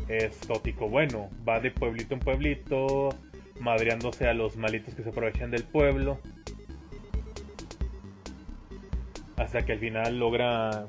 [0.08, 3.10] es caótico bueno, va de pueblito en pueblito,
[3.60, 6.20] madreándose a los malitos que se aprovechan del pueblo,
[9.36, 10.86] hasta que al final logra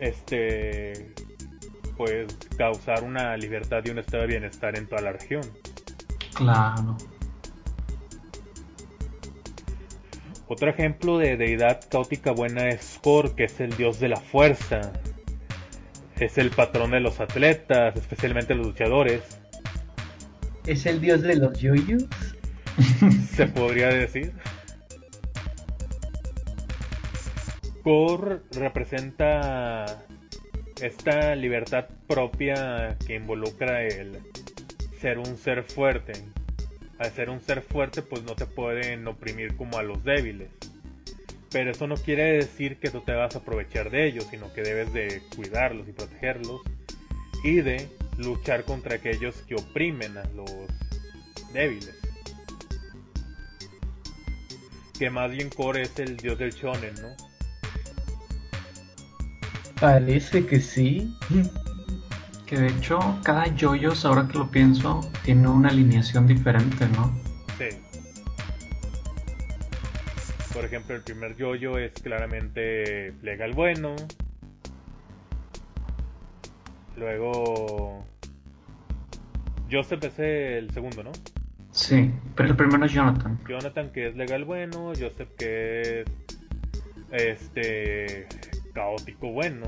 [0.00, 1.14] este
[1.96, 5.42] pues causar una libertad y un estado de bienestar en toda la región.
[6.34, 6.96] Claro.
[10.46, 14.92] Otro ejemplo de deidad caótica buena es Kor, que es el dios de la fuerza.
[16.16, 19.22] Es el patrón de los atletas, especialmente los luchadores.
[20.66, 22.04] ¿Es el dios de los yoyos?
[23.34, 24.32] Se podría decir.
[27.82, 30.04] Kor representa
[30.82, 34.18] esta libertad propia que involucra el
[35.00, 36.12] ser un ser fuerte.
[36.98, 40.50] Al ser un ser fuerte, pues no te pueden oprimir como a los débiles.
[41.50, 44.62] Pero eso no quiere decir que tú te vas a aprovechar de ellos, sino que
[44.62, 46.60] debes de cuidarlos y protegerlos
[47.44, 47.88] y de
[48.18, 50.50] luchar contra aquellos que oprimen a los
[51.52, 51.94] débiles.
[54.98, 57.27] Que más bien Core es el dios del shonen, ¿no?
[59.80, 61.14] Parece que sí.
[62.46, 67.14] Que de hecho cada yoyos, ahora que lo pienso, tiene una alineación diferente, ¿no?
[67.58, 67.68] Sí.
[70.52, 73.94] Por ejemplo, el primer yoyo es claramente legal bueno.
[76.96, 78.04] Luego.
[79.70, 81.12] Joseph es el segundo, ¿no?
[81.70, 83.38] Sí, pero el primero es Jonathan.
[83.48, 84.92] Jonathan, que es legal bueno.
[84.98, 86.06] Joseph, que es.
[87.12, 88.26] Este.
[88.78, 89.66] Caótico bueno.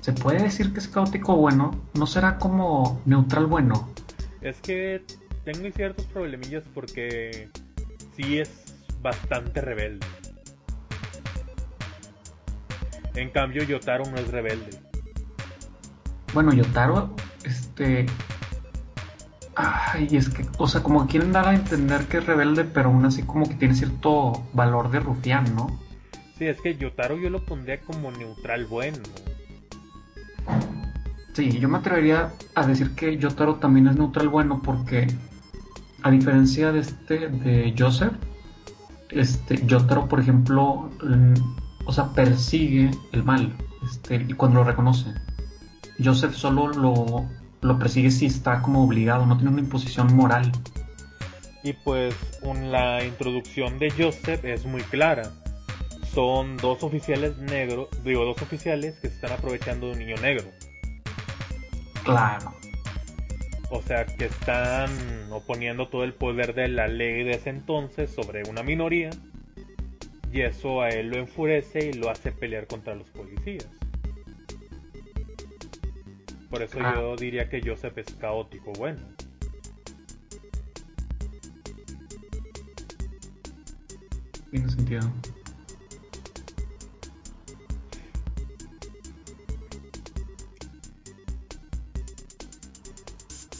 [0.00, 1.78] ¿Se puede decir que es caótico bueno?
[1.92, 3.92] ¿No será como neutral bueno?
[4.40, 5.02] Es que
[5.44, 7.50] tengo ciertos problemillas porque
[8.16, 10.06] sí es bastante rebelde.
[13.14, 14.80] En cambio, Yotaro no es rebelde.
[16.32, 17.14] Bueno, Yotaro,
[17.44, 18.06] este.
[19.54, 22.88] Ay, es que, o sea, como que quieren dar a entender que es rebelde, pero
[22.88, 25.87] aún así como que tiene cierto valor de rufián, ¿no?
[26.38, 28.98] Sí, es que Yotaro yo lo pondría como neutral bueno.
[31.34, 35.08] Sí, yo me atrevería a decir que Yotaro también es neutral bueno porque,
[36.02, 38.12] a diferencia de este, de Joseph,
[39.10, 40.90] este, Yotaro, por ejemplo,
[41.84, 43.52] o sea, persigue el mal,
[43.84, 45.12] este, y cuando lo reconoce.
[46.02, 47.26] Joseph solo lo,
[47.62, 50.52] lo persigue si está como obligado, no tiene una imposición moral.
[51.64, 52.14] Y pues
[52.70, 55.32] la introducción de Joseph es muy clara.
[56.18, 60.50] Son dos oficiales negros, digo, dos oficiales que se están aprovechando de un niño negro.
[62.02, 62.56] Claro.
[63.70, 64.90] O sea, que están
[65.30, 69.10] oponiendo todo el poder de la ley de ese entonces sobre una minoría.
[70.32, 73.68] Y eso a él lo enfurece y lo hace pelear contra los policías.
[76.50, 76.94] Por eso Ah.
[76.96, 78.98] yo diría que Joseph es caótico, bueno.
[84.50, 85.12] Tiene sentido.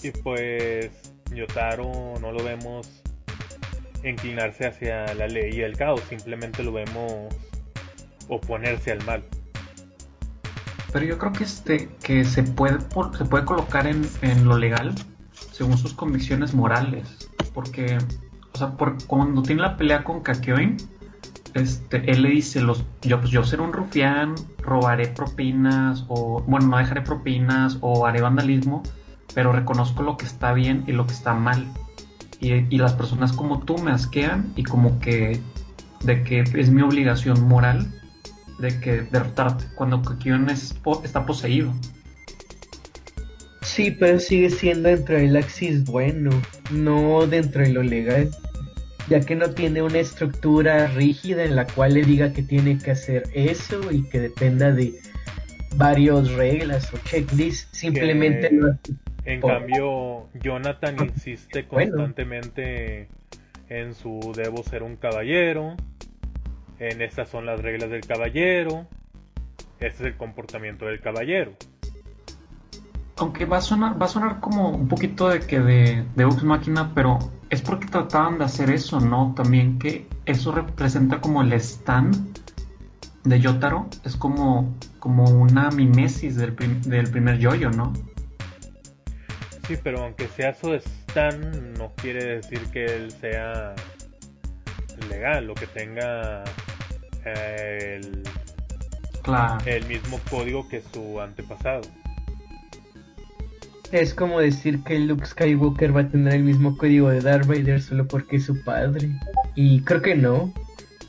[0.03, 0.91] Y pues
[1.35, 3.03] Yotaro no lo vemos
[4.05, 7.35] inclinarse hacia la ley y el caos, simplemente lo vemos
[8.29, 9.25] oponerse al mal.
[10.93, 12.79] Pero yo creo que este que se puede
[13.17, 14.95] se puede colocar en, en lo legal
[15.53, 17.99] según sus convicciones morales, porque
[18.53, 20.77] o sea, por, cuando tiene la pelea con Kakyoin,
[21.55, 26.69] este él le dice los yo pues yo seré un rufián, robaré propinas o bueno,
[26.69, 28.83] no dejaré propinas o haré vandalismo,
[29.35, 31.67] pero reconozco lo que está bien y lo que está mal.
[32.41, 35.41] Y, y las personas como tú me asquean y como que
[36.05, 37.93] de que es mi obligación moral
[38.61, 41.73] de que derrotarte cuando Kakyoin es po- está poseído.
[43.63, 46.31] Sí, pero sigue siendo dentro del axis bueno,
[46.71, 48.31] no dentro de lo legal,
[49.09, 52.93] ya que no tiene una estructura rígida en la cual le diga que tiene que
[52.93, 54.95] hacer eso y que dependa de
[55.77, 58.95] varias reglas o checklists, simplemente Que- hace.
[59.29, 61.91] En cambio, Jonathan insiste Bueno.
[61.93, 63.09] constantemente
[63.69, 65.77] en su debo ser un caballero,
[66.79, 68.87] en estas son las reglas del caballero,
[69.81, 71.53] este es el comportamiento del caballero.
[73.17, 76.43] Aunque va a sonar, va a sonar como un poquito de que de, de Vox
[76.45, 77.19] Máquina, pero
[77.51, 79.35] es porque trataban de hacer eso, ¿no?
[79.37, 82.39] También que eso representa como el stand
[83.25, 87.93] de Yotaro, es como, como una mimesis del, prim- del primer yoyo, ¿no?
[89.69, 93.75] Sí, pero aunque sea su Stan, no quiere decir que él sea
[95.11, 96.43] legal o que tenga
[97.27, 98.23] eh, el,
[99.23, 99.63] Claro.
[99.67, 101.83] el mismo código que su antepasado.
[103.93, 107.83] Es como decir que Luke Skywalker va a tener el mismo código de Darth Vader
[107.83, 109.11] solo porque es su padre.
[109.55, 110.51] Y creo que no,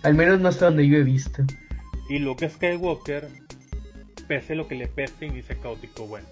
[0.04, 1.44] al menos no hasta donde yo he visto.
[2.10, 3.30] Y Luke Skywalker,
[4.28, 6.28] pese lo que le pese, inicia caótico bueno.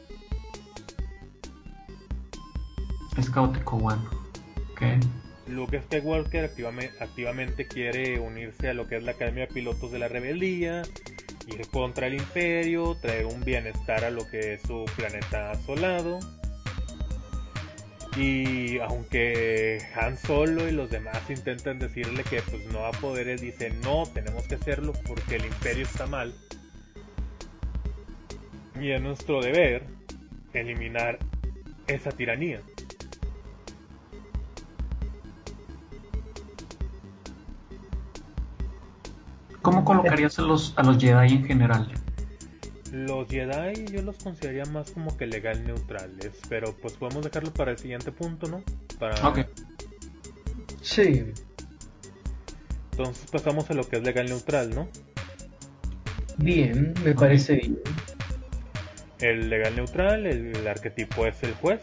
[3.18, 4.10] Es caótico, bueno.
[4.72, 4.82] Ok.
[5.48, 10.00] Luke Skywalker activame- activamente quiere unirse a lo que es la Academia de Pilotos de
[10.00, 10.84] la Rebeldía,
[11.48, 16.20] ir contra el Imperio, traer un bienestar a lo que es su planeta asolado.
[18.18, 23.28] Y aunque Han Solo y los demás intentan decirle que pues no va a poder,
[23.30, 26.34] él dice no, tenemos que hacerlo porque el Imperio está mal.
[28.82, 29.84] Y es nuestro deber
[30.54, 31.20] eliminar
[31.88, 32.62] esa tiranía.
[39.68, 41.92] ¿Cómo colocarías a los, a los Jedi en general?
[42.94, 47.72] Los Jedi yo los consideraría más como que legal neutrales, pero pues podemos dejarlo para
[47.72, 48.64] el siguiente punto, ¿no?
[48.98, 49.28] Para...
[49.28, 49.40] Ok.
[50.82, 51.34] Sí,
[52.92, 54.88] Entonces pasamos a lo que es legal neutral, ¿no?
[56.38, 57.78] bien, me parece bien.
[59.20, 61.82] El legal neutral, el, el arquetipo es el juez.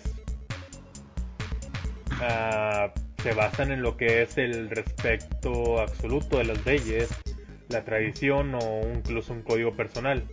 [2.12, 2.90] Ah,
[3.22, 7.10] se basan en lo que es el respeto absoluto de las leyes,
[7.68, 10.28] la tradición o incluso un código personal.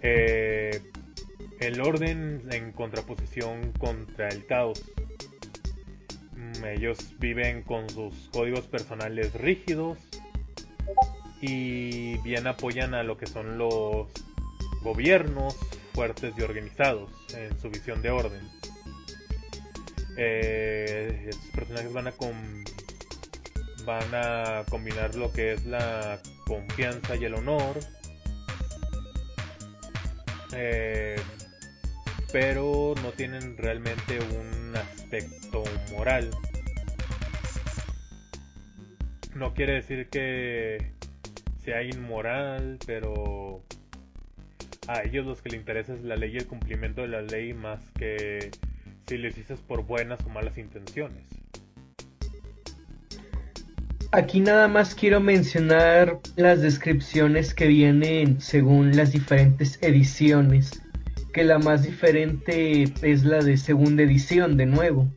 [0.00, 0.80] Eh,
[1.60, 4.84] el orden en contraposición contra el caos.
[6.36, 9.98] Mm, ellos viven con sus códigos personales rígidos
[11.40, 14.08] y bien apoyan a lo que son los
[14.82, 15.56] gobiernos
[15.92, 18.48] fuertes y organizados en su visión de orden.
[20.16, 22.12] Eh, estos personajes van a
[23.84, 27.78] van a combinar lo que es la confianza y el honor.
[30.52, 31.16] Eh,
[32.32, 36.30] pero no tienen realmente un aspecto moral.
[39.34, 40.92] No quiere decir que
[41.64, 43.62] sea inmoral, pero
[44.88, 47.52] a ellos los que les interesa es la ley y el cumplimiento de la ley
[47.52, 48.50] más que
[49.06, 51.24] si lo hiciste por buenas o malas intenciones.
[54.10, 60.82] Aquí nada más quiero mencionar las descripciones que vienen según las diferentes ediciones
[61.32, 65.08] que la más diferente es la de segunda edición, de nuevo.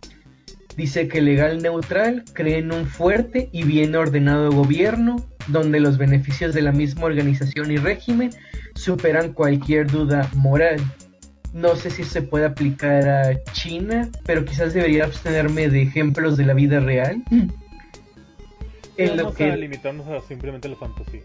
[0.75, 5.15] Dice que legal neutral cree en un fuerte y bien ordenado gobierno,
[5.47, 8.31] donde los beneficios de la misma organización y régimen
[8.75, 10.79] superan cualquier duda moral.
[11.53, 16.45] No sé si se puede aplicar a China, pero quizás debería abstenerme de ejemplos de
[16.45, 17.23] la vida real.
[18.97, 19.55] En lo que...
[19.55, 21.21] limitarnos a simplemente la fantasía.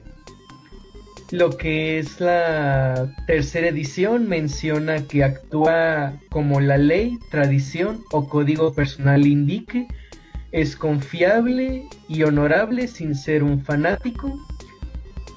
[1.32, 8.74] Lo que es la tercera edición menciona que actúa como la ley, tradición o código
[8.74, 9.88] personal indique,
[10.52, 14.38] es confiable y honorable sin ser un fanático.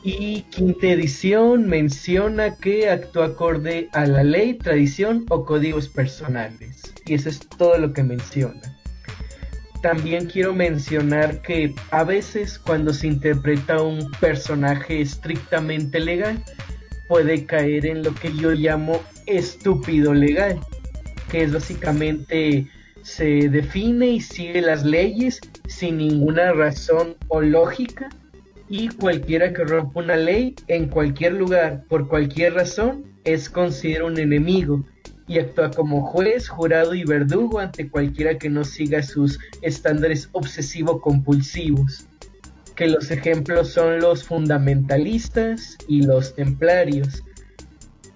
[0.03, 6.93] Y quinta edición menciona que actúa acorde a la ley, tradición o códigos personales.
[7.05, 8.78] Y eso es todo lo que menciona.
[9.81, 16.43] También quiero mencionar que a veces cuando se interpreta un personaje estrictamente legal,
[17.07, 20.59] puede caer en lo que yo llamo estúpido legal,
[21.31, 22.67] que es básicamente
[23.03, 28.09] se define y sigue las leyes sin ninguna razón o lógica
[28.67, 34.19] y cualquiera que rompa una ley en cualquier lugar por cualquier razón es considerado un
[34.19, 34.83] enemigo
[35.29, 42.07] y actúa como juez, jurado y verdugo ante cualquiera que no siga sus estándares obsesivo-compulsivos.
[42.75, 47.23] Que los ejemplos son los fundamentalistas y los templarios.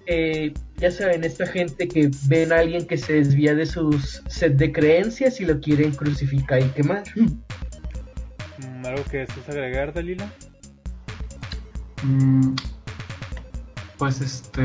[0.06, 4.56] Eh, ya saben, esta gente que ven a alguien que se desvía de sus set
[4.56, 7.04] de creencias y lo quieren crucificar y quemar.
[7.14, 10.28] Mm, ¿Algo que es agregar, Dalila?
[12.02, 12.56] Mm,
[13.98, 14.64] pues este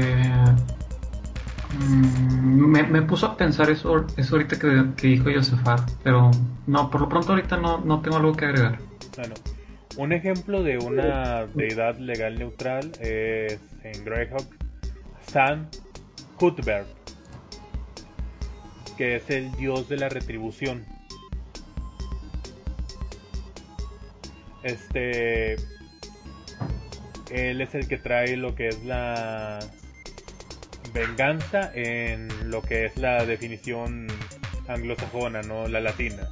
[1.78, 6.32] Mm, me, puso a pensar eso, eso ahorita que, dijo Josefat, pero
[6.68, 8.80] no, por lo pronto ahorita no, no tengo algo que agregar.
[9.16, 9.36] Bueno,
[9.98, 14.48] un ejemplo de una deidad legal neutral es en Greyhawk
[15.28, 15.70] San
[16.38, 16.88] Cuthbert,
[18.98, 20.86] que es el dios de la retribución.
[24.64, 25.56] Este.
[27.32, 29.60] Él es el que trae lo que es la
[30.94, 34.08] venganza en lo que es la definición
[34.68, 36.28] anglosajona, no la latina.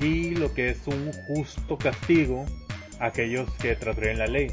[0.00, 2.44] Y lo que es un justo castigo
[3.00, 4.48] a aquellos que traten la ley.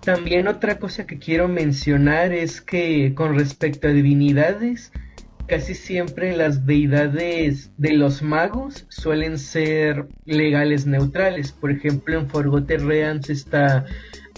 [0.00, 4.90] También otra cosa que quiero mencionar es que con respecto a divinidades,
[5.48, 11.52] casi siempre las deidades de los magos suelen ser legales neutrales.
[11.52, 13.86] Por ejemplo, en Forgotten Realms está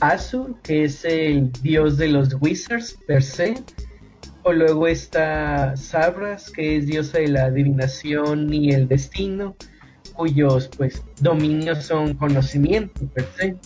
[0.00, 3.56] Azur, que es el dios de los wizards per se.
[4.44, 9.56] O luego está Sabras, que es diosa de la adivinación y el destino,
[10.14, 13.56] cuyos pues dominios son conocimiento per se.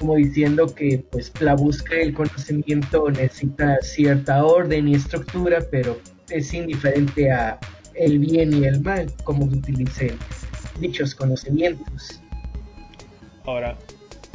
[0.00, 5.98] Como diciendo que pues la búsqueda del conocimiento necesita cierta orden y estructura, pero
[6.30, 7.58] es indiferente a
[7.94, 10.16] el bien y el mal, como utilicen
[10.80, 12.20] dichos conocimientos.
[13.44, 13.76] Ahora,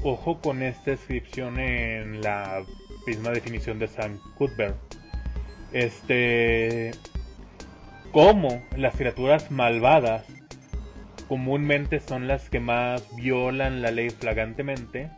[0.04, 2.64] ojo con esta descripción en la
[3.08, 4.76] misma definición de Sam Cuthbert.
[5.72, 6.92] Este,
[8.12, 10.26] como las criaturas malvadas
[11.28, 15.10] comúnmente son las que más violan la ley flagrantemente,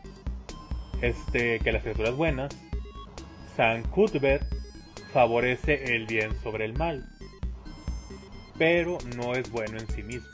[1.02, 2.56] este, que las criaturas buenas,
[3.56, 4.46] San Cuthbert
[5.16, 7.08] favorece el bien sobre el mal,
[8.58, 10.28] pero no es bueno en sí mismo.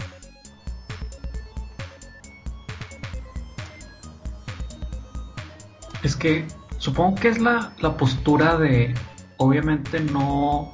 [6.02, 6.44] Es que
[6.78, 8.92] supongo que es la, postura de,
[9.36, 10.72] obviamente no,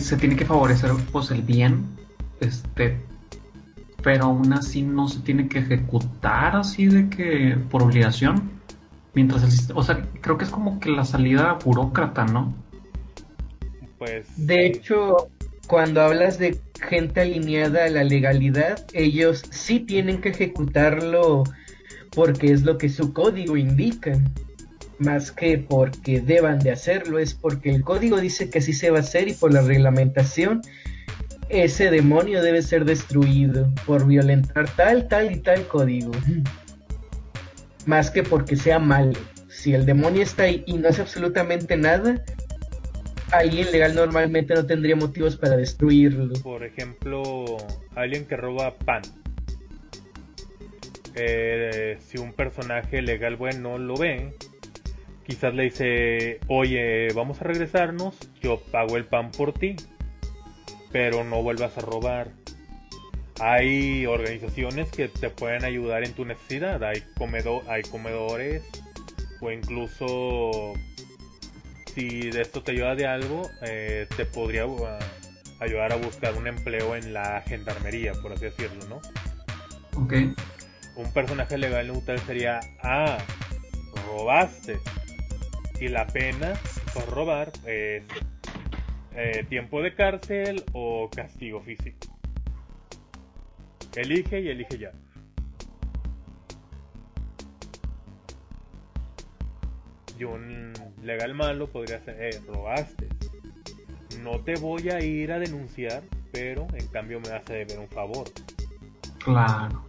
[0.00, 1.86] se tiene que favorecer pues el bien,
[2.40, 3.00] este,
[4.02, 8.60] pero aún así no se tiene que ejecutar así de que por obligación.
[9.14, 12.54] Mientras el sistema, o sea, creo que es como que la salida burócrata, ¿no?
[13.98, 14.26] Pues.
[14.36, 15.30] De hecho,
[15.66, 21.44] cuando hablas de gente alineada a la legalidad, ellos sí tienen que ejecutarlo
[22.10, 24.12] porque es lo que su código indica.
[24.98, 28.98] Más que porque deban de hacerlo, es porque el código dice que así se va
[28.98, 30.62] a hacer y por la reglamentación
[31.52, 36.12] ese demonio debe ser destruido por violentar tal, tal y tal código.
[37.86, 39.18] Más que porque sea malo.
[39.48, 42.22] Si el demonio está ahí y no hace absolutamente nada,
[43.32, 46.34] alguien legal normalmente no tendría motivos para destruirlo.
[46.42, 47.56] Por ejemplo,
[47.94, 49.02] alguien que roba pan.
[51.14, 54.34] Eh, si un personaje legal bueno lo ve,
[55.26, 59.76] quizás le dice, oye, vamos a regresarnos, yo pago el pan por ti,
[60.90, 62.30] pero no vuelvas a robar.
[63.44, 68.62] Hay organizaciones que te pueden ayudar en tu necesidad, hay, comedo hay comedores
[69.40, 70.74] o incluso
[71.92, 74.86] si de esto te ayuda de algo, eh, te podría uh,
[75.58, 79.00] ayudar a buscar un empleo en la gendarmería, por así decirlo, ¿no?
[80.00, 80.14] Ok.
[80.94, 83.18] Un personaje legal neutral sería, ah,
[84.06, 84.78] robaste.
[85.80, 86.52] Y la pena
[86.94, 88.04] por robar es
[89.16, 92.21] eh, tiempo de cárcel o castigo físico.
[93.96, 94.92] Elige y elige ya.
[100.18, 103.08] Y un legal malo podría ser, eh, robaste.
[104.22, 106.02] No te voy a ir a denunciar,
[106.32, 108.28] pero en cambio me vas a deber un favor.
[109.18, 109.84] Claro.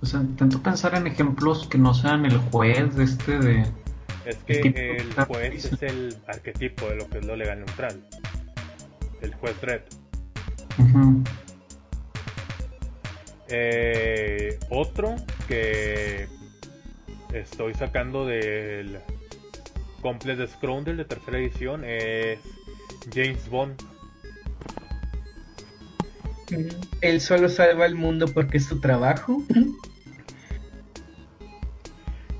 [0.00, 3.66] O sea, intento pensar en ejemplos que no sean el juez de este de...
[4.24, 8.02] Es que el juez es el arquetipo de lo que es lo legal neutral.
[9.22, 9.80] El juez red.
[13.48, 15.16] Eh, otro
[15.46, 16.26] que
[17.32, 18.98] estoy sacando del
[20.00, 22.38] Complete Scroundle de tercera edición es
[23.14, 23.80] James Bond.
[27.00, 29.42] Él solo salva al mundo porque es su trabajo.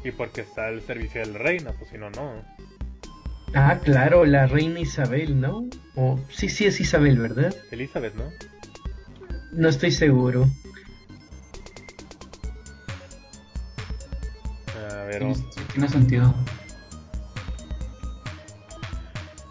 [0.04, 2.44] Y porque está al servicio de la reina, pues si no, no.
[3.54, 5.68] Ah, claro, la reina Isabel, ¿no?
[5.94, 7.54] O sí, sí es Isabel, ¿verdad?
[7.70, 8.30] Elizabeth, ¿no?
[9.52, 10.46] No estoy seguro.
[14.90, 15.24] A ver,
[15.72, 16.34] tiene sentido.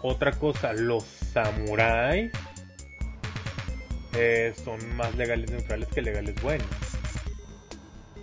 [0.02, 2.32] otra cosa, los samuráis
[4.14, 6.66] eh, son más legales neutrales que legales buenos.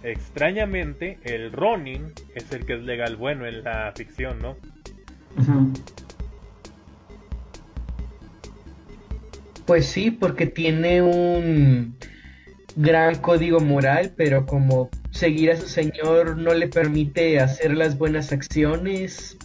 [0.04, 4.58] Extrañamente, el Ronin es el que es legal bueno en la ficción, ¿no?
[9.66, 11.96] Pues sí, porque tiene un
[12.76, 18.32] gran código moral, pero como seguir a su señor no le permite hacer las buenas
[18.32, 19.38] acciones,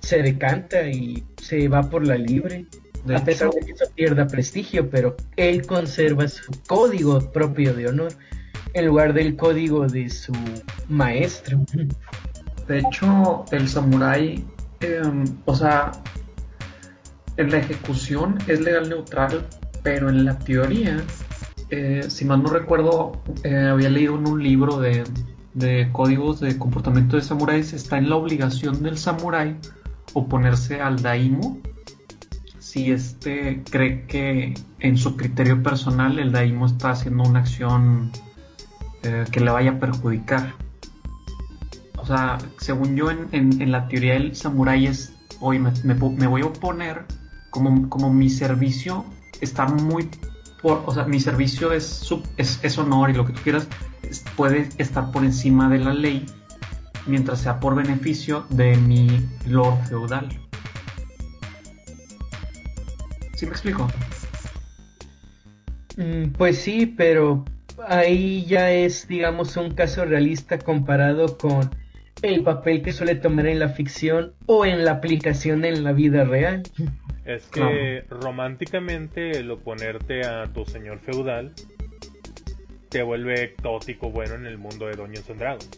[0.00, 2.66] se decanta y se va por la libre.
[3.04, 7.88] De a pesar de que eso pierda prestigio, pero él conserva su código propio de
[7.88, 8.12] honor
[8.74, 10.32] en lugar del código de su
[10.88, 11.64] maestro.
[12.68, 14.44] De hecho, el samurái,
[14.80, 15.92] em, o sea,
[17.36, 19.46] en la ejecución es legal neutral,
[19.82, 21.02] pero en la teoría,
[21.70, 25.04] eh, si mal no recuerdo, eh, había leído en un libro de,
[25.54, 29.56] de códigos de comportamiento de samuráis, está en la obligación del samurái
[30.12, 31.60] oponerse al daimo
[32.70, 38.12] si este cree que en su criterio personal el daimo está haciendo una acción
[39.02, 40.54] eh, que le vaya a perjudicar.
[42.10, 47.04] Sea, según yo, en, en- la teoría del samurái es, oye, me, voy a oponer
[47.50, 49.04] como, como mi servicio
[49.40, 50.08] está muy,
[50.60, 53.68] por, o sea, mi servicio es, es, es honor y lo que tú quieras,
[54.36, 56.26] puede estar por encima de la ley
[57.06, 60.28] mientras sea por beneficio de mi lord feudal.
[63.36, 63.86] ¿Sí me explico?
[65.96, 67.44] Mm, Pues sí, pero
[67.86, 71.70] ahí ya es, digamos, un caso realista comparado con
[72.22, 76.24] el papel que suele tomar en la ficción o en la aplicación en la vida
[76.24, 76.62] real.
[77.24, 81.52] Es que románticamente el oponerte a tu señor feudal
[82.88, 85.70] te vuelve exótico bueno en el mundo de Dungeons and Dragons.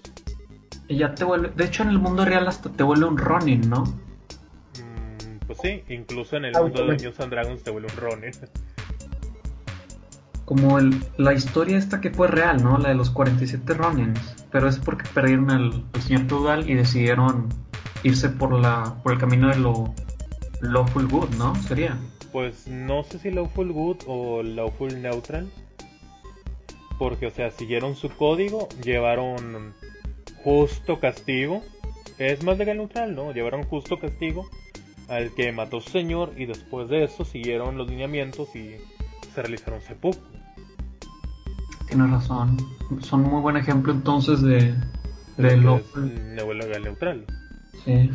[0.88, 3.68] Y ya te vuelve, de hecho en el mundo real hasta te vuelve un Ronin,
[3.68, 3.84] ¿no?
[3.84, 6.92] Mm, pues sí, incluso en el mundo de.
[6.92, 8.32] Dungeons and Dragons te vuelve un Ronin.
[10.44, 12.78] Como el- la historia esta que fue real, ¿no?
[12.78, 14.41] La de los 47 Ronins.
[14.52, 17.48] Pero es porque perdieron al, señor feudal y decidieron
[18.02, 19.94] irse por la por el camino de lo
[20.60, 21.54] lawful good, ¿no?
[21.56, 21.98] Sería.
[22.32, 25.50] Pues no sé si Lawful Good o Lawful Neutral.
[26.98, 29.74] Porque, o sea, siguieron su código, llevaron
[30.42, 31.62] justo castigo.
[32.18, 33.32] Es más legal neutral, ¿no?
[33.32, 34.48] Llevaron justo castigo
[35.08, 38.76] al que mató su señor y después de eso siguieron los lineamientos y
[39.34, 40.31] se realizaron seppuku.
[41.92, 42.56] Tienes razón.
[43.02, 44.74] Son muy buen ejemplo entonces de,
[45.36, 45.82] de lo
[46.82, 47.26] neutral.
[47.84, 48.10] Sí.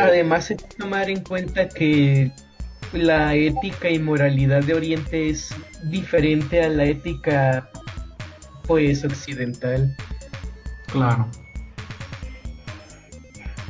[0.00, 2.32] Además hay que tomar en cuenta que
[2.92, 5.54] la ética y moralidad de Oriente es
[5.84, 7.70] diferente a la ética
[8.66, 9.96] pues occidental.
[10.90, 11.28] Claro.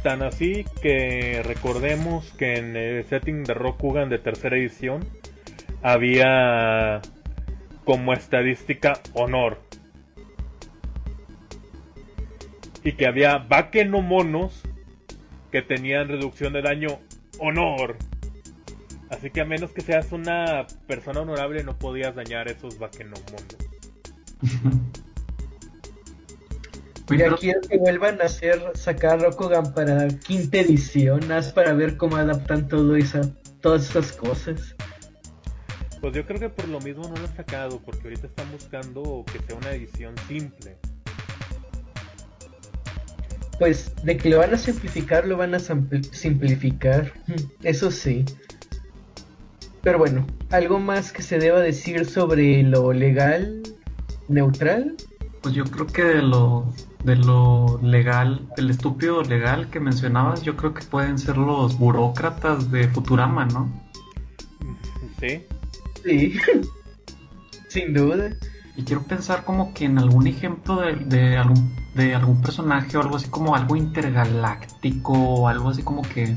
[0.02, 5.04] Tan así que recordemos que en el setting de Rokugan de tercera edición
[5.82, 7.02] había
[7.88, 9.58] como estadística honor.
[12.84, 13.38] Y que había
[14.02, 14.60] monos
[15.50, 16.98] que tenían reducción de daño
[17.38, 17.96] honor.
[19.08, 22.78] Así que a menos que seas una persona honorable no podías dañar esos
[23.32, 23.56] monos.
[27.08, 31.72] Oye, Ya pero- quiero que vuelvan a hacer sacar Rokugan para quinta edición, haz para
[31.72, 33.22] ver cómo adaptan todo esa,
[33.62, 34.76] todas esas cosas.
[36.00, 39.24] Pues yo creo que por lo mismo no lo han sacado, porque ahorita están buscando
[39.32, 40.76] que sea una edición simple.
[43.58, 47.12] Pues de que lo van a simplificar, lo van a simplificar.
[47.64, 48.24] Eso sí.
[49.82, 53.62] Pero bueno, ¿algo más que se deba decir sobre lo legal,
[54.28, 54.94] neutral?
[55.42, 56.72] Pues yo creo que de lo,
[57.02, 62.70] de lo legal, el estúpido legal que mencionabas, yo creo que pueden ser los burócratas
[62.70, 63.68] de Futurama, ¿no?
[65.18, 65.44] Sí,
[66.08, 66.34] Sí.
[67.68, 68.30] Sin duda.
[68.76, 73.02] Y quiero pensar como que en algún ejemplo de, de algún, de algún personaje o
[73.02, 76.36] algo así como algo intergaláctico o algo así como que...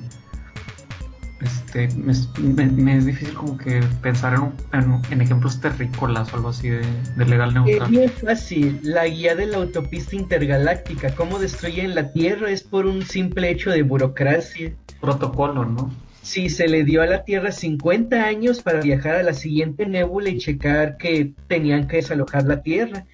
[1.41, 5.59] Este, me, es- me- me es difícil como que pensar en, un- en, en ejemplos
[5.59, 6.81] terrícolas o algo así de,
[7.15, 7.89] de legal Es neutral.
[7.89, 8.79] bien fácil.
[8.83, 13.71] La guía de la autopista intergaláctica, cómo destruyen la Tierra, es por un simple hecho
[13.71, 14.73] de burocracia.
[14.99, 15.91] Protocolo, ¿no?
[16.21, 20.29] Si se le dio a la Tierra 50 años para viajar a la siguiente nébula
[20.29, 23.05] y checar que tenían que desalojar la Tierra.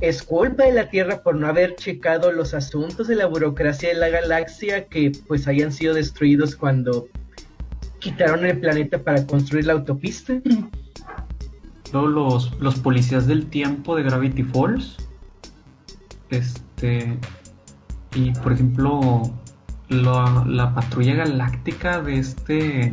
[0.00, 3.96] Es culpa de la Tierra por no haber checado los asuntos de la burocracia de
[3.96, 7.08] la galaxia que pues hayan sido destruidos cuando
[7.98, 10.40] quitaron el planeta para construir la autopista.
[11.90, 14.98] Los, los policías del tiempo de Gravity Falls.
[16.28, 17.18] Este.
[18.14, 19.22] Y por ejemplo,
[19.88, 22.92] la, la patrulla galáctica de este.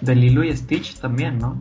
[0.00, 1.60] De Lilo y Stitch también, ¿no?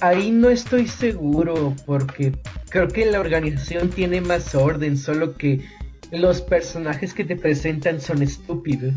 [0.00, 2.32] Ahí no estoy seguro porque
[2.68, 5.64] creo que la organización tiene más orden, solo que
[6.12, 8.94] los personajes que te presentan son estúpidos.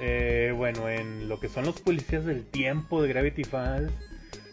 [0.00, 3.92] Eh, bueno, en lo que son los policías del tiempo de Gravity Falls,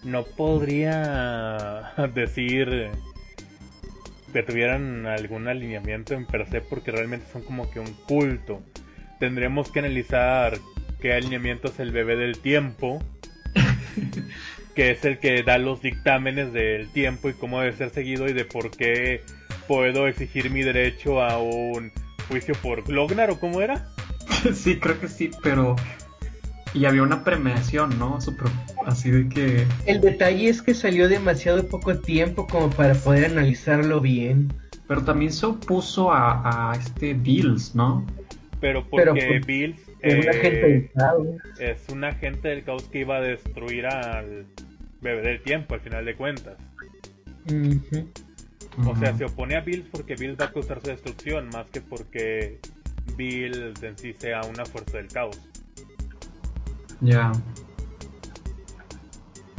[0.04, 2.90] no podría decir
[4.34, 8.62] que tuvieran algún alineamiento en per se porque realmente son como que un culto.
[9.20, 10.58] Tendremos que analizar
[11.02, 13.02] qué alineamiento es el bebé del tiempo,
[14.76, 18.34] que es el que da los dictámenes del tiempo y cómo debe ser seguido y
[18.34, 19.22] de por qué
[19.68, 21.92] puedo exigir mi derecho a un
[22.28, 23.88] juicio por Glognar o cómo era.
[24.54, 25.76] sí, creo que sí, pero.
[26.74, 28.20] Y había una premiación, ¿no?
[28.22, 28.52] Super-
[28.86, 29.66] así de que.
[29.86, 34.54] El detalle es que salió demasiado poco tiempo como para poder analizarlo bien.
[34.88, 38.06] Pero también se opuso a, a este Bills, ¿no?
[38.60, 41.28] Pero porque Pero por- Bills Es un eh, agente del caos.
[41.60, 44.46] es un agente del caos que iba a destruir al
[45.02, 46.58] bebé del tiempo al final de cuentas.
[48.86, 51.82] O sea, se opone a Bills porque Bills va a causar su destrucción más que
[51.82, 52.60] porque
[53.16, 55.40] Bills en sí sea una fuerza del caos.
[57.02, 57.32] Ya.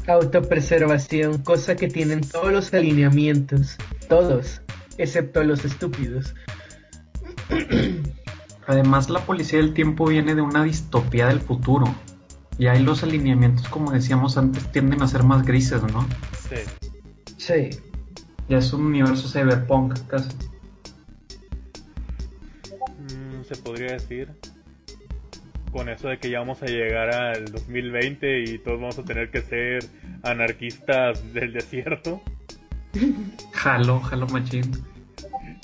[0.07, 3.77] Autopreservación, cosa que tienen todos los alineamientos.
[4.09, 4.63] Todos,
[4.97, 6.35] excepto los estúpidos.
[8.69, 11.87] Además, la policía del tiempo viene de una distopía del futuro.
[12.59, 16.07] Y ahí los alineamientos, como decíamos antes, tienden a ser más grises, ¿no?
[16.51, 16.57] Sí.
[17.39, 17.71] Sí.
[18.47, 20.29] Ya es un universo cyberpunk casi.
[22.99, 24.33] Mm, se podría decir.
[25.73, 29.31] Con eso de que ya vamos a llegar al 2020 y todos vamos a tener
[29.31, 29.87] que ser
[30.23, 32.21] anarquistas del desierto.
[33.55, 34.73] Jalo, jalo machín.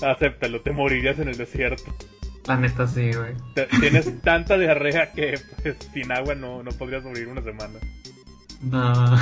[0.00, 1.94] Acéptalo, te morirías en el desierto.
[2.46, 3.34] La neta sí, güey.
[3.80, 7.78] Tienes tanta diarrea que pues, sin agua no, no podrías morir una semana.
[8.60, 9.16] No.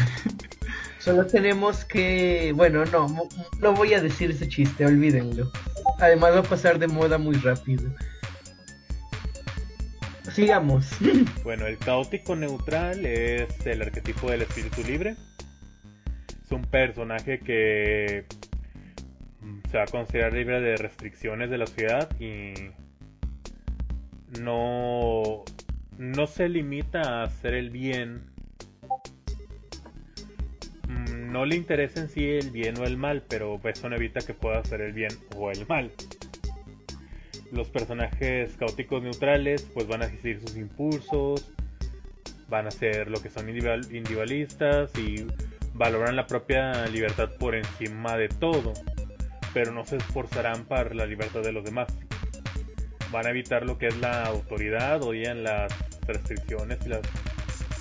[0.98, 2.52] Solo tenemos que...
[2.54, 3.06] Bueno, no,
[3.60, 5.50] no voy a decir ese chiste, olvídenlo.
[5.98, 7.90] Además va a pasar de moda muy rápido.
[10.32, 10.86] sigamos.
[11.44, 15.16] Bueno, el caótico neutral es el arquetipo del espíritu libre.
[16.44, 18.26] Es un personaje que
[19.40, 22.52] mm, se va a considerar libre de restricciones de la sociedad y
[24.40, 25.44] no,
[25.98, 28.22] no se limita a hacer el bien.
[30.88, 34.20] Mm, no le interesa en sí el bien o el mal, pero eso no evita
[34.20, 35.90] que pueda hacer el bien o el mal
[37.52, 41.52] los personajes caóticos neutrales pues van a seguir sus impulsos,
[42.48, 45.26] van a ser lo que son individualistas y
[45.74, 48.72] valoran la propia libertad por encima de todo,
[49.52, 51.88] pero no se esforzarán para la libertad de los demás.
[53.12, 55.72] Van a evitar lo que es la autoridad, odian las
[56.06, 57.02] restricciones y las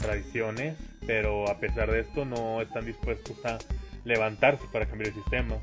[0.01, 0.75] tradiciones,
[1.07, 3.57] pero a pesar de esto no están dispuestos a
[4.03, 5.55] levantarse para cambiar el sistema.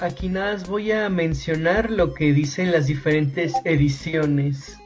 [0.00, 4.78] Aquí nada más voy a mencionar lo que dicen las diferentes ediciones.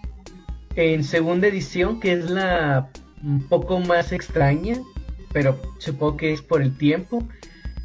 [0.75, 2.91] En segunda edición, que es la
[3.23, 4.77] un poco más extraña,
[5.33, 7.27] pero supongo que es por el tiempo,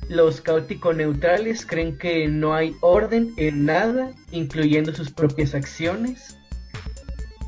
[0.10, 6.38] los caóticos neutrales creen que no hay orden en nada, incluyendo sus propias acciones.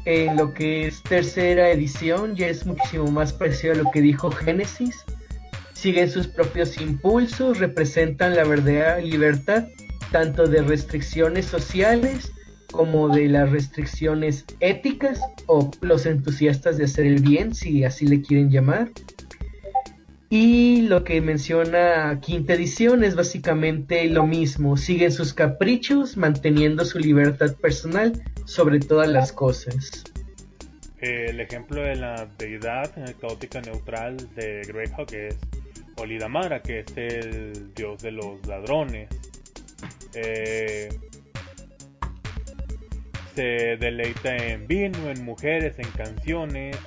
[0.06, 4.30] En lo que es tercera edición ya es muchísimo más parecido a lo que dijo
[4.30, 5.04] Génesis,
[5.74, 9.68] siguen sus propios impulsos, representan la verdadera libertad,
[10.12, 12.32] tanto de restricciones sociales
[12.72, 18.22] como de las restricciones éticas o los entusiastas de hacer el bien, si así le
[18.22, 18.92] quieren llamar.
[20.30, 26.98] Y lo que menciona quinta edición es básicamente lo mismo, siguen sus caprichos manteniendo su
[26.98, 30.04] libertad personal sobre todas las cosas.
[31.00, 32.92] El ejemplo de la deidad
[33.22, 35.38] caótica neutral de Greyhawk es
[35.98, 39.10] Olidamara, que es el dios de los ladrones.
[40.16, 40.90] Eh,
[43.36, 46.78] se deleita en vino, en mujeres, en canciones.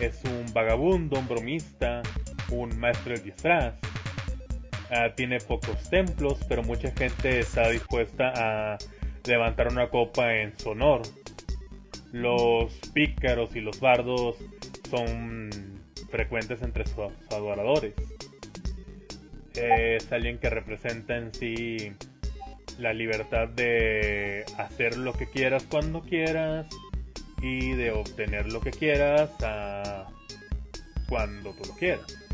[0.00, 2.02] Es un vagabundo, un bromista,
[2.50, 3.74] un maestro de disfraz.
[4.90, 8.78] Ah, tiene pocos templos, pero mucha gente está dispuesta a
[9.24, 11.02] levantar una copa en su honor.
[12.12, 14.36] Los pícaros y los bardos
[14.90, 15.50] son
[16.10, 17.94] frecuentes entre sus adoradores
[19.58, 21.92] es alguien que representa en sí
[22.78, 26.66] la libertad de hacer lo que quieras cuando quieras
[27.42, 30.06] y de obtener lo que quieras a
[31.08, 32.27] cuando tú lo quieras.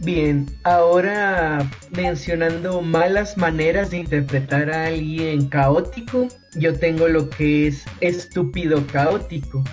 [0.00, 7.84] Bien, ahora mencionando malas maneras de interpretar a alguien caótico, yo tengo lo que es
[8.00, 9.64] estúpido caótico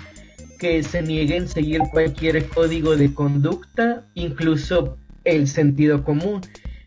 [0.58, 6.40] que se nieguen a seguir cualquier código de conducta, incluso el sentido común,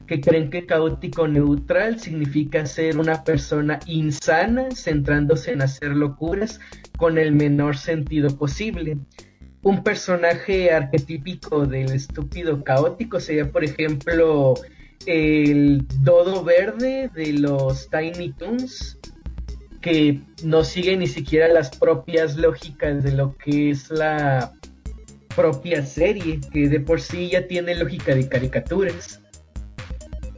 [0.06, 6.60] que creen que caótico neutral significa ser una persona insana, centrándose en hacer locuras
[6.98, 8.98] con el menor sentido posible.
[9.62, 14.54] Un personaje arquetípico del estúpido caótico sería, por ejemplo,
[15.06, 18.98] el dodo verde de los Tiny Toons,
[19.82, 24.54] que no sigue ni siquiera las propias lógicas de lo que es la
[25.36, 29.22] propia serie, que de por sí ya tiene lógica de caricaturas.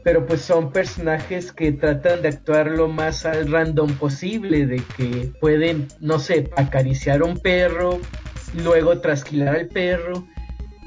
[0.04, 5.32] Pero pues son personajes que tratan de actuar lo más al random posible, de que
[5.40, 8.00] pueden, no sé, acariciar a un perro,
[8.54, 10.28] luego trasquilar al perro,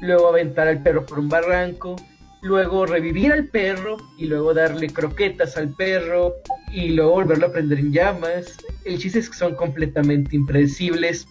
[0.01, 1.95] luego aventar al perro por un barranco,
[2.41, 6.33] luego revivir al perro y luego darle croquetas al perro
[6.71, 8.57] y luego volverlo a prender en llamas.
[8.83, 11.27] El chiste es que son completamente impredecibles,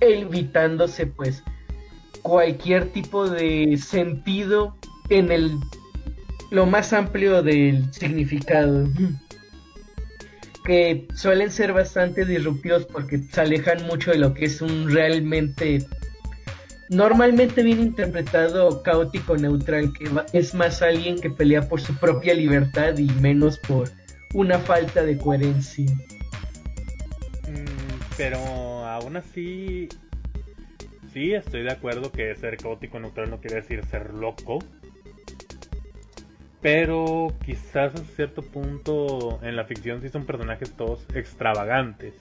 [0.00, 1.42] evitándose pues
[2.22, 4.76] cualquier tipo de sentido
[5.08, 5.52] en el
[6.50, 8.86] lo más amplio del significado
[10.68, 15.78] que suelen ser bastante disruptivos porque se alejan mucho de lo que es un realmente
[16.90, 22.98] normalmente bien interpretado caótico neutral, que es más alguien que pelea por su propia libertad
[22.98, 23.88] y menos por
[24.34, 25.90] una falta de coherencia.
[27.48, 28.38] Mm, pero
[28.84, 29.88] aún así,
[31.14, 34.58] sí estoy de acuerdo que ser caótico neutral no quiere decir ser loco.
[36.60, 42.14] Pero quizás a cierto punto en la ficción sí son personajes todos extravagantes.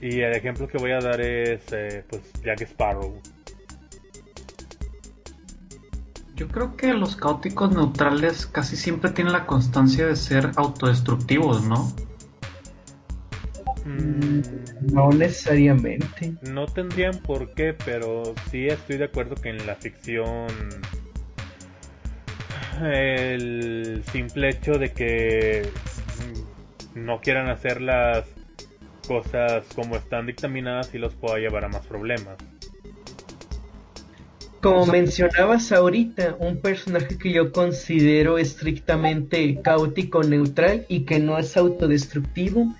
[0.00, 3.20] Y el ejemplo que voy a dar es eh, pues Jack Sparrow.
[6.36, 11.92] Yo creo que los caóticos neutrales casi siempre tienen la constancia de ser autodestructivos, ¿no?
[13.84, 16.34] Mm, no necesariamente.
[16.42, 20.48] No tendrían por qué, pero sí estoy de acuerdo que en la ficción
[22.82, 25.68] el simple hecho de que
[26.94, 28.24] no quieran hacer las
[29.06, 32.36] cosas como están dictaminadas y los pueda llevar a más problemas.
[34.60, 41.54] Como mencionabas ahorita, un personaje que yo considero estrictamente caótico neutral y que no es
[41.58, 42.74] autodestructivo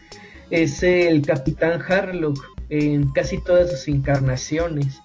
[0.48, 4.98] es el Capitán Harlock en casi todas sus encarnaciones.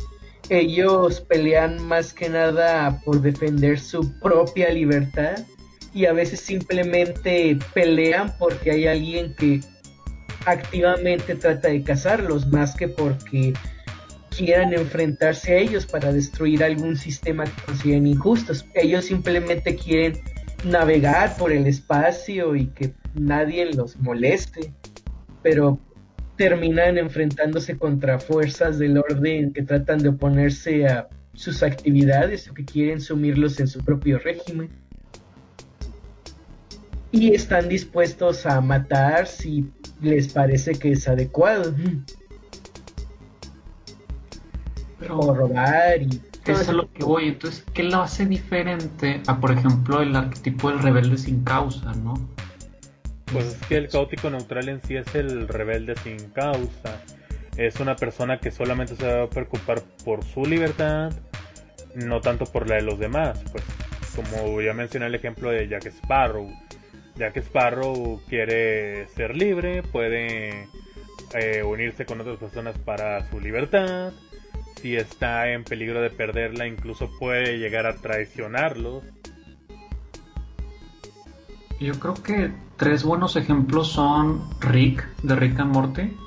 [0.50, 5.38] Ellos pelean más que nada por defender su propia libertad
[5.94, 9.62] y a veces simplemente pelean porque hay alguien que
[10.46, 13.54] activamente trata de cazarlos más que porque
[14.36, 18.66] quieran enfrentarse a ellos para destruir algún sistema que consideren injustos.
[18.74, 20.20] Ellos simplemente quieren
[20.64, 24.74] navegar por el espacio y que nadie los moleste,
[25.44, 25.80] pero
[26.40, 32.64] terminan enfrentándose contra fuerzas del orden que tratan de oponerse a sus actividades o que
[32.64, 34.70] quieren sumirlos en su propio régimen
[37.12, 39.70] y están dispuestos a matar si
[40.02, 41.76] les parece que es adecuado.
[44.98, 46.22] Pero, o robar y...
[46.46, 47.28] Eso es lo que voy.
[47.28, 52.14] Entonces, ¿qué lo hace diferente a, por ejemplo, el arquetipo del rebelde sin causa, no?
[53.32, 57.02] Pues es que el caótico neutral en sí es el rebelde sin causa.
[57.58, 61.12] Es una persona que solamente se va a preocupar por su libertad,
[61.96, 63.44] no tanto por la de los demás.
[63.52, 63.64] Pues,
[64.16, 66.50] como ya mencioné el ejemplo de Jack Sparrow
[67.34, 70.68] que Sparrow quiere ser libre, puede
[71.34, 74.14] eh, unirse con otras personas para su libertad.
[74.82, 79.04] Si está en peligro de perderla, incluso puede llegar a traicionarlos.
[81.80, 86.18] Yo creo que tres buenos ejemplos son Rick de Rick and Morty,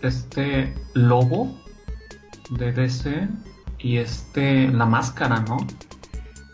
[0.00, 1.54] este Lobo
[2.50, 3.28] de DC
[3.78, 5.58] y este La Máscara, ¿no?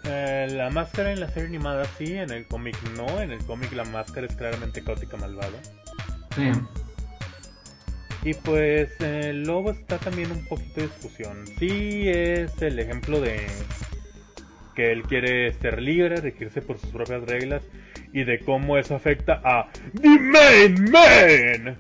[0.08, 3.20] Eh, la máscara en la serie animada sí, en el cómic no.
[3.20, 5.58] En el cómic la máscara es claramente caótica malvada.
[6.34, 6.50] Sí.
[8.22, 11.44] Y pues el lobo está también un poquito de discusión.
[11.58, 13.46] Sí es el ejemplo de
[14.74, 17.62] que él quiere ser libre, regirse por sus propias reglas
[18.12, 19.70] y de cómo eso afecta a
[20.00, 21.78] The Main Man.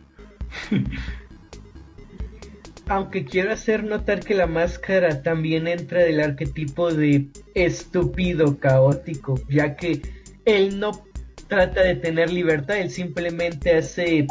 [2.88, 9.76] aunque quiero hacer notar que la máscara también entra del arquetipo de estúpido caótico, ya
[9.76, 10.02] que
[10.44, 11.04] él no
[11.48, 14.26] trata de tener libertad, él simplemente hace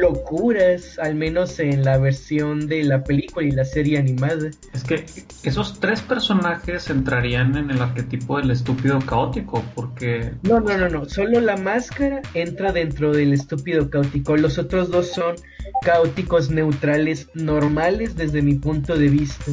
[0.00, 4.50] locuras, al menos en la versión de la película y la serie animada.
[4.72, 5.04] Es que
[5.42, 10.32] esos tres personajes entrarían en el arquetipo del estúpido caótico, porque...
[10.42, 15.12] No, no, no, no, solo la máscara entra dentro del estúpido caótico, los otros dos
[15.12, 15.36] son
[15.82, 19.44] caóticos neutrales normales desde mi punto de vista.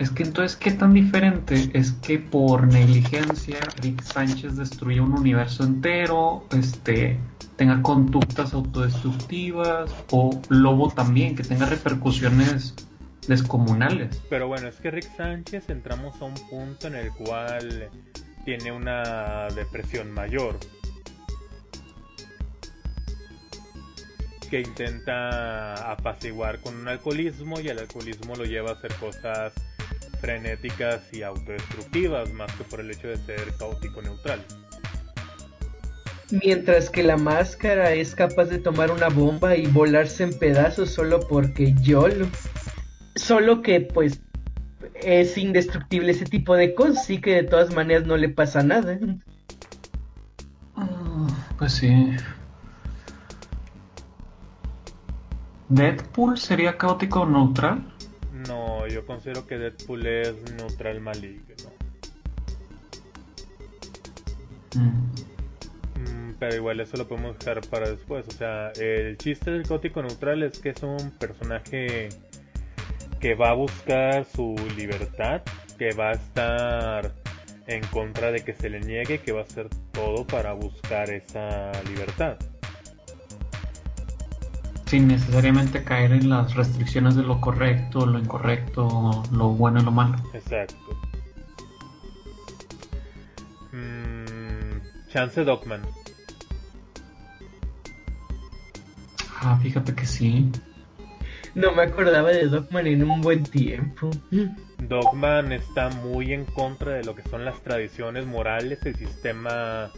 [0.00, 1.70] Es que entonces, ¿qué tan diferente?
[1.74, 7.18] Es que por negligencia Rick Sánchez destruye un universo entero, este,
[7.60, 12.74] tenga conductas autodestructivas, o Lobo también, que tenga repercusiones
[13.28, 14.18] descomunales.
[14.30, 17.90] Pero bueno, es que Rick Sánchez entramos a un punto en el cual
[18.46, 20.58] tiene una depresión mayor.
[24.48, 29.52] que intenta apaciguar con un alcoholismo y el alcoholismo lo lleva a hacer cosas
[30.20, 34.44] frenéticas y autodestructivas más que por el hecho de ser caótico neutral.
[36.30, 41.20] Mientras que la máscara es capaz de tomar una bomba y volarse en pedazos solo
[41.20, 42.26] porque yo lo...
[43.16, 44.20] Solo que pues
[44.94, 48.98] es indestructible ese tipo de cosas, sí que de todas maneras no le pasa nada.
[50.76, 51.26] Ah,
[51.58, 52.16] pues sí,
[55.70, 57.84] ¿Deadpool sería caótico neutral?
[58.48, 61.70] No, yo considero que Deadpool es neutral maligno.
[64.74, 65.09] Mm.
[66.40, 68.26] Pero igual eso lo podemos dejar para después.
[68.26, 72.08] O sea, el chiste del caótico neutral es que es un personaje
[73.20, 75.42] que va a buscar su libertad,
[75.78, 77.12] que va a estar
[77.68, 81.70] en contra de que se le niegue, que va a hacer todo para buscar esa
[81.84, 82.36] libertad
[84.90, 89.92] sin necesariamente caer en las restricciones de lo correcto, lo incorrecto, lo bueno y lo
[89.92, 90.16] malo.
[90.34, 90.74] Exacto.
[93.70, 95.82] Mm, Chance Dogman.
[99.40, 100.50] Ah, fíjate que sí.
[101.54, 104.10] No me acordaba de Dogman en un buen tiempo.
[104.78, 109.90] Dogman está muy en contra de lo que son las tradiciones morales, el sistema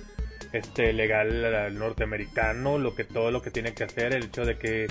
[0.52, 4.86] este legal norteamericano, lo que todo lo que tiene que hacer, el hecho de que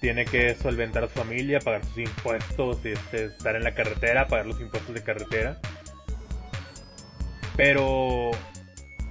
[0.00, 4.46] tiene que solventar a su familia, pagar sus impuestos, este, estar en la carretera, pagar
[4.46, 5.58] los impuestos de carretera.
[7.56, 8.30] Pero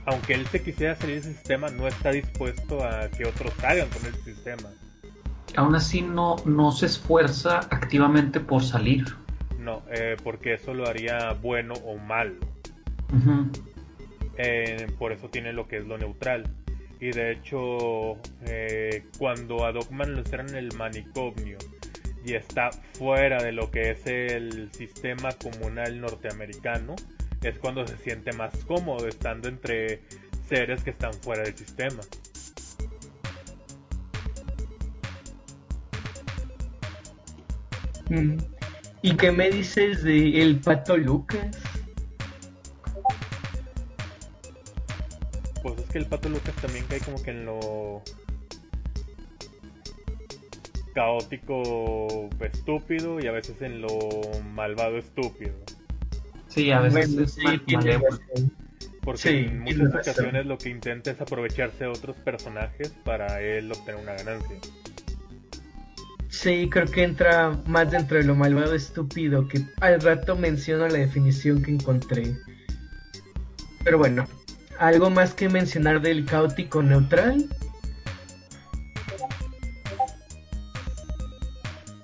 [0.10, 3.88] aunque él se quisiera salir de ese sistema, no está dispuesto a que otros salgan
[3.90, 4.70] con el sistema.
[5.56, 9.06] Aún así no, no se esfuerza activamente por salir.
[9.60, 12.40] No, eh, porque eso lo haría bueno o malo.
[14.38, 16.50] Eh, por eso tiene lo que es lo neutral.
[17.00, 21.58] Y de hecho, eh, cuando a Dogman lo encierran en el manicomio
[22.26, 26.96] y está fuera de lo que es el sistema comunal norteamericano,
[27.44, 30.02] es cuando se siente más cómodo estando entre
[30.48, 32.02] seres que están fuera del sistema.
[38.10, 38.38] Mm.
[39.02, 41.58] ¿Y qué me dices de el pato Lucas?
[45.62, 48.02] Pues es que el pato Lucas también cae como que en lo
[50.94, 53.90] caótico estúpido y a veces en lo
[54.54, 55.54] malvado estúpido.
[56.50, 57.38] Sí, a veces es
[59.02, 64.02] Porque en muchas ocasiones lo que intenta es aprovecharse de otros personajes para él obtener
[64.02, 64.58] una ganancia.
[66.30, 71.00] Sí, creo que entra más dentro de lo malvado estúpido, que al rato menciono la
[71.00, 72.36] definición que encontré.
[73.84, 74.28] Pero bueno,
[74.78, 77.50] ¿algo más que mencionar del caótico neutral?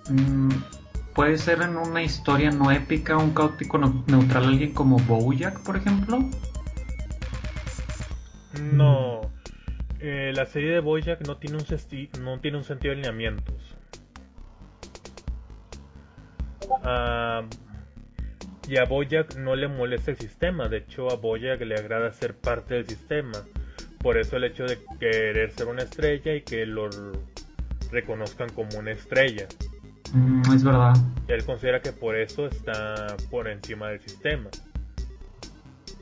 [0.09, 0.49] Mm,
[1.15, 6.19] puede ser en una historia no épica un caótico neutral alguien como Bojack, por ejemplo.
[8.61, 9.21] No,
[9.99, 11.65] eh, la serie de Bojack no tiene un,
[12.21, 13.55] no tiene un sentido de lineamientos.
[16.83, 17.43] Ah,
[18.67, 22.35] y a Boyack no le molesta el sistema, de hecho a Boyack le agrada ser
[22.35, 23.43] parte del sistema.
[23.99, 26.89] Por eso el hecho de querer ser una estrella y que lo
[27.91, 29.47] reconozcan como una estrella.
[30.13, 30.95] Mm, es verdad.
[31.27, 34.49] Él considera que por eso está por encima del sistema.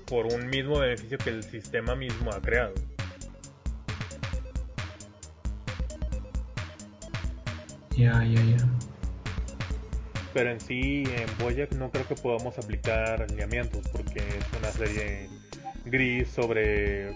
[0.07, 2.73] Por un mismo beneficio que el sistema mismo ha creado.
[7.95, 8.67] Ya, ya, ya
[10.33, 15.29] pero en sí en Boyack no creo que podamos aplicar lineamientos porque es una serie
[15.85, 17.15] gris sobre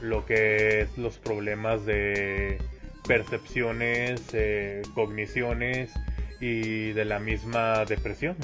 [0.00, 2.58] lo que es los problemas de
[3.08, 5.90] percepciones, eh, cogniciones
[6.40, 8.36] y de la misma depresión.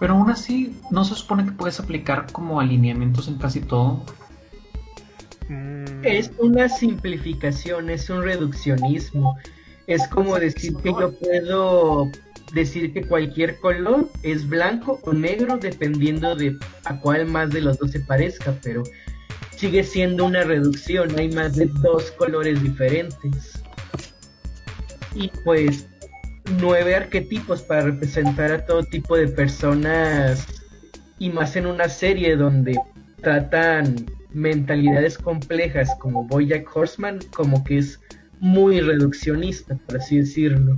[0.00, 4.04] Pero aún así, ¿no se supone que puedes aplicar como alineamientos en casi todo?
[5.48, 6.04] Mm.
[6.04, 9.38] Es una simplificación, es un reduccionismo.
[9.86, 12.10] Es como decir que yo puedo
[12.52, 17.78] decir que cualquier color es blanco o negro dependiendo de a cuál más de los
[17.78, 18.82] dos se parezca, pero
[19.56, 23.62] sigue siendo una reducción, hay más de dos colores diferentes.
[25.14, 25.88] Y pues
[26.60, 30.46] nueve arquetipos para representar a todo tipo de personas
[31.18, 32.78] y más en una serie donde
[33.20, 37.98] tratan mentalidades complejas como Bojack Horseman como que es
[38.38, 40.76] muy reduccionista por así decirlo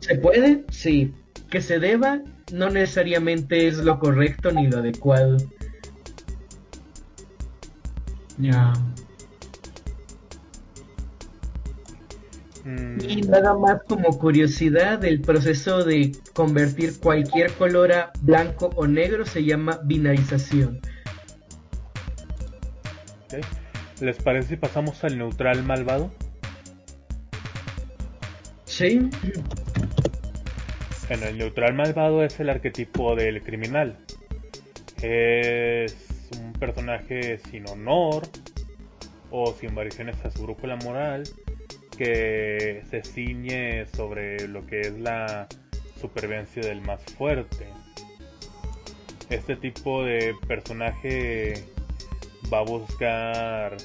[0.00, 0.64] ¿Se puede?
[0.70, 1.12] Sí.
[1.50, 2.20] Que se deba
[2.52, 5.38] no necesariamente es lo correcto ni lo adecuado.
[8.38, 8.72] Ya.
[12.64, 12.98] Mm.
[13.06, 19.26] Y nada más como curiosidad, el proceso de convertir cualquier color a blanco o negro
[19.26, 20.80] se llama binarización.
[24.00, 26.12] ¿Les parece si pasamos al neutral malvado?
[28.64, 29.08] Sí.
[31.08, 33.98] Bueno, el neutral malvado es el arquetipo del criminal.
[35.02, 36.03] Es
[36.58, 38.22] personaje sin honor
[39.30, 41.24] o sin variaciones a su brújula moral
[41.96, 45.46] que se ciñe sobre lo que es la
[46.00, 47.66] supervivencia del más fuerte.
[49.30, 51.64] Este tipo de personaje
[52.52, 53.76] va a buscar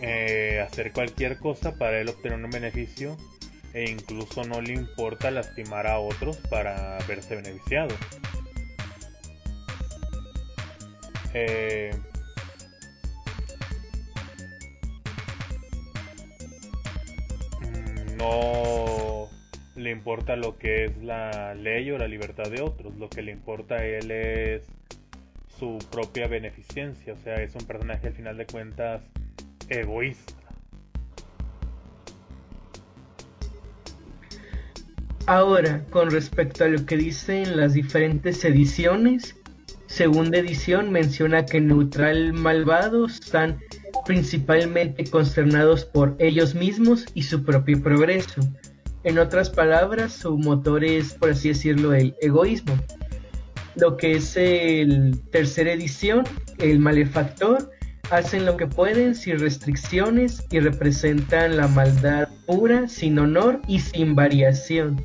[0.00, 3.16] eh, hacer cualquier cosa para él obtener un beneficio
[3.72, 7.94] e incluso no le importa lastimar a otros para verse beneficiado.
[11.34, 11.90] Eh,
[17.60, 19.28] mm, no
[19.74, 23.32] le importa lo que es la ley o la libertad de otros, lo que le
[23.32, 24.62] importa a él es
[25.58, 29.02] su propia beneficencia, o sea, es un personaje al final de cuentas
[29.68, 30.34] egoísta.
[35.26, 39.34] Ahora, con respecto a lo que dicen las diferentes ediciones,
[39.94, 43.60] segunda edición menciona que neutral malvados están
[44.04, 48.40] principalmente consternados por ellos mismos y su propio progreso.
[49.04, 52.76] En otras palabras, su motor es, por así decirlo, el egoísmo.
[53.76, 56.24] Lo que es el tercera edición,
[56.58, 57.70] el malefactor,
[58.10, 64.16] hacen lo que pueden sin restricciones y representan la maldad pura, sin honor y sin
[64.16, 65.04] variación.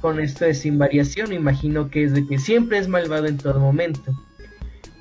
[0.00, 3.60] Con esto de sin variación, imagino que es de que siempre es malvado en todo
[3.60, 4.12] momento.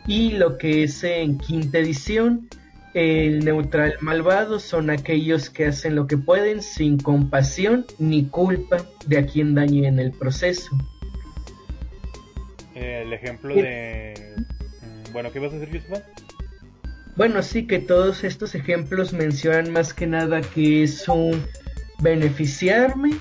[0.08, 2.50] Y lo que es en quinta edición,
[2.94, 9.20] el neutral malvado son aquellos que hacen lo que pueden sin compasión ni culpa de
[9.20, 10.70] a quien dañe en el proceso.
[12.76, 14.36] El ejemplo de...
[14.82, 16.02] Mm, bueno, ¿qué vas a decir, Yusufa?
[17.16, 21.44] Bueno, sí que todos estos ejemplos mencionan más que nada que es un
[22.02, 23.12] beneficiarme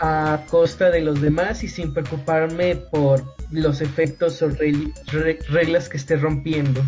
[0.00, 6.16] a costa de los demás y sin preocuparme por los efectos o reglas que esté
[6.16, 6.82] rompiendo.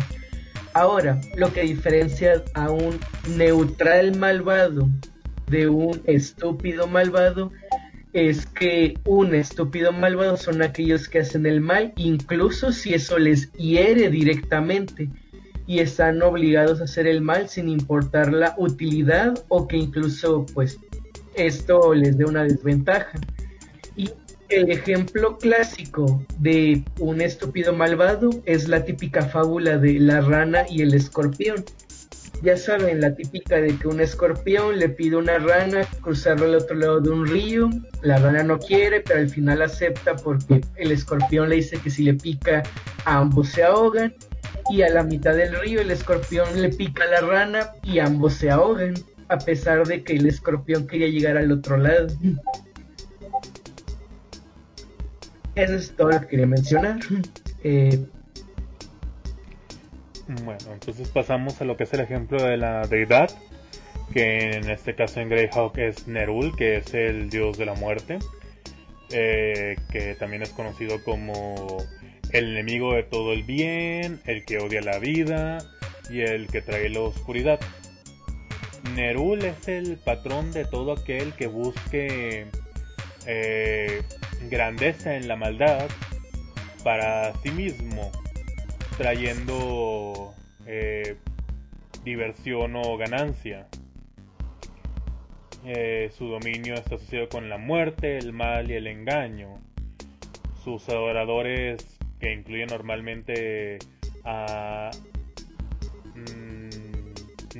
[0.73, 2.99] Ahora, lo que diferencia a un
[3.35, 4.87] neutral malvado
[5.47, 7.51] de un estúpido malvado
[8.13, 13.51] es que un estúpido malvado son aquellos que hacen el mal, incluso si eso les
[13.53, 15.09] hiere directamente
[15.67, 20.79] y están obligados a hacer el mal sin importar la utilidad o que incluso pues
[21.37, 23.19] esto les dé una desventaja.
[23.95, 24.11] Y
[24.49, 30.81] el ejemplo clásico de un estúpido malvado es la típica fábula de la rana y
[30.81, 31.63] el escorpión.
[32.43, 36.55] Ya saben, la típica de que un escorpión le pide a una rana cruzarlo al
[36.55, 37.69] otro lado de un río,
[38.03, 42.03] la rana no quiere, pero al final acepta porque el escorpión le dice que si
[42.03, 42.61] le pica
[43.05, 44.13] a ambos se ahogan
[44.69, 48.35] y a la mitad del río el escorpión le pica a la rana y ambos
[48.35, 48.93] se ahogan,
[49.29, 52.07] a pesar de que el escorpión quería llegar al otro lado.
[55.55, 56.99] Eso es todo lo que quería mencionar.
[57.63, 58.05] Eh,
[60.43, 63.31] bueno, entonces pasamos a lo que es el ejemplo de la deidad,
[64.13, 68.19] que en este caso en Greyhawk es Nerul, que es el dios de la muerte,
[69.09, 71.77] eh, que también es conocido como
[72.31, 75.59] el enemigo de todo el bien, el que odia la vida
[76.09, 77.59] y el que trae la oscuridad.
[78.95, 82.47] Nerul es el patrón de todo aquel que busque
[83.25, 84.01] eh,
[84.49, 85.87] grandeza en la maldad
[86.83, 88.11] para sí mismo,
[88.97, 90.33] trayendo
[90.65, 91.17] eh,
[92.03, 93.67] diversión o ganancia.
[95.65, 99.59] Eh, su dominio está asociado con la muerte, el mal y el engaño.
[100.63, 103.79] Sus adoradores que incluye normalmente
[104.23, 104.91] a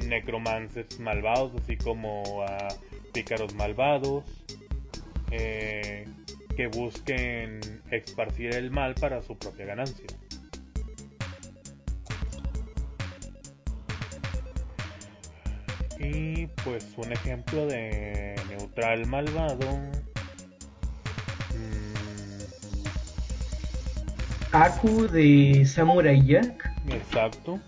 [0.08, 2.68] necromances malvados, así como a
[3.14, 4.24] pícaros malvados,
[5.32, 6.06] eh,
[6.56, 7.60] que busquen
[7.92, 10.08] esparcir el mal para su propia ganancia.
[16.00, 19.68] Y pues un ejemplo de neutral malvado
[24.54, 26.72] Aku de Samurai Jack.
[26.90, 27.60] Exacto.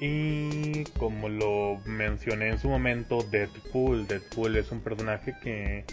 [0.00, 4.06] Y como lo mencioné en su momento, Deadpool.
[4.06, 5.84] Deadpool es un personaje que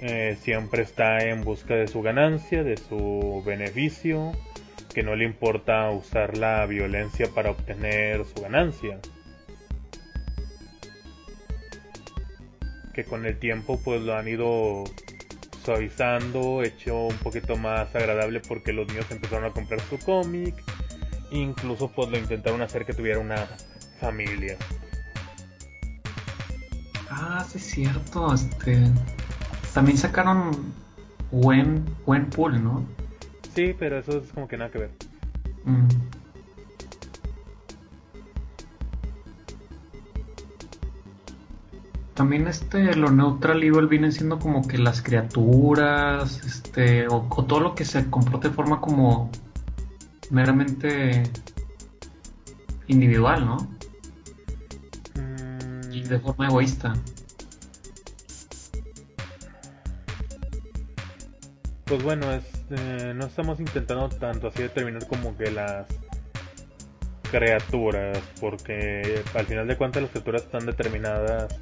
[0.00, 4.32] eh, siempre está en busca de su ganancia, de su beneficio,
[4.94, 8.98] que no le importa usar la violencia para obtener su ganancia.
[12.94, 14.84] Que con el tiempo pues lo han ido
[15.64, 20.54] suavizando, hecho un poquito más agradable porque los niños empezaron a comprar su cómic,
[21.30, 23.46] incluso pues lo intentaron hacer que tuviera una
[24.00, 24.56] familia.
[27.10, 28.90] Ah, sí es cierto, este
[29.74, 30.50] también sacaron
[31.30, 32.84] buen buen pool, ¿no?
[33.54, 34.90] Sí, pero eso es como que nada que ver.
[35.64, 35.88] Mm.
[42.18, 47.76] También este lo neutral evil vienen siendo como que las criaturas, este, o, todo lo
[47.76, 49.30] que se comporte de forma como
[50.30, 51.22] meramente
[52.86, 53.56] individual, ¿no?
[55.14, 55.92] Mm.
[55.92, 56.94] Y de forma egoísta.
[61.84, 65.86] Pues bueno, es, eh, no estamos intentando tanto así determinar como que las
[67.30, 71.58] criaturas, porque al final de cuentas las criaturas están determinadas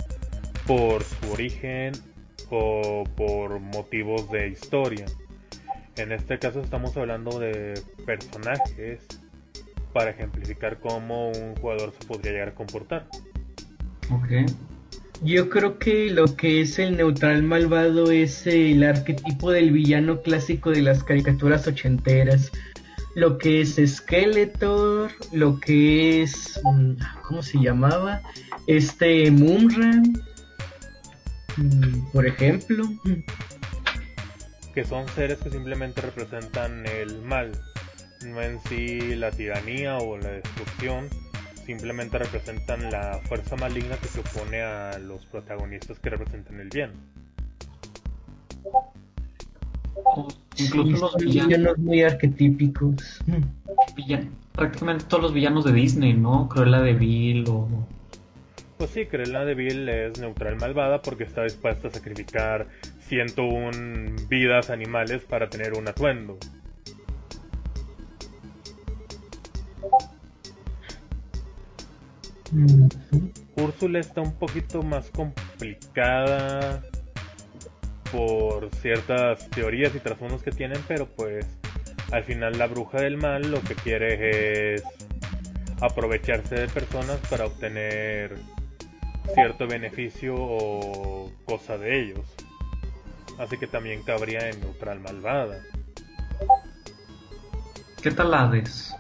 [0.67, 1.93] por su origen
[2.51, 5.07] o por motivos de historia.
[5.97, 9.01] En este caso estamos hablando de personajes
[9.95, 13.07] para ejemplificar cómo un jugador se podría llegar a comportar.
[14.11, 14.51] Ok.
[15.23, 20.71] Yo creo que lo que es el neutral malvado es el arquetipo del villano clásico
[20.71, 22.53] de las caricaturas ochenteras.
[23.15, 26.61] Lo que es Skeletor, lo que es...
[26.65, 28.21] Mm, ¿Cómo se llamaba?
[28.67, 30.13] Este Moonran,
[31.57, 32.85] mm, por ejemplo.
[34.77, 37.51] Que son seres que simplemente representan el mal,
[38.27, 41.09] no en sí la tiranía o la destrucción,
[41.65, 46.93] simplemente representan la fuerza maligna que se opone a los protagonistas que representan el bien.
[50.59, 53.23] incluso los villanos muy arquetípicos.
[54.53, 56.51] prácticamente todos los villanos de Disney, ¿no?
[56.51, 57.67] Cruella de Vil o...
[58.79, 62.67] Pues sí, Cruella de Vil es neutral malvada porque está dispuesta a sacrificar
[63.01, 66.39] 101 vidas animales para tener un atuendo.
[73.57, 76.83] Úrsula está un poquito más complicada
[78.13, 81.47] por ciertas teorías y trasfondos que tienen, pero pues
[82.13, 84.83] al final la bruja del mal lo que quiere es
[85.81, 88.37] aprovecharse de personas para obtener
[89.35, 92.35] cierto beneficio o cosa de ellos.
[93.39, 95.61] Así que también cabría en neutral malvada.
[98.03, 98.95] ¿Qué tal Hades?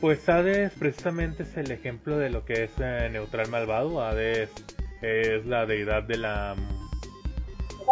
[0.00, 4.04] Pues Hades precisamente es el ejemplo de lo que es eh, neutral malvado.
[4.04, 4.50] Hades
[5.02, 6.54] es la deidad de la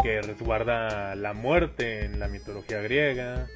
[0.03, 3.47] que resguarda la muerte en la mitología griega.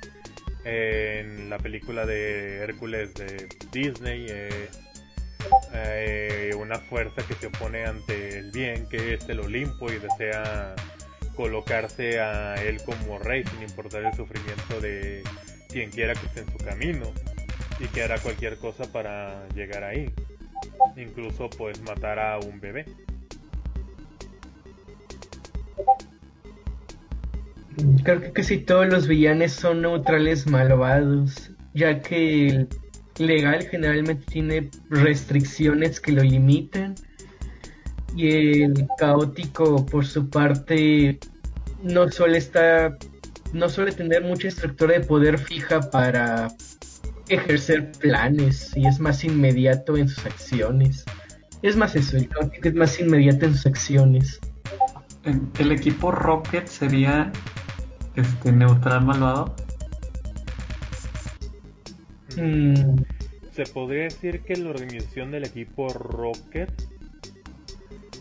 [0.65, 4.90] En la película de Hércules de Disney es
[5.73, 10.75] eh, una fuerza que se opone ante el bien, que es el Olimpo, y desea
[11.35, 15.23] colocarse a él como rey sin importar el sufrimiento de
[15.69, 17.12] quien quiera que esté en su camino
[17.79, 20.12] y que hará cualquier cosa para llegar ahí.
[20.97, 22.85] Incluso pues matar a un bebé.
[28.05, 32.67] Creo que casi todos los villanes son neutrales malvados, ya que
[33.21, 36.95] legal generalmente tiene restricciones que lo limitan
[38.17, 41.19] y el caótico por su parte
[41.83, 42.99] no suele estar
[43.53, 46.49] no suele tener mucha estructura de poder fija para
[47.29, 51.05] ejercer planes y es más inmediato en sus acciones.
[51.63, 54.41] Es más eso, el caótico es más inmediato en sus acciones.
[55.59, 57.31] El equipo Rocket sería
[58.17, 59.55] este neutral malvado.
[62.36, 63.02] Mm.
[63.52, 66.70] Se podría decir que la organización del equipo Rocket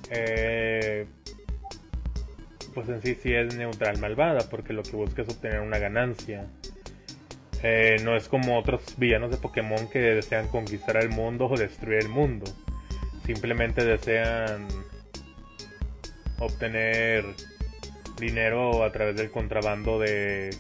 [0.10, 1.06] eh,
[2.73, 6.48] pues en sí sí es neutral malvada porque lo que busca es obtener una ganancia
[7.61, 11.99] eh, no es como otros villanos de Pokémon que desean conquistar el mundo o destruir
[11.99, 12.45] el mundo.
[13.26, 14.68] Simplemente desean
[16.40, 17.26] obtener
[18.18, 20.56] dinero a través del contrabando de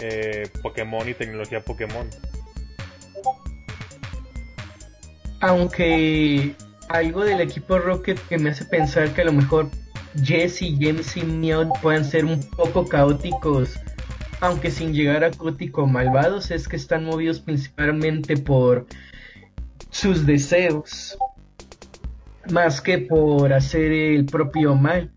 [0.00, 2.08] eh, Pokémon y tecnología Pokémon.
[5.40, 6.54] Aunque
[6.88, 9.68] algo del equipo Rocket que me hace pensar que a lo mejor
[10.22, 13.78] Jesse, James y Meowth puedan ser un poco caóticos
[14.40, 18.86] aunque sin llegar a cótico malvados, es que están movidos principalmente por
[19.90, 21.18] sus deseos,
[22.50, 25.10] más que por hacer el propio mal.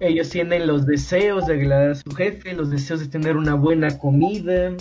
[0.00, 3.98] Ellos tienen los deseos de agradar a su jefe, los deseos de tener una buena
[3.98, 4.72] comida.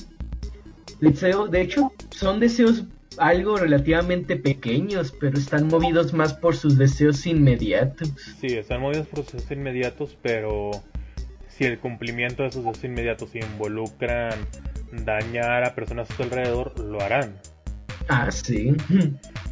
[1.00, 2.86] Deseo, de hecho, son deseos
[3.18, 8.10] algo relativamente pequeños, pero están movidos más por sus deseos inmediatos.
[8.40, 10.72] Sí, están movidos por sus deseos inmediatos, pero
[11.48, 14.34] si el cumplimiento de esos deseos inmediatos involucran
[15.06, 17.36] dañar a personas a su alrededor, lo harán.
[18.08, 18.76] Ah, sí.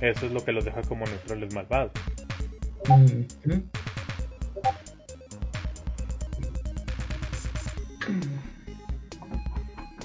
[0.02, 1.92] Eso es lo que los deja como neutrales malvados.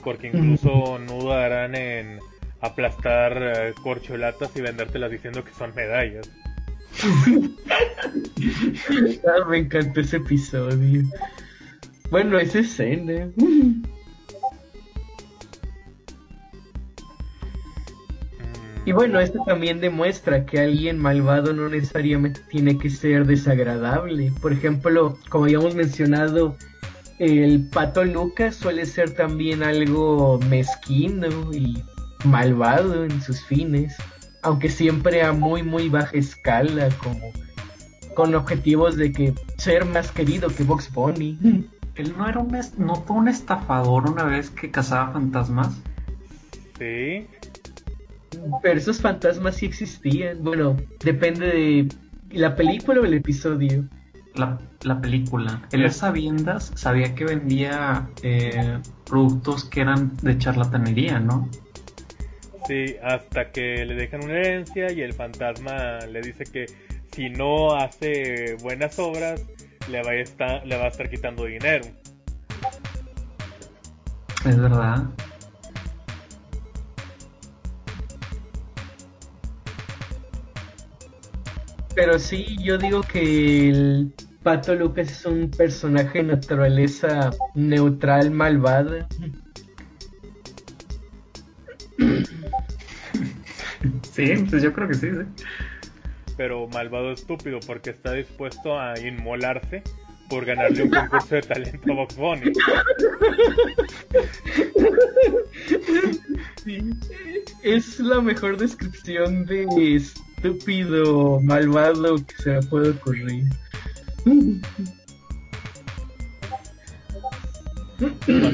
[0.03, 2.19] Porque incluso no dudarán en
[2.65, 6.31] aplastar eh, corcholatas y vendértelas diciendo que son medallas.
[9.27, 11.03] Ah, me encantó ese episodio.
[12.11, 13.29] Bueno, esa escena.
[18.87, 24.31] Y bueno, esto también demuestra que alguien malvado no necesariamente tiene que ser desagradable.
[24.43, 26.57] Por ejemplo, como habíamos mencionado,
[27.19, 31.83] el pato Lucas suele ser también algo mezquino y
[32.25, 33.97] malvado en sus fines,
[34.43, 37.33] aunque siempre a muy muy baja escala, como
[38.15, 41.39] con objetivos de que ser más querido que Box Bunny.
[41.95, 45.81] ¿Él no era un no fue un estafador una vez que cazaba fantasmas?
[46.79, 47.29] Sí.
[48.63, 50.43] Pero esos fantasmas sí existían.
[50.43, 51.89] Bueno, depende de
[52.35, 53.85] ¿La película o el episodio?
[54.35, 55.63] La, la película.
[55.71, 61.49] Él sabiendas sabía que vendía eh, productos que eran de charlatanería, ¿no?
[62.67, 66.67] Sí, hasta que le dejan una herencia y el fantasma le dice que
[67.13, 69.45] si no hace buenas obras,
[69.91, 71.85] le va a estar, le va a estar quitando dinero.
[74.47, 75.05] Es verdad.
[81.95, 84.13] Pero sí, yo digo que el
[84.43, 89.07] Pato Lucas es un personaje de naturaleza neutral, malvada.
[94.13, 95.45] Sí, pues yo creo que sí, sí.
[96.37, 99.83] Pero malvado estúpido porque está dispuesto a inmolarse
[100.29, 102.53] por ganarle un concurso de talento a Box Bunny.
[107.63, 109.67] es la mejor descripción de
[109.97, 113.45] estúpido, malvado que se me puede ocurrir.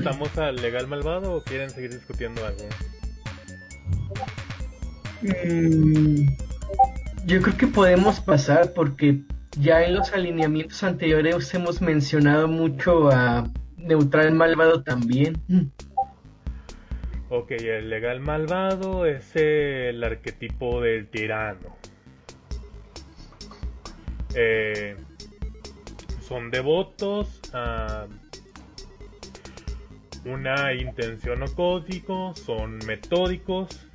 [0.04, 2.68] ¿Pasamos al legal malvado o quieren seguir discutiendo algo?
[5.22, 6.28] Mm,
[7.26, 9.20] yo creo que podemos pasar porque
[9.58, 15.40] ya en los alineamientos anteriores hemos mencionado mucho a neutral malvado también.
[17.28, 21.76] Ok, el legal malvado es el arquetipo del tirano.
[24.34, 24.96] Eh,
[26.20, 28.06] son devotos a
[30.24, 33.89] una intención o código, son metódicos,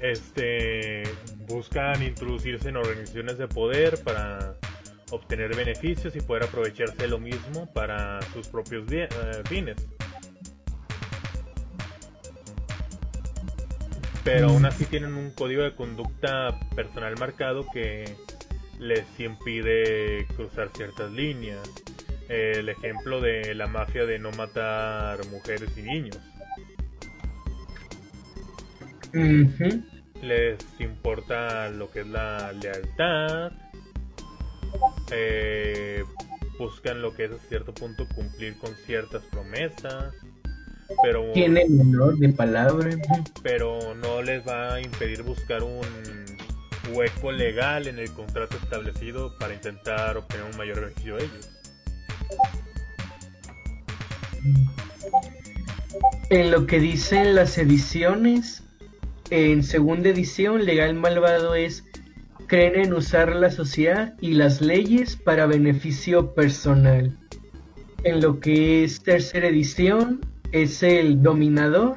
[0.00, 1.02] este,
[1.46, 4.56] buscan introducirse en organizaciones de poder para
[5.10, 9.08] obtener beneficios y poder aprovecharse de lo mismo para sus propios eh,
[9.44, 9.76] fines.
[14.24, 18.16] Pero aún así tienen un código de conducta personal marcado que
[18.80, 21.62] les impide cruzar ciertas líneas.
[22.28, 26.18] El ejemplo de la mafia de no matar mujeres y niños.
[30.22, 33.52] Les importa lo que es la lealtad.
[35.10, 36.02] Eh,
[36.58, 40.14] buscan lo que es a cierto punto cumplir con ciertas promesas.
[41.02, 42.90] Pero, Tienen honor de palabra.
[43.42, 45.84] Pero no les va a impedir buscar un
[46.92, 51.50] hueco legal en el contrato establecido para intentar obtener un mayor beneficio a ellos.
[56.30, 58.62] En lo que dicen las ediciones,
[59.30, 61.84] en segunda edición, Legal Malvado es
[62.46, 67.16] creen en usar la sociedad y las leyes para beneficio personal.
[68.04, 70.20] En lo que es tercera edición,
[70.52, 71.96] es el dominador.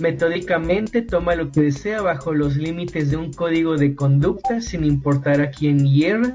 [0.00, 5.40] Metódicamente toma lo que desea bajo los límites de un código de conducta sin importar
[5.40, 6.34] a quién hierra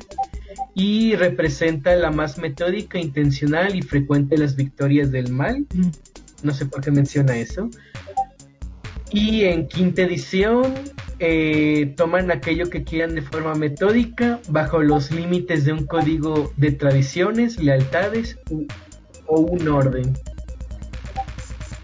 [0.76, 5.66] y representa la más metódica, intencional y frecuente de las victorias del mal.
[6.42, 7.70] No sé por qué menciona eso.
[9.12, 10.74] Y en quinta edición
[11.20, 16.72] eh, toman aquello que quieran de forma metódica, bajo los límites de un código de
[16.72, 18.38] tradiciones, lealtades
[19.26, 20.14] o un orden.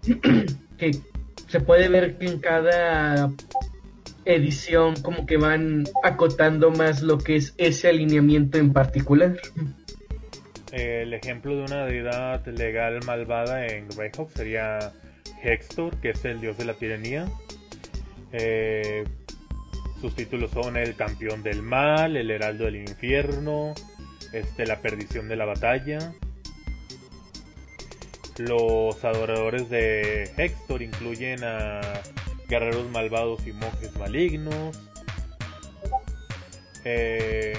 [0.78, 0.92] que
[1.48, 3.32] se puede ver que en cada
[4.26, 9.38] edición como que van acotando más lo que es ese alineamiento en particular.
[10.72, 14.92] El ejemplo de una deidad legal malvada en Greyhawk sería
[15.46, 17.28] Hextor, que es el dios de la tiranía.
[18.32, 19.06] Eh,
[20.02, 23.74] sus títulos son el campeón del mal, el heraldo del infierno,
[24.34, 26.14] este, la perdición de la batalla.
[28.38, 31.82] Los adoradores de Hextor incluyen a
[32.50, 34.78] guerreros malvados y monjes malignos.
[36.84, 37.58] Eh,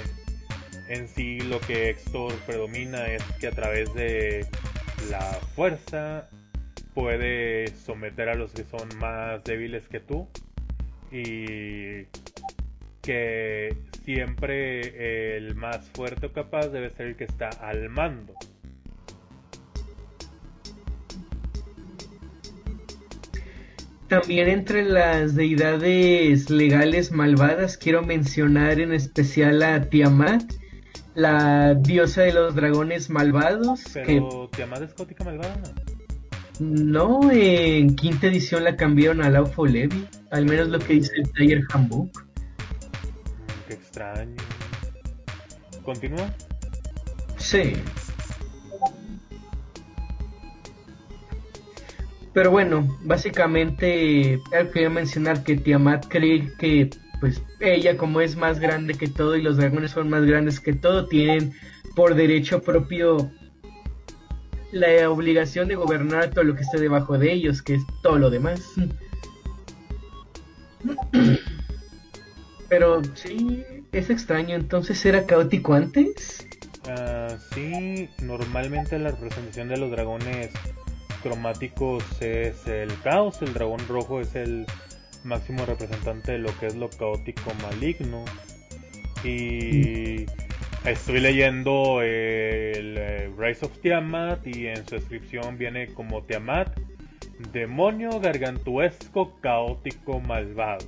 [0.88, 4.46] en sí lo que Hextor predomina es que a través de
[5.10, 5.20] la
[5.54, 6.28] fuerza
[6.96, 10.26] puede someter a los que son más débiles que tú
[11.12, 12.06] y
[13.02, 18.32] que siempre el más fuerte o capaz debe ser el que está al mando.
[24.08, 30.50] También entre las deidades legales malvadas quiero mencionar en especial a Tiamat,
[31.14, 33.84] la diosa de los dragones malvados.
[33.92, 35.74] Pero Tiamat es gótica malvada.
[36.58, 41.28] No, en quinta edición la cambiaron a Laufo Levi, al menos lo que dice el
[41.30, 42.24] Player Handbook.
[43.68, 44.36] Qué extraño.
[45.82, 46.34] ¿Continúa?
[47.36, 47.74] Sí.
[52.32, 54.40] Pero bueno, básicamente
[54.72, 59.42] quería mencionar que Tiamat cree que pues ella como es más grande que todo y
[59.42, 61.54] los dragones son más grandes que todo, tienen
[61.94, 63.30] por derecho propio
[64.72, 68.30] la obligación de gobernar todo lo que esté debajo de ellos, que es todo lo
[68.30, 68.62] demás.
[72.68, 76.46] Pero sí, es extraño, entonces era caótico antes.
[76.84, 80.50] Uh, sí, normalmente la representación de los dragones
[81.22, 84.66] cromáticos es el caos, el dragón rojo es el
[85.24, 88.24] máximo representante de lo que es lo caótico maligno.
[89.24, 90.26] Y
[90.84, 92.95] estoy leyendo el
[93.36, 96.78] Rise of Tiamat y en su descripción viene como Tiamat,
[97.52, 100.86] demonio gargantuesco, caótico, malvado.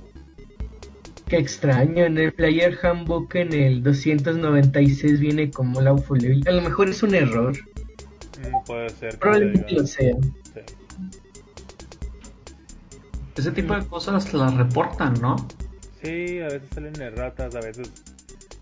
[1.27, 6.89] Qué extraño, en el Player Handbook en el 296 viene como la A lo mejor
[6.89, 7.55] es un error.
[8.39, 9.19] Mm, puede ser.
[9.19, 10.15] Probablemente lo sea.
[13.37, 15.35] Ese tipo de cosas las reportan, ¿no?
[16.01, 17.91] Sí, a veces salen erratas, a veces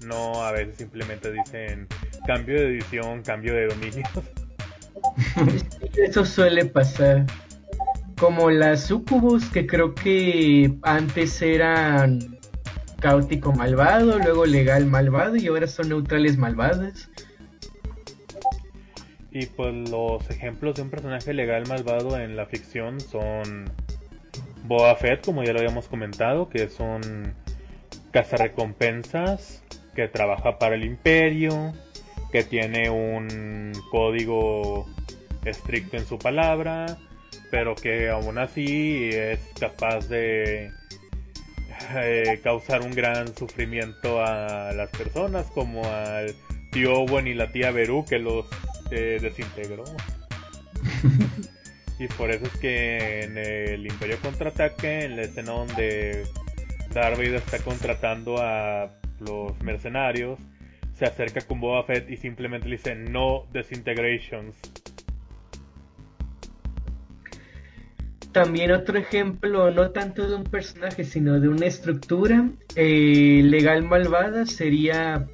[0.06, 1.88] no, a veces simplemente dicen
[2.28, 4.06] cambio de edición, cambio de dominio.
[5.96, 7.26] Eso suele pasar.
[8.20, 12.38] Como las sucubus que creo que antes eran
[13.00, 17.10] caótico malvado, luego legal malvado y ahora son neutrales malvadas.
[19.32, 23.72] Y pues los ejemplos de un personaje legal malvado en la ficción son
[24.66, 27.34] Boa Fett, como ya lo habíamos comentado, que es un
[28.12, 29.64] cazarrecompensas
[29.96, 31.74] que trabaja para el imperio,
[32.32, 34.86] que tiene un código
[35.46, 36.98] estricto en su palabra,
[37.52, 40.72] pero que aún así es capaz de
[41.96, 46.36] eh, causar un gran sufrimiento a las personas, como al
[46.72, 48.46] tío Owen y la tía Beru que los
[48.92, 49.84] eh, desintegró.
[52.00, 56.26] y por eso es que en el Imperio Contraataque, en la escena donde
[56.94, 60.40] Darth Vader está contratando a los mercenarios,
[60.98, 64.56] se acerca con Boba Fett y simplemente le dice no disintegrations
[68.32, 74.46] También otro ejemplo, no tanto de un personaje, sino de una estructura eh, legal malvada,
[74.46, 75.28] sería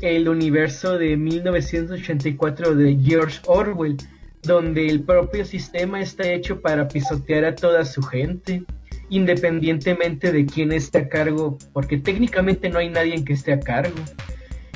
[0.00, 3.98] el universo de 1984 de George Orwell,
[4.42, 8.64] donde el propio sistema está hecho para pisotear a toda su gente,
[9.10, 14.02] independientemente de quién esté a cargo, porque técnicamente no hay nadie que esté a cargo.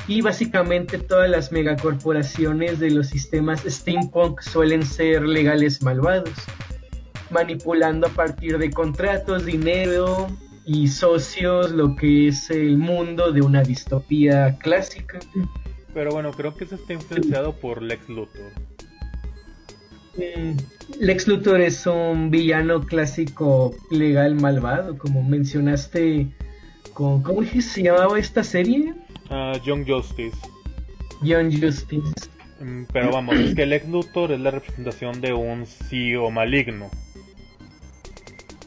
[0.07, 6.31] Y básicamente todas las megacorporaciones de los sistemas steampunk suelen ser legales malvados
[7.29, 10.27] manipulando a partir de contratos, dinero
[10.65, 15.19] y socios lo que es el mundo de una distopía clásica.
[15.93, 18.51] Pero bueno, creo que eso está influenciado por Lex Luthor.
[20.17, 20.57] Mm,
[20.99, 26.27] Lex Luthor es un villano clásico legal malvado, como mencionaste
[26.93, 28.93] con ¿cómo se llamaba esta serie?
[29.29, 30.37] Uh, Young Justice.
[31.21, 32.29] Young Justice.
[32.59, 36.89] Mm, pero vamos, es que Lex Luthor es la representación de un CEO maligno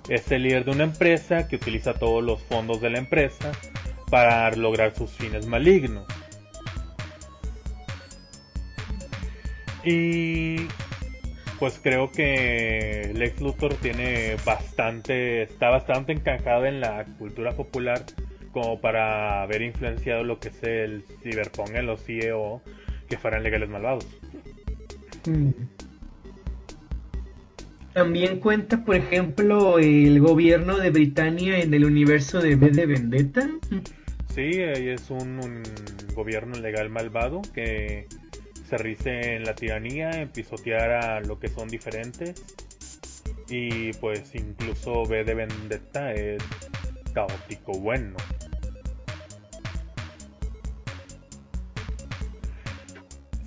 [0.09, 3.53] es el líder de una empresa que utiliza todos los fondos de la empresa
[4.11, 6.07] para lograr sus fines malignos.
[9.85, 10.67] Y
[11.59, 18.05] pues creo que Lex Luthor tiene bastante, está bastante encajado en la cultura popular
[18.61, 22.61] como para haber influenciado lo que es el ciberpunk en los CEO
[23.09, 24.07] que fueran legales malvados.
[25.27, 25.51] Mm.
[27.93, 33.49] También cuenta, por ejemplo, el gobierno de Britania en el universo de B de Vendetta.
[34.35, 35.63] Sí, es un,
[36.15, 38.07] gobierno legal malvado que
[38.69, 42.45] se rice en la tiranía, en pisotear a lo que son diferentes.
[43.49, 46.43] Y pues incluso B de Vendetta es
[47.15, 48.17] caótico bueno.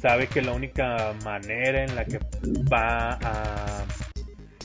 [0.02, 2.18] Sabe que la única manera en la que
[2.74, 3.86] va a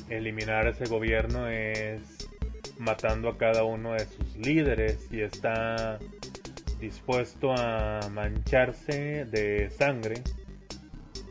[0.09, 2.01] eliminar ese gobierno es
[2.79, 5.99] matando a cada uno de sus líderes y está
[6.81, 10.23] dispuesto a mancharse de sangre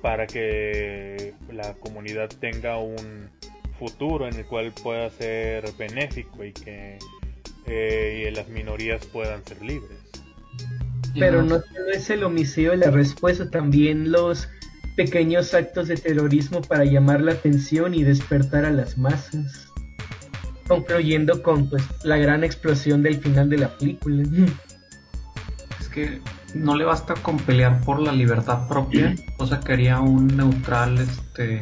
[0.04, 3.32] para que la comunidad tenga un
[3.80, 7.00] futuro en el cual pueda ser benéfico y que
[7.66, 10.05] eh, las minorías puedan ser libres.
[11.18, 11.62] Pero no.
[11.62, 14.50] solo es el homicidio de la respuesta, también los
[14.96, 19.68] pequeños actos de terrorismo para llamar la atención y despertar a las masas,
[20.68, 24.24] concluyendo con pues la gran explosión del final de la película.
[25.80, 26.22] Es que
[26.54, 31.62] no le basta con pelear por la libertad propia, o sea, quería un neutral este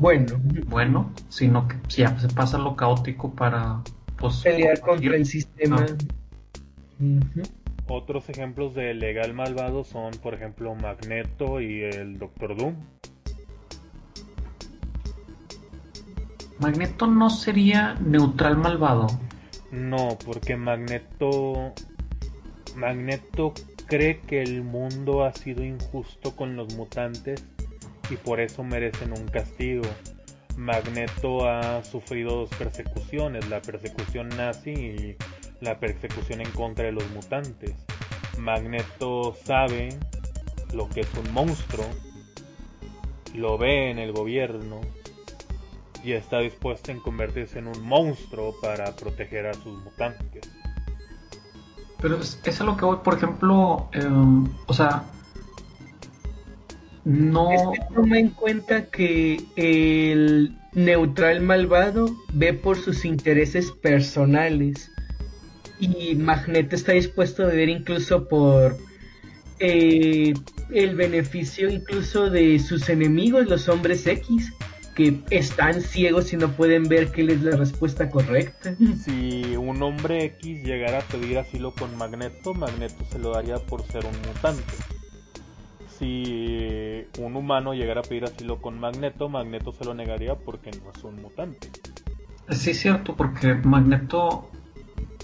[0.00, 3.82] bueno, bueno, sino que ya se pasa lo caótico para
[4.16, 5.84] pues, pelear contra el sistema.
[7.92, 12.76] Otros ejemplos de legal malvado son, por ejemplo, Magneto y el Doctor Doom.
[16.60, 19.08] Magneto no sería neutral malvado.
[19.72, 21.74] No, porque Magneto
[22.76, 23.54] Magneto
[23.86, 27.44] cree que el mundo ha sido injusto con los mutantes
[28.08, 29.82] y por eso merecen un castigo.
[30.56, 35.16] Magneto ha sufrido dos persecuciones, la persecución nazi y
[35.60, 37.74] la persecución en contra de los mutantes.
[38.38, 39.90] Magneto sabe
[40.72, 41.84] lo que es un monstruo,
[43.34, 44.80] lo ve en el gobierno
[46.02, 50.48] y está dispuesto en convertirse en un monstruo para proteger a sus mutantes.
[52.00, 55.04] Pero es, es a lo que voy, por ejemplo, em, o sea,
[57.04, 57.50] no...
[57.52, 64.90] Es que toma en cuenta que el neutral malvado ve por sus intereses personales
[65.80, 68.76] y Magneto está dispuesto a ver incluso por
[69.58, 70.34] eh,
[70.70, 74.52] el beneficio incluso de sus enemigos, los hombres X,
[74.94, 78.74] que están ciegos y no pueden ver qué es la respuesta correcta.
[79.04, 83.82] Si un hombre X llegara a pedir asilo con Magneto, Magneto se lo daría por
[83.84, 84.62] ser un mutante.
[85.98, 90.90] Si un humano llegara a pedir asilo con Magneto, Magneto se lo negaría porque no
[90.94, 91.68] es un mutante.
[92.48, 94.50] Sí, es cierto, porque Magneto.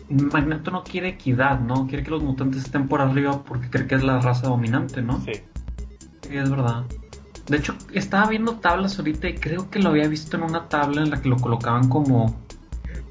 [0.09, 1.87] Magneto no quiere equidad, ¿no?
[1.87, 5.21] Quiere que los mutantes estén por arriba porque cree que es la raza dominante, ¿no?
[5.21, 5.33] Sí.
[6.23, 6.85] Sí, es verdad.
[7.47, 11.03] De hecho, estaba viendo tablas ahorita y creo que lo había visto en una tabla
[11.03, 12.41] en la que lo colocaban como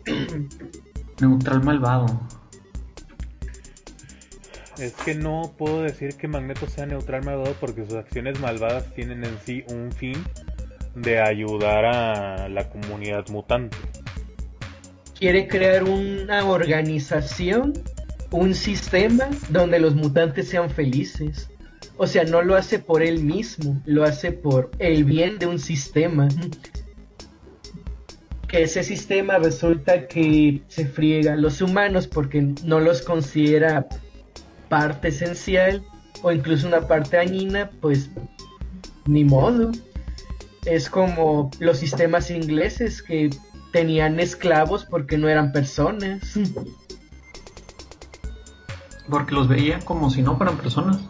[1.22, 2.06] neutral malvado.
[4.77, 9.24] Es que no puedo decir que Magneto sea neutral malvado porque sus acciones malvadas tienen
[9.24, 10.22] en sí un fin
[10.95, 13.77] de ayudar a la comunidad mutante.
[15.25, 17.73] Quiere crear una organización,
[18.29, 21.49] un sistema donde los mutantes sean felices.
[21.97, 25.57] O sea, no lo hace por él mismo, lo hace por el bien de un
[25.57, 26.27] sistema.
[28.47, 33.87] Que ese sistema resulta que se friega a los humanos porque no los considera
[34.69, 35.83] parte esencial
[36.21, 38.11] o incluso una parte dañina, pues
[39.07, 39.71] ni modo.
[40.65, 43.31] Es como los sistemas ingleses que
[43.75, 46.39] tenían esclavos porque no eran personas.
[49.09, 51.01] Porque los veían como si no fueran personas.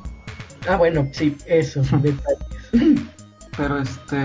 [0.67, 3.03] Ah, bueno, sí, eso, detalles.
[3.55, 4.17] Pero este,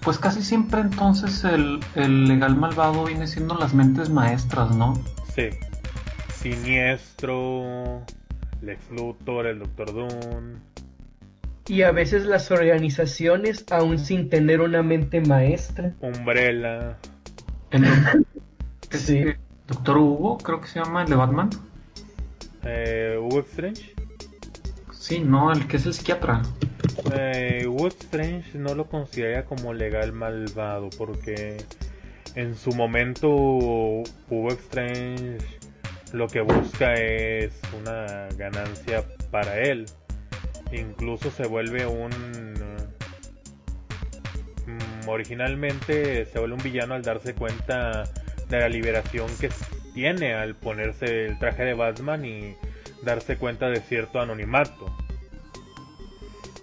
[0.00, 4.94] pues casi siempre entonces el, el legal malvado viene siendo las mentes maestras, ¿no?
[5.34, 5.50] Sí.
[6.34, 8.06] Siniestro,
[8.62, 10.60] Lex Luthor, el Doctor Doom.
[11.68, 15.92] Y a veces las organizaciones, aún sin tener una mente maestra.
[16.00, 16.96] Umbrella.
[17.72, 17.86] El
[18.90, 19.24] Sí.
[19.66, 21.48] Doctor Hugo, creo que se llama el de Batman.
[22.64, 23.94] Eh, Hugo Strange.
[24.92, 26.42] Sí, no, el que es el psiquiatra.
[27.14, 31.56] Eh, Hugo Strange no lo consideraría como legal malvado porque
[32.34, 35.38] en su momento Hugo Strange
[36.12, 39.86] lo que busca es una ganancia para él.
[40.72, 42.10] Incluso se vuelve un...
[44.72, 48.04] mm, originalmente se vuelve un villano al darse cuenta
[48.48, 49.50] de la liberación que
[49.94, 52.56] tiene al ponerse el traje de Batman y
[53.02, 54.94] darse cuenta de cierto anonimato.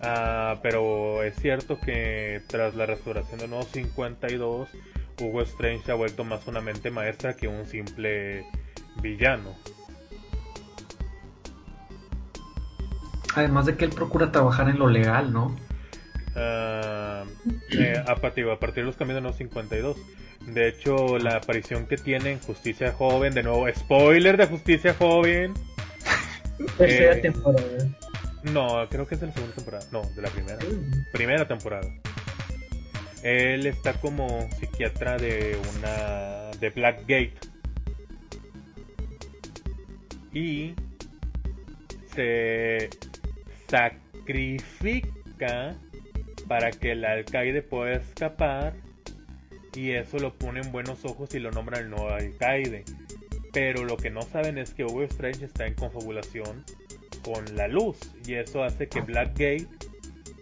[0.02, 4.70] Ah, pero es cierto que tras la restauración de Nuevo 52,
[5.20, 8.46] Hugo Strange se ha vuelto más una mente maestra que un simple
[9.02, 9.56] villano.
[13.36, 15.56] Además de que él procura trabajar en lo legal, ¿no?
[16.42, 17.26] Ah,
[17.72, 19.98] eh, a, partir, a partir de los cambios de Nuevo 52.
[20.48, 25.54] De hecho, la aparición que tiene en Justicia Joven, de nuevo, spoiler de Justicia Joven.
[26.78, 27.88] Tercera Eh, temporada.
[28.44, 29.86] No, creo que es de la segunda temporada.
[29.92, 30.58] No, de la primera.
[31.12, 31.88] Primera temporada.
[33.22, 36.52] Él está como psiquiatra de una.
[36.60, 37.34] de Blackgate.
[40.34, 40.74] Y.
[42.16, 42.90] se
[43.70, 45.76] sacrifica
[46.50, 48.74] para que el alcaide pueda escapar.
[49.76, 52.84] Y eso lo pone en buenos ojos y lo nombra el nuevo alcaide.
[53.54, 56.66] Pero lo que no saben es que Hugo Strange está en confabulación
[57.24, 59.68] con la luz y eso hace que Blackgate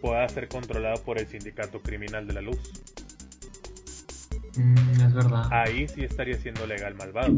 [0.01, 2.57] pueda ser controlado por el sindicato criminal de la luz.
[4.55, 5.43] Mm, es verdad.
[5.51, 7.33] Ahí sí estaría siendo legal malvado.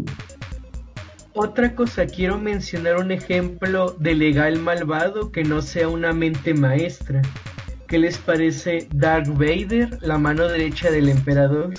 [1.33, 7.21] Otra cosa, quiero mencionar un ejemplo de legal malvado que no sea una mente maestra.
[7.89, 11.73] ¿Qué les parece Darth Vader, la mano derecha del emperador?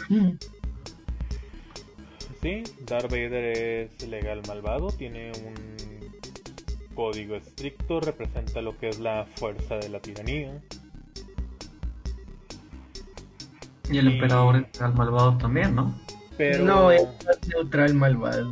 [2.42, 5.54] Sí, Darth Vader es legal malvado, tiene un
[6.96, 10.60] código estricto representa lo que es la fuerza de la tiranía.
[13.88, 15.96] Y el emperador es el malvado también, ¿no?
[16.36, 16.64] Pero...
[16.64, 17.06] No, es
[17.46, 18.50] neutral malvado.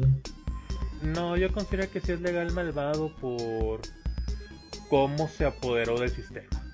[1.02, 3.80] No, yo considero que sí es legal malvado por
[4.88, 6.67] cómo se apoderó del sistema.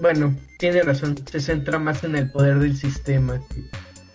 [0.00, 3.64] Bueno, tiene razón, se centra más en el poder del sistema que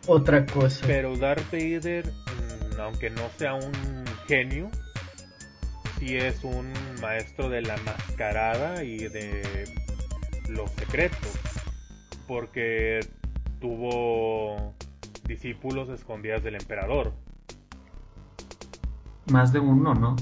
[0.07, 0.85] otra cosa.
[0.87, 4.69] Pero Darth Vader, mm, aunque no sea un genio,
[5.99, 9.65] sí es un maestro de la mascarada y de
[10.49, 11.39] los secretos.
[12.27, 12.99] Porque
[13.59, 14.73] tuvo
[15.27, 17.13] discípulos escondidas del emperador.
[19.31, 20.15] Más de uno, ¿no?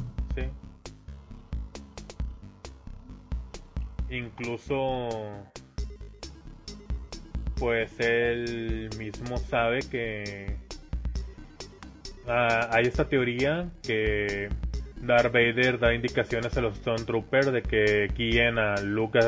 [4.16, 5.10] Incluso,
[7.60, 10.56] pues él mismo sabe que
[12.27, 14.48] ah, hay esta teoría que
[15.02, 19.19] Darth Vader da indicaciones a los Stormtroopers de que guíen a Luke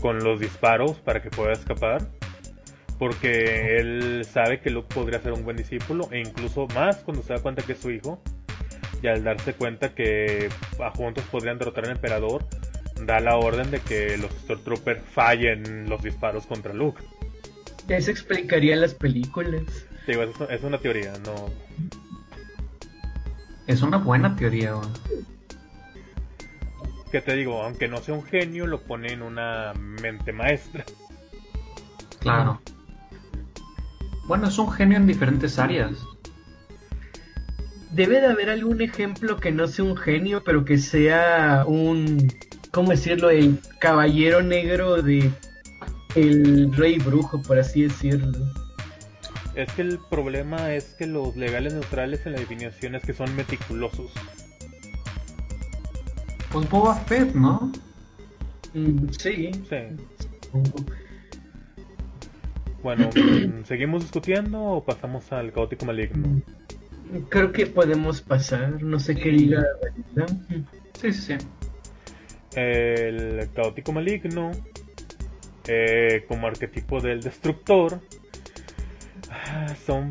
[0.00, 2.08] con los disparos para que pueda escapar.
[2.98, 7.34] Porque él sabe que Luke podría ser un buen discípulo e incluso más cuando se
[7.34, 8.20] da cuenta que es su hijo.
[9.00, 10.48] Y al darse cuenta que
[10.80, 12.44] a juntos podrían derrotar al emperador,
[13.06, 17.02] da la orden de que los Stormtroopers fallen los disparos contra Luke.
[17.88, 19.62] Eso explicaría las películas.
[20.06, 21.50] Digo, es, una teoría, no.
[23.66, 24.74] Es una buena teoría.
[27.10, 30.84] Que te digo, aunque no sea un genio, lo pone en una mente maestra.
[32.20, 32.60] Claro.
[34.26, 35.92] Bueno, es un genio en diferentes áreas.
[37.90, 42.32] Debe de haber algún ejemplo que no sea un genio, pero que sea un
[42.72, 43.30] ¿cómo decirlo?
[43.30, 45.30] El caballero negro de
[46.16, 48.38] el rey brujo, por así decirlo.
[49.54, 53.34] Es que el problema es que los legales neutrales en la definición es que son
[53.36, 54.10] meticulosos.
[56.50, 57.70] Pues Boba Fett, ¿no?
[58.74, 59.50] Mm, sí.
[59.68, 59.76] Sí.
[62.82, 63.10] Bueno,
[63.64, 66.42] ¿seguimos discutiendo o pasamos al caótico maligno?
[67.28, 69.62] Creo que podemos pasar, no sé qué diga.
[71.00, 71.46] Sí, sí, sí
[72.54, 74.50] el caótico maligno
[75.68, 78.00] eh, como arquetipo del destructor
[79.30, 80.10] ah, son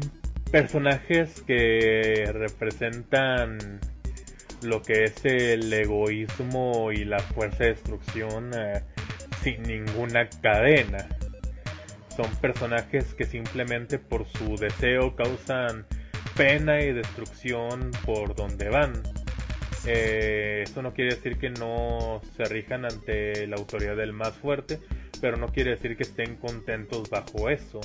[0.52, 3.80] personajes que representan
[4.62, 8.84] lo que es el egoísmo y la fuerza de destrucción eh,
[9.42, 11.08] sin ninguna cadena.
[12.16, 15.86] Son personajes que simplemente por su deseo causan
[16.36, 19.02] pena y destrucción por donde van.
[19.86, 24.80] Eh, eso no quiere decir que no se rijan ante la autoridad del más fuerte,
[25.20, 27.82] pero no quiere decir que estén contentos bajo eso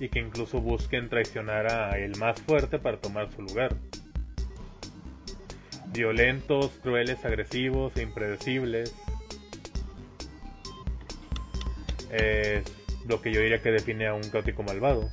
[0.00, 3.76] y que incluso busquen traicionar a el más fuerte para tomar su lugar.
[5.92, 8.94] Violentos, crueles, agresivos e impredecibles.
[12.10, 12.64] Es
[13.06, 15.08] lo que yo diría que define a un caótico malvado.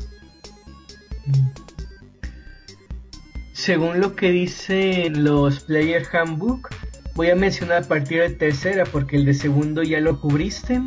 [3.54, 6.70] Según lo que dicen los Player Handbook,
[7.16, 10.82] voy a mencionar a partir de tercera porque el de segundo ya lo cubriste.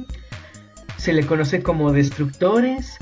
[0.96, 2.96] Se le conoce como destructores.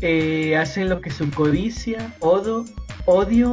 [0.00, 2.64] Eh, hacen lo que su codicia, odio,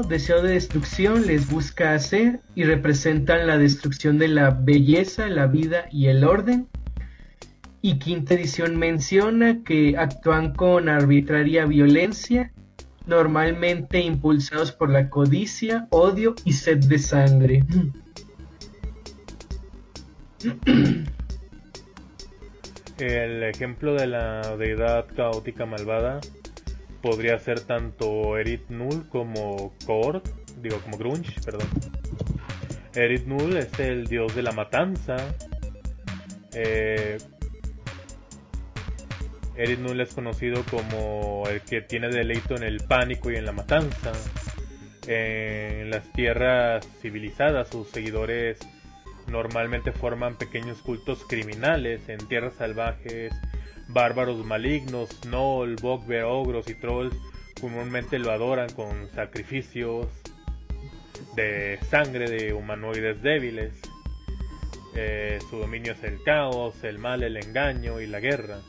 [0.04, 5.86] deseo de destrucción les busca hacer y representan la destrucción de la belleza, la vida
[5.92, 6.68] y el orden.
[7.82, 12.52] Y quinta edición menciona que actúan con arbitraria violencia
[13.06, 17.64] normalmente impulsados por la codicia, odio y sed de sangre.
[22.98, 26.22] El ejemplo de la deidad caótica malvada
[27.02, 30.22] podría ser tanto Erit Null como Kord,
[30.62, 31.68] digo como Grunge, perdón.
[32.94, 35.18] Erit Null es el dios de la matanza.
[36.54, 37.18] Eh,
[39.62, 43.52] Erit Null es conocido como el que tiene deleito en el pánico y en la
[43.52, 44.12] matanza.
[45.06, 48.58] En las tierras civilizadas, sus seguidores
[49.28, 52.10] normalmente forman pequeños cultos criminales.
[52.10, 53.34] En tierras salvajes,
[53.88, 57.16] bárbaros malignos, Noll, Bogbear, ogros y trolls
[57.60, 60.08] comúnmente lo adoran con sacrificios
[61.36, 63.80] de sangre de humanoides débiles.
[64.96, 68.62] Eh, su dominio es el caos, el mal, el engaño y la guerra.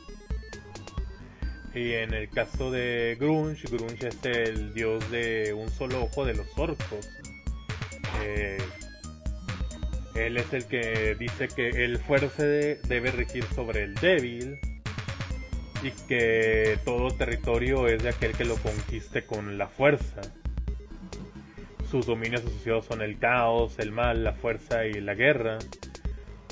[1.75, 6.35] Y en el caso de Grunge, Grunge es el dios de un solo ojo de
[6.35, 7.09] los orcos.
[8.21, 8.57] Eh,
[10.15, 14.59] él es el que dice que el fuerte debe regir sobre el débil
[15.81, 20.21] y que todo territorio es de aquel que lo conquiste con la fuerza.
[21.89, 25.57] sus dominios asociados son el caos, el mal, la fuerza y la guerra.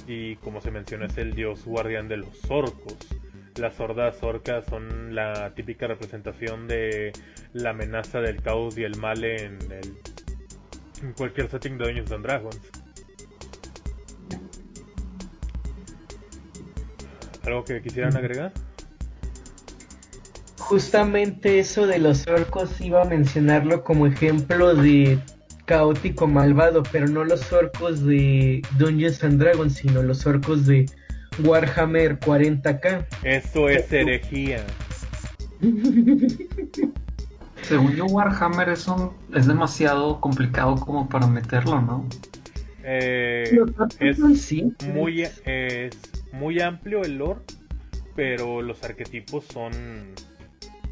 [0.07, 2.97] Y como se menciona es el dios guardián de los orcos.
[3.57, 7.11] Las hordas orcas son la típica representación de
[7.53, 9.97] la amenaza del caos y el mal en, el,
[11.01, 12.61] en cualquier setting de Dungeons and Dragons.
[17.45, 18.53] ¿Algo que quisieran agregar?
[20.57, 25.19] Justamente eso de los orcos iba a mencionarlo como ejemplo de
[25.65, 30.85] caótico malvado, pero no los orcos de Dungeons and Dragons, sino los orcos de
[31.39, 33.05] Warhammer 40k.
[33.23, 34.65] Eso es herejía.
[37.63, 38.87] Según yo, Warhammer es,
[39.33, 42.07] es demasiado complicado como para meterlo, ¿no?
[42.83, 43.59] Eh,
[43.99, 44.19] es,
[44.85, 45.97] muy, es
[46.33, 47.41] muy amplio el lore,
[48.15, 49.71] pero los arquetipos son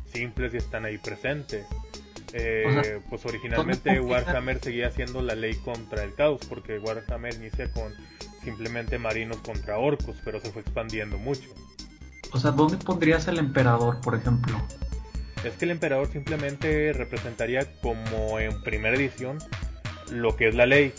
[0.06, 1.66] simples y están ahí presentes.
[2.34, 7.92] Eh, pues originalmente Warhammer seguía siendo la ley contra el caos, porque Warhammer inicia con
[8.44, 11.50] simplemente marinos contra orcos, pero se fue expandiendo mucho.
[12.32, 14.56] O sea, ¿dónde pondrías el emperador, por ejemplo?
[15.44, 19.38] Es que el emperador simplemente representaría como en primera edición
[20.12, 20.94] lo que es la ley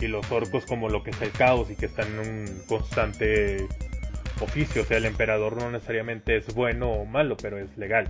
[0.00, 3.66] y los orcos como lo que es el caos y que están en un constante
[4.40, 4.82] oficio.
[4.82, 8.08] O sea, el emperador no necesariamente es bueno o malo, pero es legal.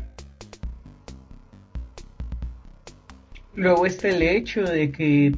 [3.55, 5.33] Luego está el hecho de que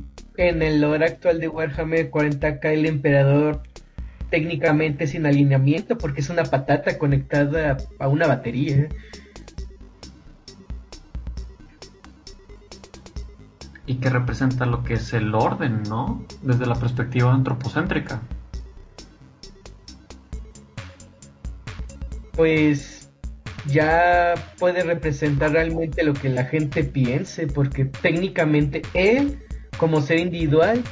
[0.49, 3.63] en el lore actual de Warhammer 40k el emperador
[4.31, 8.89] técnicamente sin alineamiento porque es una patata conectada a una batería.
[13.87, 16.25] Y que representa lo que es el orden, ¿no?
[16.43, 18.23] Desde la perspectiva antropocéntrica.
[22.37, 23.11] Pues
[23.67, 29.43] ya puede representar realmente lo que la gente piense, porque técnicamente él,
[29.81, 30.85] como ser individual,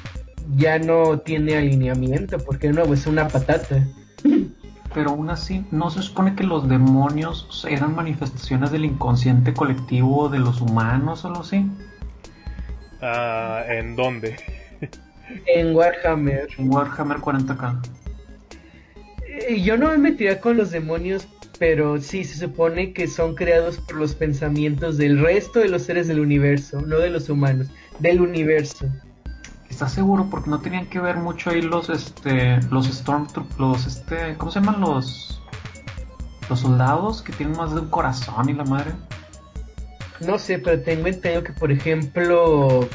[0.57, 3.86] ya no tiene alineamiento, porque no, es una patata.
[4.94, 10.39] Pero aún así, ¿no se supone que los demonios eran manifestaciones del inconsciente colectivo de
[10.39, 11.67] los humanos o algo así?
[13.02, 14.36] Ah, ¿En dónde?
[15.47, 16.49] en Warhammer.
[16.57, 17.83] En Warhammer 40k.
[19.49, 23.76] Eh, yo no me metiría con los demonios, pero sí se supone que son creados
[23.81, 27.68] por los pensamientos del resto de los seres del universo, no de los humanos,
[27.99, 28.86] del universo.
[29.68, 30.28] ¿Estás seguro?
[30.31, 34.60] Porque no tenían que ver mucho ahí los, este, los Stormtroopers, los, este, ¿cómo se
[34.60, 35.43] llaman los,
[36.49, 38.93] los soldados que tienen más de un corazón y la madre?
[40.20, 42.89] No sé, pero tengo entendido que, por ejemplo,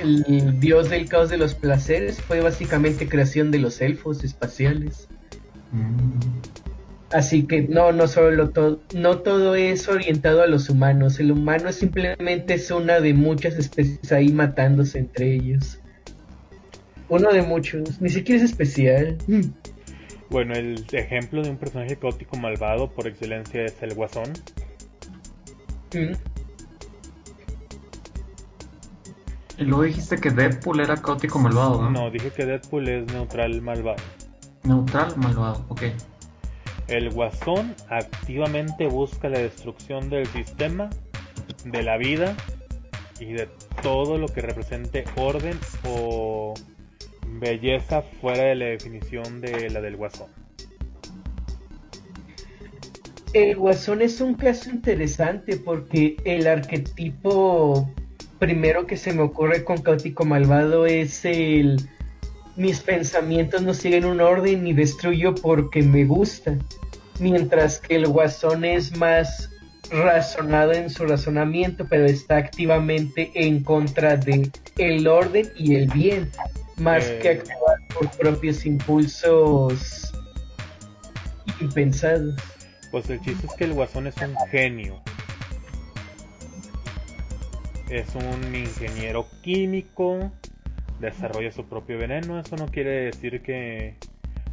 [0.00, 5.08] el dios del caos de los placeres fue básicamente creación de los elfos espaciales.
[5.72, 6.63] Mm.
[7.14, 11.20] Así que no, no solo todo, no todo es orientado a los humanos.
[11.20, 15.78] El humano simplemente es una de muchas especies ahí matándose entre ellos.
[17.08, 19.16] Uno de muchos, ni siquiera es especial.
[20.28, 24.32] Bueno, el ejemplo de un personaje caótico malvado por excelencia es el Guasón.
[25.94, 26.14] Mm.
[29.56, 31.90] Y luego dijiste que Deadpool era caótico malvado, ¿no?
[31.90, 34.02] No, dije que Deadpool es neutral malvado.
[34.64, 35.82] Neutral malvado, ok.
[36.88, 40.90] El Guasón activamente busca la destrucción del sistema,
[41.64, 42.36] de la vida
[43.20, 43.48] y de
[43.82, 46.54] todo lo que represente orden o
[47.26, 50.28] belleza fuera de la definición de la del Guasón.
[53.32, 57.90] El Guasón es un caso interesante porque el arquetipo
[58.38, 61.78] primero que se me ocurre con Caótico Malvado es el
[62.56, 66.56] mis pensamientos no siguen un orden y destruyo porque me gusta.
[67.20, 69.50] Mientras que el guasón es más
[69.90, 76.30] razonado en su razonamiento, pero está activamente en contra de el orden y el bien,
[76.76, 80.12] más que actuar por propios impulsos
[81.60, 82.34] impensados.
[82.90, 85.02] Pues el chiste es que el guasón es un genio
[87.88, 90.32] es un ingeniero químico,
[91.00, 92.38] desarrolla su propio veneno.
[92.38, 93.96] Eso no quiere decir que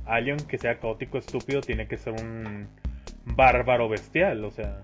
[0.06, 2.68] alguien que sea caótico estúpido tiene que ser un
[3.26, 4.82] bárbaro bestial, o sea.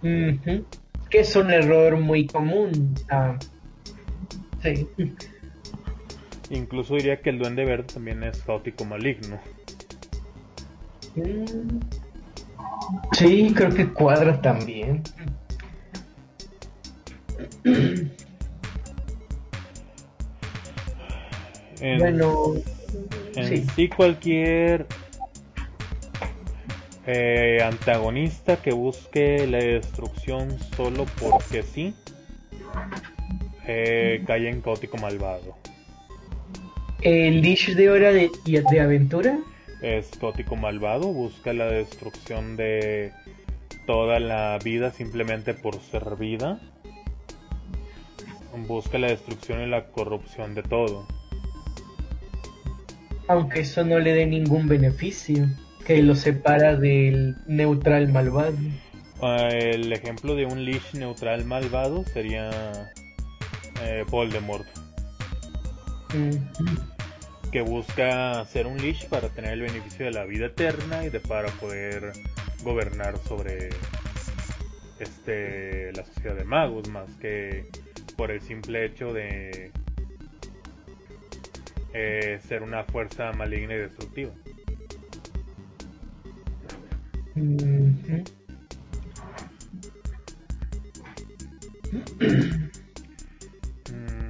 [0.00, 2.94] Que es un error muy común.
[3.10, 3.38] Ah,
[4.62, 4.88] sí.
[6.50, 9.38] Incluso diría que el duende verde también es caótico maligno.
[11.14, 11.80] Mm.
[13.12, 15.02] Sí, creo que cuadra también.
[21.80, 22.54] En, bueno,
[23.36, 23.88] en sí.
[23.88, 24.86] cualquier
[27.06, 31.94] eh, antagonista que busque la destrucción solo porque sí
[33.70, 35.54] Eh, cae en caótico malvado.
[37.02, 39.38] ¿El Lich de hora de, de aventura?
[39.82, 43.12] Es caótico malvado, busca la destrucción de
[43.86, 46.60] toda la vida simplemente por ser vida.
[48.66, 51.06] Busca la destrucción y la corrupción de todo.
[53.28, 55.46] Aunque eso no le dé ningún beneficio,
[55.84, 58.56] que lo separa del neutral malvado.
[59.22, 62.50] Ah, el ejemplo de un Lich neutral malvado sería
[63.82, 64.66] eh, Voldemort.
[67.52, 71.20] Que busca ser un Lich para tener el beneficio de la vida eterna y de
[71.20, 72.12] para poder
[72.62, 73.70] gobernar sobre
[74.98, 77.66] este la sociedad de magos más que
[78.16, 79.70] por el simple hecho de
[82.00, 84.30] eh, ser una fuerza maligna y destructiva.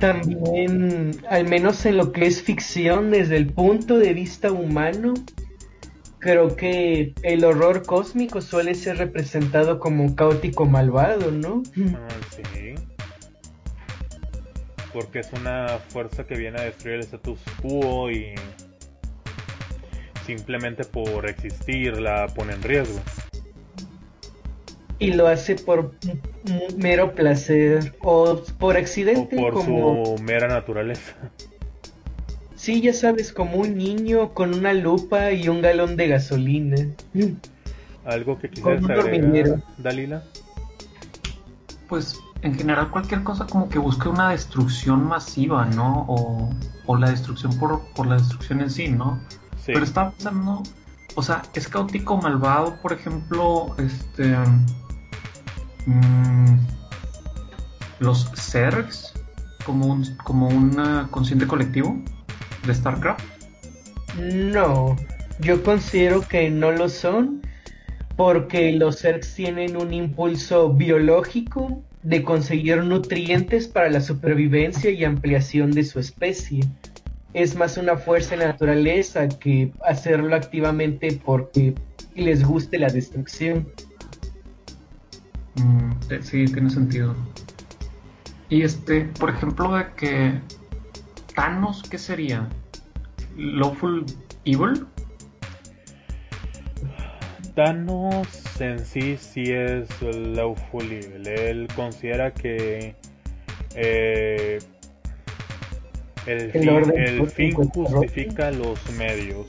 [0.00, 5.12] También, al menos en lo que es ficción, desde el punto de vista humano,
[6.20, 11.62] creo que el horror cósmico suele ser representado como caótico malvado, ¿no?
[11.94, 12.76] Ah, sí.
[14.98, 18.34] Porque es una fuerza que viene a destruir el status quo y
[20.26, 22.98] simplemente por existir la pone en riesgo
[24.98, 25.94] y lo hace por
[26.76, 29.36] mero placer o por accidente.
[29.38, 31.14] O por su mera naturaleza.
[32.56, 36.76] Sí, ya sabes, como un niño con una lupa y un galón de gasolina.
[38.04, 40.24] ¿Algo que quisieras agregar, Dalila?
[41.88, 46.04] Pues en general cualquier cosa como que busque una destrucción masiva, ¿no?
[46.08, 46.50] O,
[46.86, 49.20] o la destrucción por, por la destrucción en sí, ¿no?
[49.56, 49.72] Sí.
[49.72, 50.62] Pero estaba pensando,
[51.14, 54.36] o sea, es caótico malvado, por ejemplo, este
[55.88, 56.58] Mm,
[58.00, 59.14] los Zergs
[59.64, 60.76] como un, como un
[61.10, 61.98] consciente colectivo
[62.66, 63.24] de StarCraft?
[64.18, 64.96] No,
[65.40, 67.40] yo considero que no lo son
[68.16, 75.72] porque los Zergs tienen un impulso biológico de conseguir nutrientes para la supervivencia y ampliación
[75.72, 76.60] de su especie.
[77.34, 81.74] Es más una fuerza de naturaleza que hacerlo activamente porque
[82.14, 83.68] les guste la destrucción.
[85.56, 87.14] Mm, sí, tiene sentido.
[88.48, 90.40] Y este, por ejemplo, de que
[91.34, 92.48] Thanos, ¿qué sería?
[93.36, 94.06] ¿Lawful
[94.44, 94.86] Evil?
[97.54, 101.26] Thanos en sí sí es Lawful Evil.
[101.26, 102.94] Él considera que
[103.74, 104.58] eh,
[106.26, 109.46] el, el fin justifica los medios.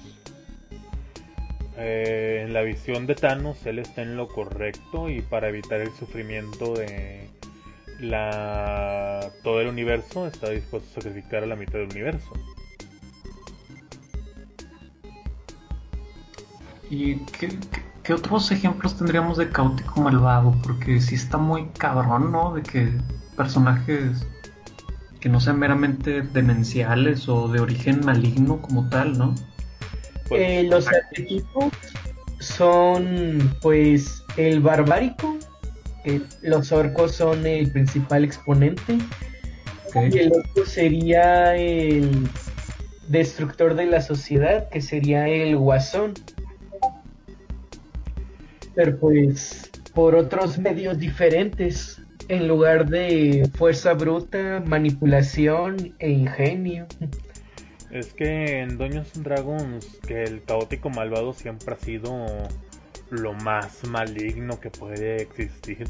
[1.77, 5.91] Eh, en la visión de Thanos, él está en lo correcto y para evitar el
[5.91, 7.29] sufrimiento de
[8.01, 12.31] la todo el universo está dispuesto a sacrificar a la mitad del universo.
[16.89, 17.49] ¿Y qué,
[18.13, 20.55] otros ejemplos tendríamos de caótico malvado?
[20.63, 22.53] Porque sí está muy cabrón, ¿no?
[22.53, 22.91] De que
[23.35, 24.27] personajes
[25.19, 29.35] que no sean meramente demenciales o de origen maligno como tal, ¿no?
[30.27, 31.73] Pues, eh, los arquetipos
[32.39, 35.37] son pues el barbárico,
[36.41, 38.97] los orcos son el principal exponente,
[39.95, 42.29] y el otro sería el
[43.07, 46.13] destructor de la sociedad, que sería el guasón.
[48.75, 56.87] Pero pues por otros medios diferentes, en lugar de fuerza bruta, manipulación e ingenio.
[57.91, 62.27] Es que en Dungeons Dragons que el caótico malvado siempre ha sido
[63.09, 65.89] lo más maligno que puede existir.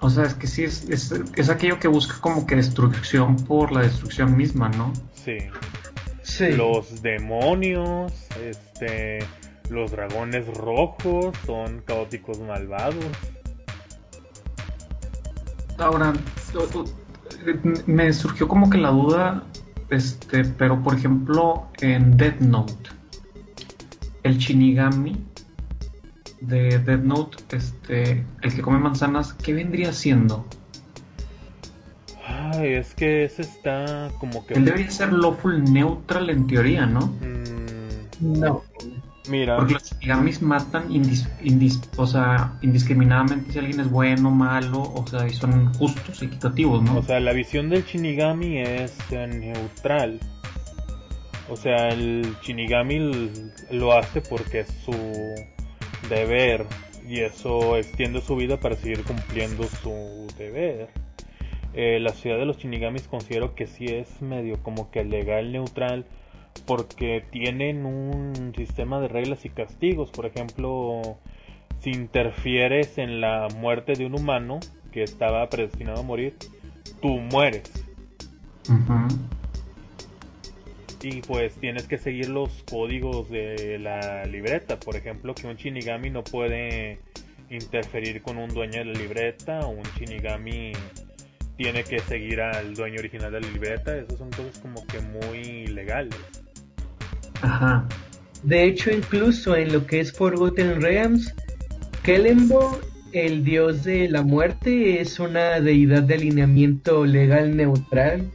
[0.00, 3.82] O sea, es que sí, es, es, aquello que busca como que destrucción por la
[3.82, 4.92] destrucción misma, ¿no?
[5.14, 5.38] Sí.
[6.22, 6.52] sí.
[6.52, 8.12] Los demonios,
[8.44, 9.20] este,
[9.70, 13.04] los dragones rojos son caóticos malvados.
[15.78, 16.12] Ahora,
[17.86, 19.44] me surgió como que la duda,
[19.90, 22.90] este, pero por ejemplo en Dead Note,
[24.22, 25.26] el Shinigami
[26.40, 30.46] de Dead Note, este, el que come manzanas, ¿qué vendría siendo?
[32.26, 34.54] Ay, es que ese está como que...
[34.54, 37.06] Él debería ser lawful neutral en teoría, ¿no?
[37.06, 38.62] Mm, no.
[39.28, 39.56] Mira.
[39.56, 40.88] Porque los shinigamis matan
[41.96, 46.98] o sea, indiscriminadamente si alguien es bueno, malo, o sea, y son justos, equitativos, ¿no?
[46.98, 50.18] O sea, la visión del shinigami es neutral.
[51.48, 53.30] O sea, el shinigami
[53.70, 54.92] lo hace porque es su
[56.08, 56.66] deber
[57.08, 60.88] y eso extiende su vida para seguir cumpliendo su deber.
[61.74, 66.04] Eh, la ciudad de los Shinigamis considero que sí es medio como que legal neutral
[66.66, 70.10] porque tienen un sistema de reglas y castigos.
[70.10, 71.18] Por ejemplo,
[71.80, 74.60] si interfieres en la muerte de un humano
[74.92, 76.36] que estaba predestinado a morir,
[77.00, 77.70] tú mueres.
[81.02, 84.78] Y pues tienes que seguir los códigos de la libreta.
[84.78, 87.00] Por ejemplo, que un Shinigami no puede
[87.50, 90.72] interferir con un dueño de la libreta o un Shinigami
[91.62, 93.96] tiene que seguir al dueño original de la libreta.
[93.96, 96.16] Esas son cosas como que muy legales.
[97.40, 97.86] Ajá.
[98.42, 101.32] De hecho, incluso en lo que es Forgotten Realms,
[102.02, 102.80] Kellenborg,
[103.12, 108.28] el dios de la muerte, es una deidad de alineamiento legal neutral.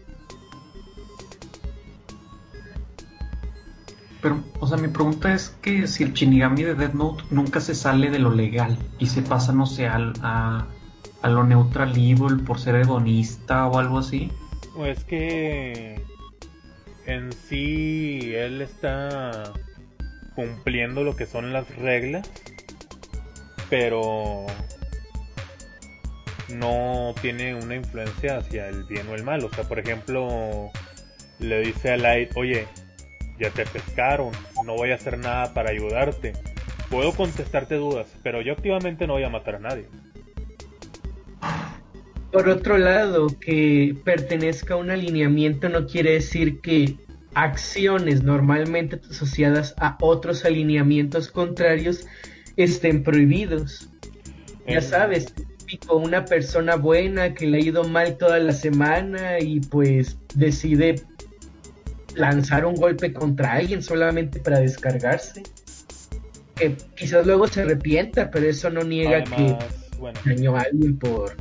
[4.22, 7.75] Pero, o sea, mi pregunta es que si el Shinigami de Death Note nunca se
[7.75, 10.65] sale de lo legal y se pasa, no sé, al, a,
[11.27, 14.31] a lo neutral evil por ser hedonista o algo así.
[14.75, 16.01] Pues que
[17.06, 19.53] en sí él está
[20.35, 22.30] cumpliendo lo que son las reglas,
[23.69, 24.45] pero
[26.47, 29.43] no tiene una influencia hacia el bien o el mal.
[29.43, 30.72] O sea, por ejemplo,
[31.39, 32.67] le dice a Light, oye,
[33.38, 34.31] ya te pescaron,
[34.65, 36.33] no voy a hacer nada para ayudarte.
[36.89, 39.88] Puedo contestarte dudas, pero yo activamente no voy a matar a nadie.
[42.31, 46.97] Por otro lado, que pertenezca a un alineamiento no quiere decir que
[47.33, 52.06] acciones normalmente asociadas a otros alineamientos contrarios
[52.57, 53.89] estén prohibidos.
[54.67, 55.33] Ya sabes,
[55.89, 60.95] una persona buena que le ha ido mal toda la semana y pues decide
[62.15, 65.43] lanzar un golpe contra alguien solamente para descargarse.
[66.56, 69.56] Que quizás luego se arrepienta, pero eso no niega que
[70.25, 71.35] dañó a alguien por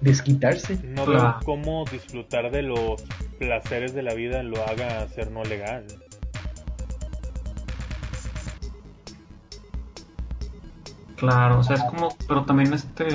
[0.00, 0.80] desquitarse.
[0.82, 3.02] No veo cómo disfrutar de los
[3.38, 5.86] placeres de la vida lo haga ser no legal.
[11.16, 13.06] Claro, o sea, es como, pero también este,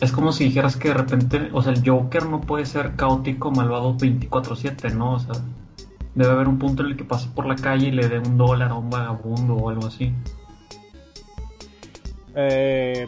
[0.00, 3.50] es como si dijeras que de repente, o sea, el Joker no puede ser caótico,
[3.50, 5.14] malvado 24/7, ¿no?
[5.14, 5.34] O sea,
[6.14, 8.38] debe haber un punto en el que pase por la calle y le dé un
[8.38, 10.14] dólar a un vagabundo o algo así.
[12.34, 13.06] Eh,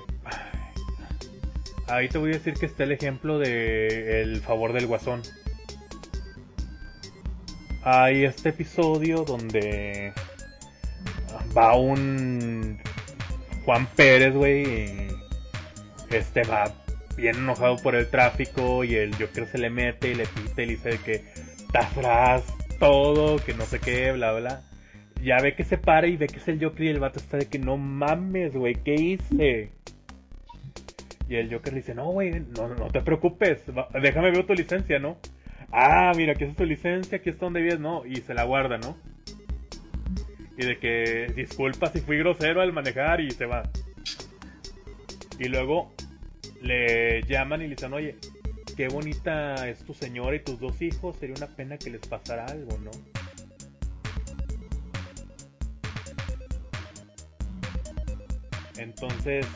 [1.86, 5.20] Ahí te voy a decir que está el ejemplo de El favor del guasón.
[7.82, 10.14] Hay este episodio donde
[11.56, 12.78] va un
[13.66, 15.08] Juan Pérez, güey,
[16.10, 16.72] este va
[17.16, 20.66] bien enojado por el tráfico y el Joker se le mete y le pita y
[20.66, 21.22] le dice que
[21.74, 22.44] atrás
[22.80, 24.62] todo, que no sé qué, bla, bla.
[25.22, 27.36] Ya ve que se para y ve que es el Joker y el vato está
[27.36, 29.70] de que no mames, güey, ¿qué hice?
[31.28, 33.64] Y el Joker le dice, no, güey, no, no te preocupes,
[34.00, 35.16] déjame ver tu licencia, ¿no?
[35.72, 38.04] Ah, mira, aquí es tu licencia, aquí está donde vives, ¿no?
[38.04, 38.96] Y se la guarda, ¿no?
[40.56, 43.62] Y de que disculpa si fui grosero al manejar y se va.
[45.38, 45.92] Y luego
[46.62, 48.16] le llaman y le dicen, oye,
[48.76, 52.44] qué bonita es tu señora y tus dos hijos, sería una pena que les pasara
[52.46, 52.90] algo, ¿no?
[58.76, 59.46] Entonces,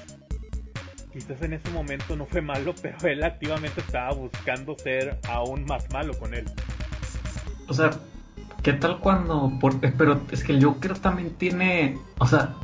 [1.18, 5.90] quizás en ese momento no fue malo, pero él activamente estaba buscando ser aún más
[5.92, 6.44] malo con él.
[7.68, 7.90] O sea,
[8.62, 9.52] ¿qué tal cuando...
[9.82, 11.98] Eh, pero es que el Joker también tiene...
[12.18, 12.54] O sea,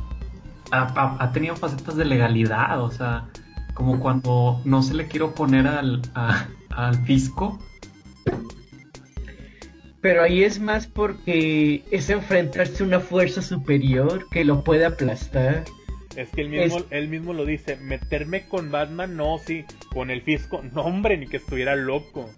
[0.71, 3.27] ha, tenido facetas de legalidad, o sea,
[3.73, 6.01] como cuando no se le quiere oponer al,
[6.71, 7.59] al fisco.
[10.01, 15.65] Pero ahí es más porque es enfrentarse a una fuerza superior que lo puede aplastar.
[16.15, 20.21] Es que él mismo, él mismo lo dice, meterme con Batman, no, sí, con el
[20.21, 22.29] fisco, no hombre, ni que estuviera loco.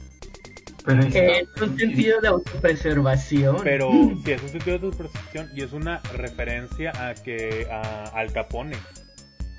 [0.87, 3.57] Pero es un sentido de autopreservación.
[3.61, 3.91] Pero
[4.25, 8.77] sí, es un sentido de autopreservación y es una referencia a que a Al Capone.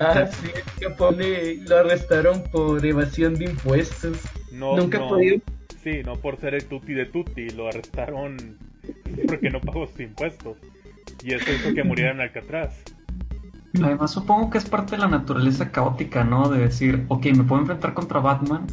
[0.00, 4.18] ah, sí, Al Capone lo arrestaron por evasión de impuestos.
[4.50, 5.40] No, Nunca no, podido.
[5.84, 8.58] Sí, no por ser el tuti de tuti, lo arrestaron
[9.28, 10.56] porque no pagó sus impuestos.
[11.22, 12.82] Y eso hizo que muriera en Alcatraz.
[13.82, 16.48] Además, supongo que es parte de la naturaleza caótica, ¿no?
[16.48, 18.66] De decir, ok, me puedo enfrentar contra Batman,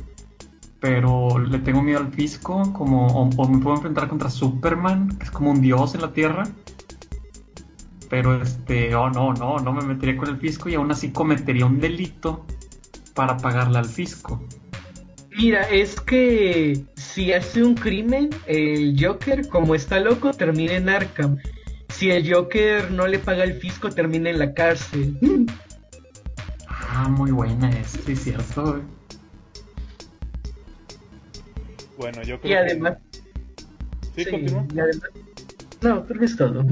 [0.79, 5.31] pero le tengo miedo al fisco, como, o, me puedo enfrentar contra Superman, que es
[5.31, 6.43] como un dios en la Tierra.
[8.09, 11.65] Pero este, oh no, no, no me metería con el fisco y aún así cometería
[11.65, 12.45] un delito
[13.15, 14.43] para pagarle al fisco.
[15.37, 21.37] Mira, es que si hace un crimen, el Joker, como está loco, termina en Arkham
[21.97, 25.17] si el Joker no le paga el fisco, termina en la cárcel.
[26.67, 28.81] Ah, muy buena, es, sí, cierto.
[31.97, 33.19] Bueno, yo creo y además, que...
[34.15, 34.65] Sí, sí, continúa.
[34.73, 35.09] y además-
[35.81, 36.65] No, creo que es todo.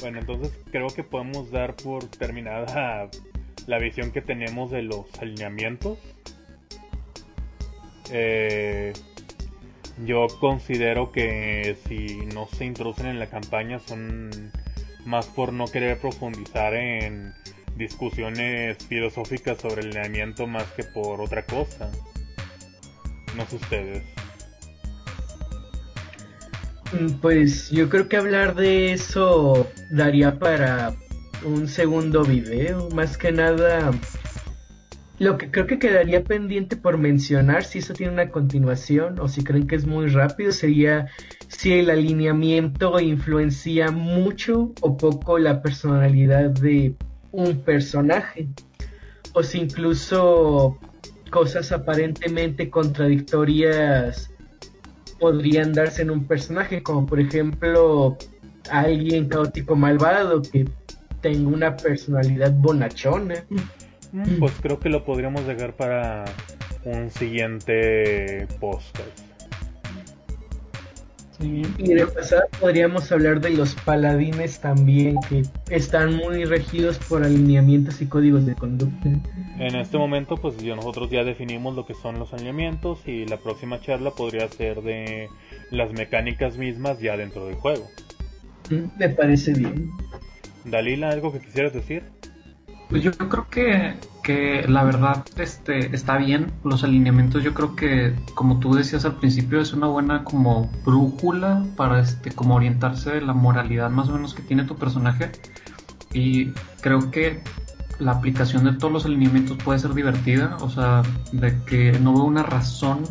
[0.00, 3.08] Bueno, entonces creo que podemos dar por terminada
[3.66, 5.98] la visión que tenemos de los alineamientos.
[8.10, 8.92] Eh,
[10.06, 14.30] yo considero que si no se introducen en la campaña son
[15.08, 17.32] más por no querer profundizar en
[17.76, 21.90] discusiones filosóficas sobre el alineamiento más que por otra cosa.
[23.36, 24.02] No sé ustedes.
[26.92, 30.94] Mm, Pues yo creo que hablar de eso daría para
[31.44, 32.88] un segundo video.
[32.90, 33.90] Más que nada,
[35.18, 39.42] lo que creo que quedaría pendiente por mencionar, si eso tiene una continuación o si
[39.42, 41.08] creen que es muy rápido, sería
[41.48, 46.94] si el alineamiento influencia mucho o poco la personalidad de
[47.32, 48.48] un personaje.
[49.32, 50.78] O si incluso
[51.30, 54.30] cosas aparentemente contradictorias
[55.18, 58.16] podrían darse en un personaje, como por ejemplo
[58.70, 60.66] alguien caótico malvado que
[61.20, 63.44] tenga una personalidad bonachona.
[64.38, 66.24] Pues creo que lo podríamos dejar para
[66.84, 69.27] un siguiente podcast.
[71.40, 78.00] Y de pasada podríamos hablar de los paladines también, que están muy regidos por alineamientos
[78.02, 79.08] y códigos de conducta.
[79.58, 83.36] En este momento, pues ya nosotros ya definimos lo que son los alineamientos y la
[83.36, 85.28] próxima charla podría ser de
[85.70, 87.86] las mecánicas mismas ya dentro del juego.
[88.70, 89.90] Mm, Me parece bien.
[90.64, 92.02] Dalila, ¿algo que quisieras decir?
[92.90, 93.94] Pues yo creo que,
[94.28, 96.52] que la verdad este, está bien.
[96.62, 101.64] Los alineamientos yo creo que, como tú decías al principio, es una buena como brújula
[101.76, 105.32] para este, como orientarse de la moralidad más o menos que tiene tu personaje.
[106.12, 106.50] Y
[106.82, 107.42] creo que
[108.00, 110.58] la aplicación de todos los alineamientos puede ser divertida.
[110.60, 111.00] O sea,
[111.32, 113.04] de que no veo una razón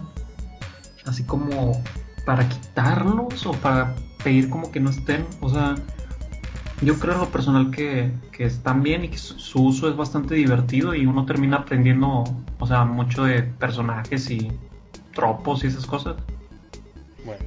[1.07, 1.81] así como
[2.27, 5.25] para quitarlos o para pedir como que no estén.
[5.41, 5.73] O sea,
[6.81, 9.95] yo creo en lo personal que, que están bien y que su, su uso es
[9.95, 12.23] bastante divertido y uno termina aprendiendo,
[12.59, 14.51] o sea, mucho de personajes y
[15.13, 16.15] tropos y esas cosas.
[17.25, 17.43] Bueno,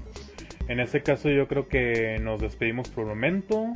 [0.69, 3.73] en este caso yo creo que nos despedimos por el momento.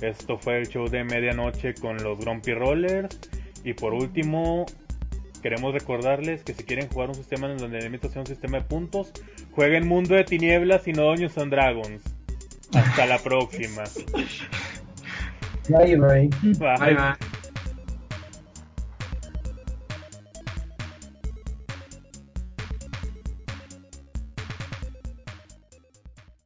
[0.00, 3.18] Esto fue el show de medianoche con los Grumpy Rollers.
[3.64, 4.66] Y por último,
[5.42, 9.12] queremos recordarles que si quieren jugar un sistema en donde sea un sistema de puntos,
[9.52, 12.02] jueguen Mundo de Tinieblas y no Dungeons and Dragons.
[12.72, 13.84] Hasta la próxima.
[15.70, 16.28] Bye bye.
[16.58, 16.94] Bye.
[16.94, 17.16] Bye.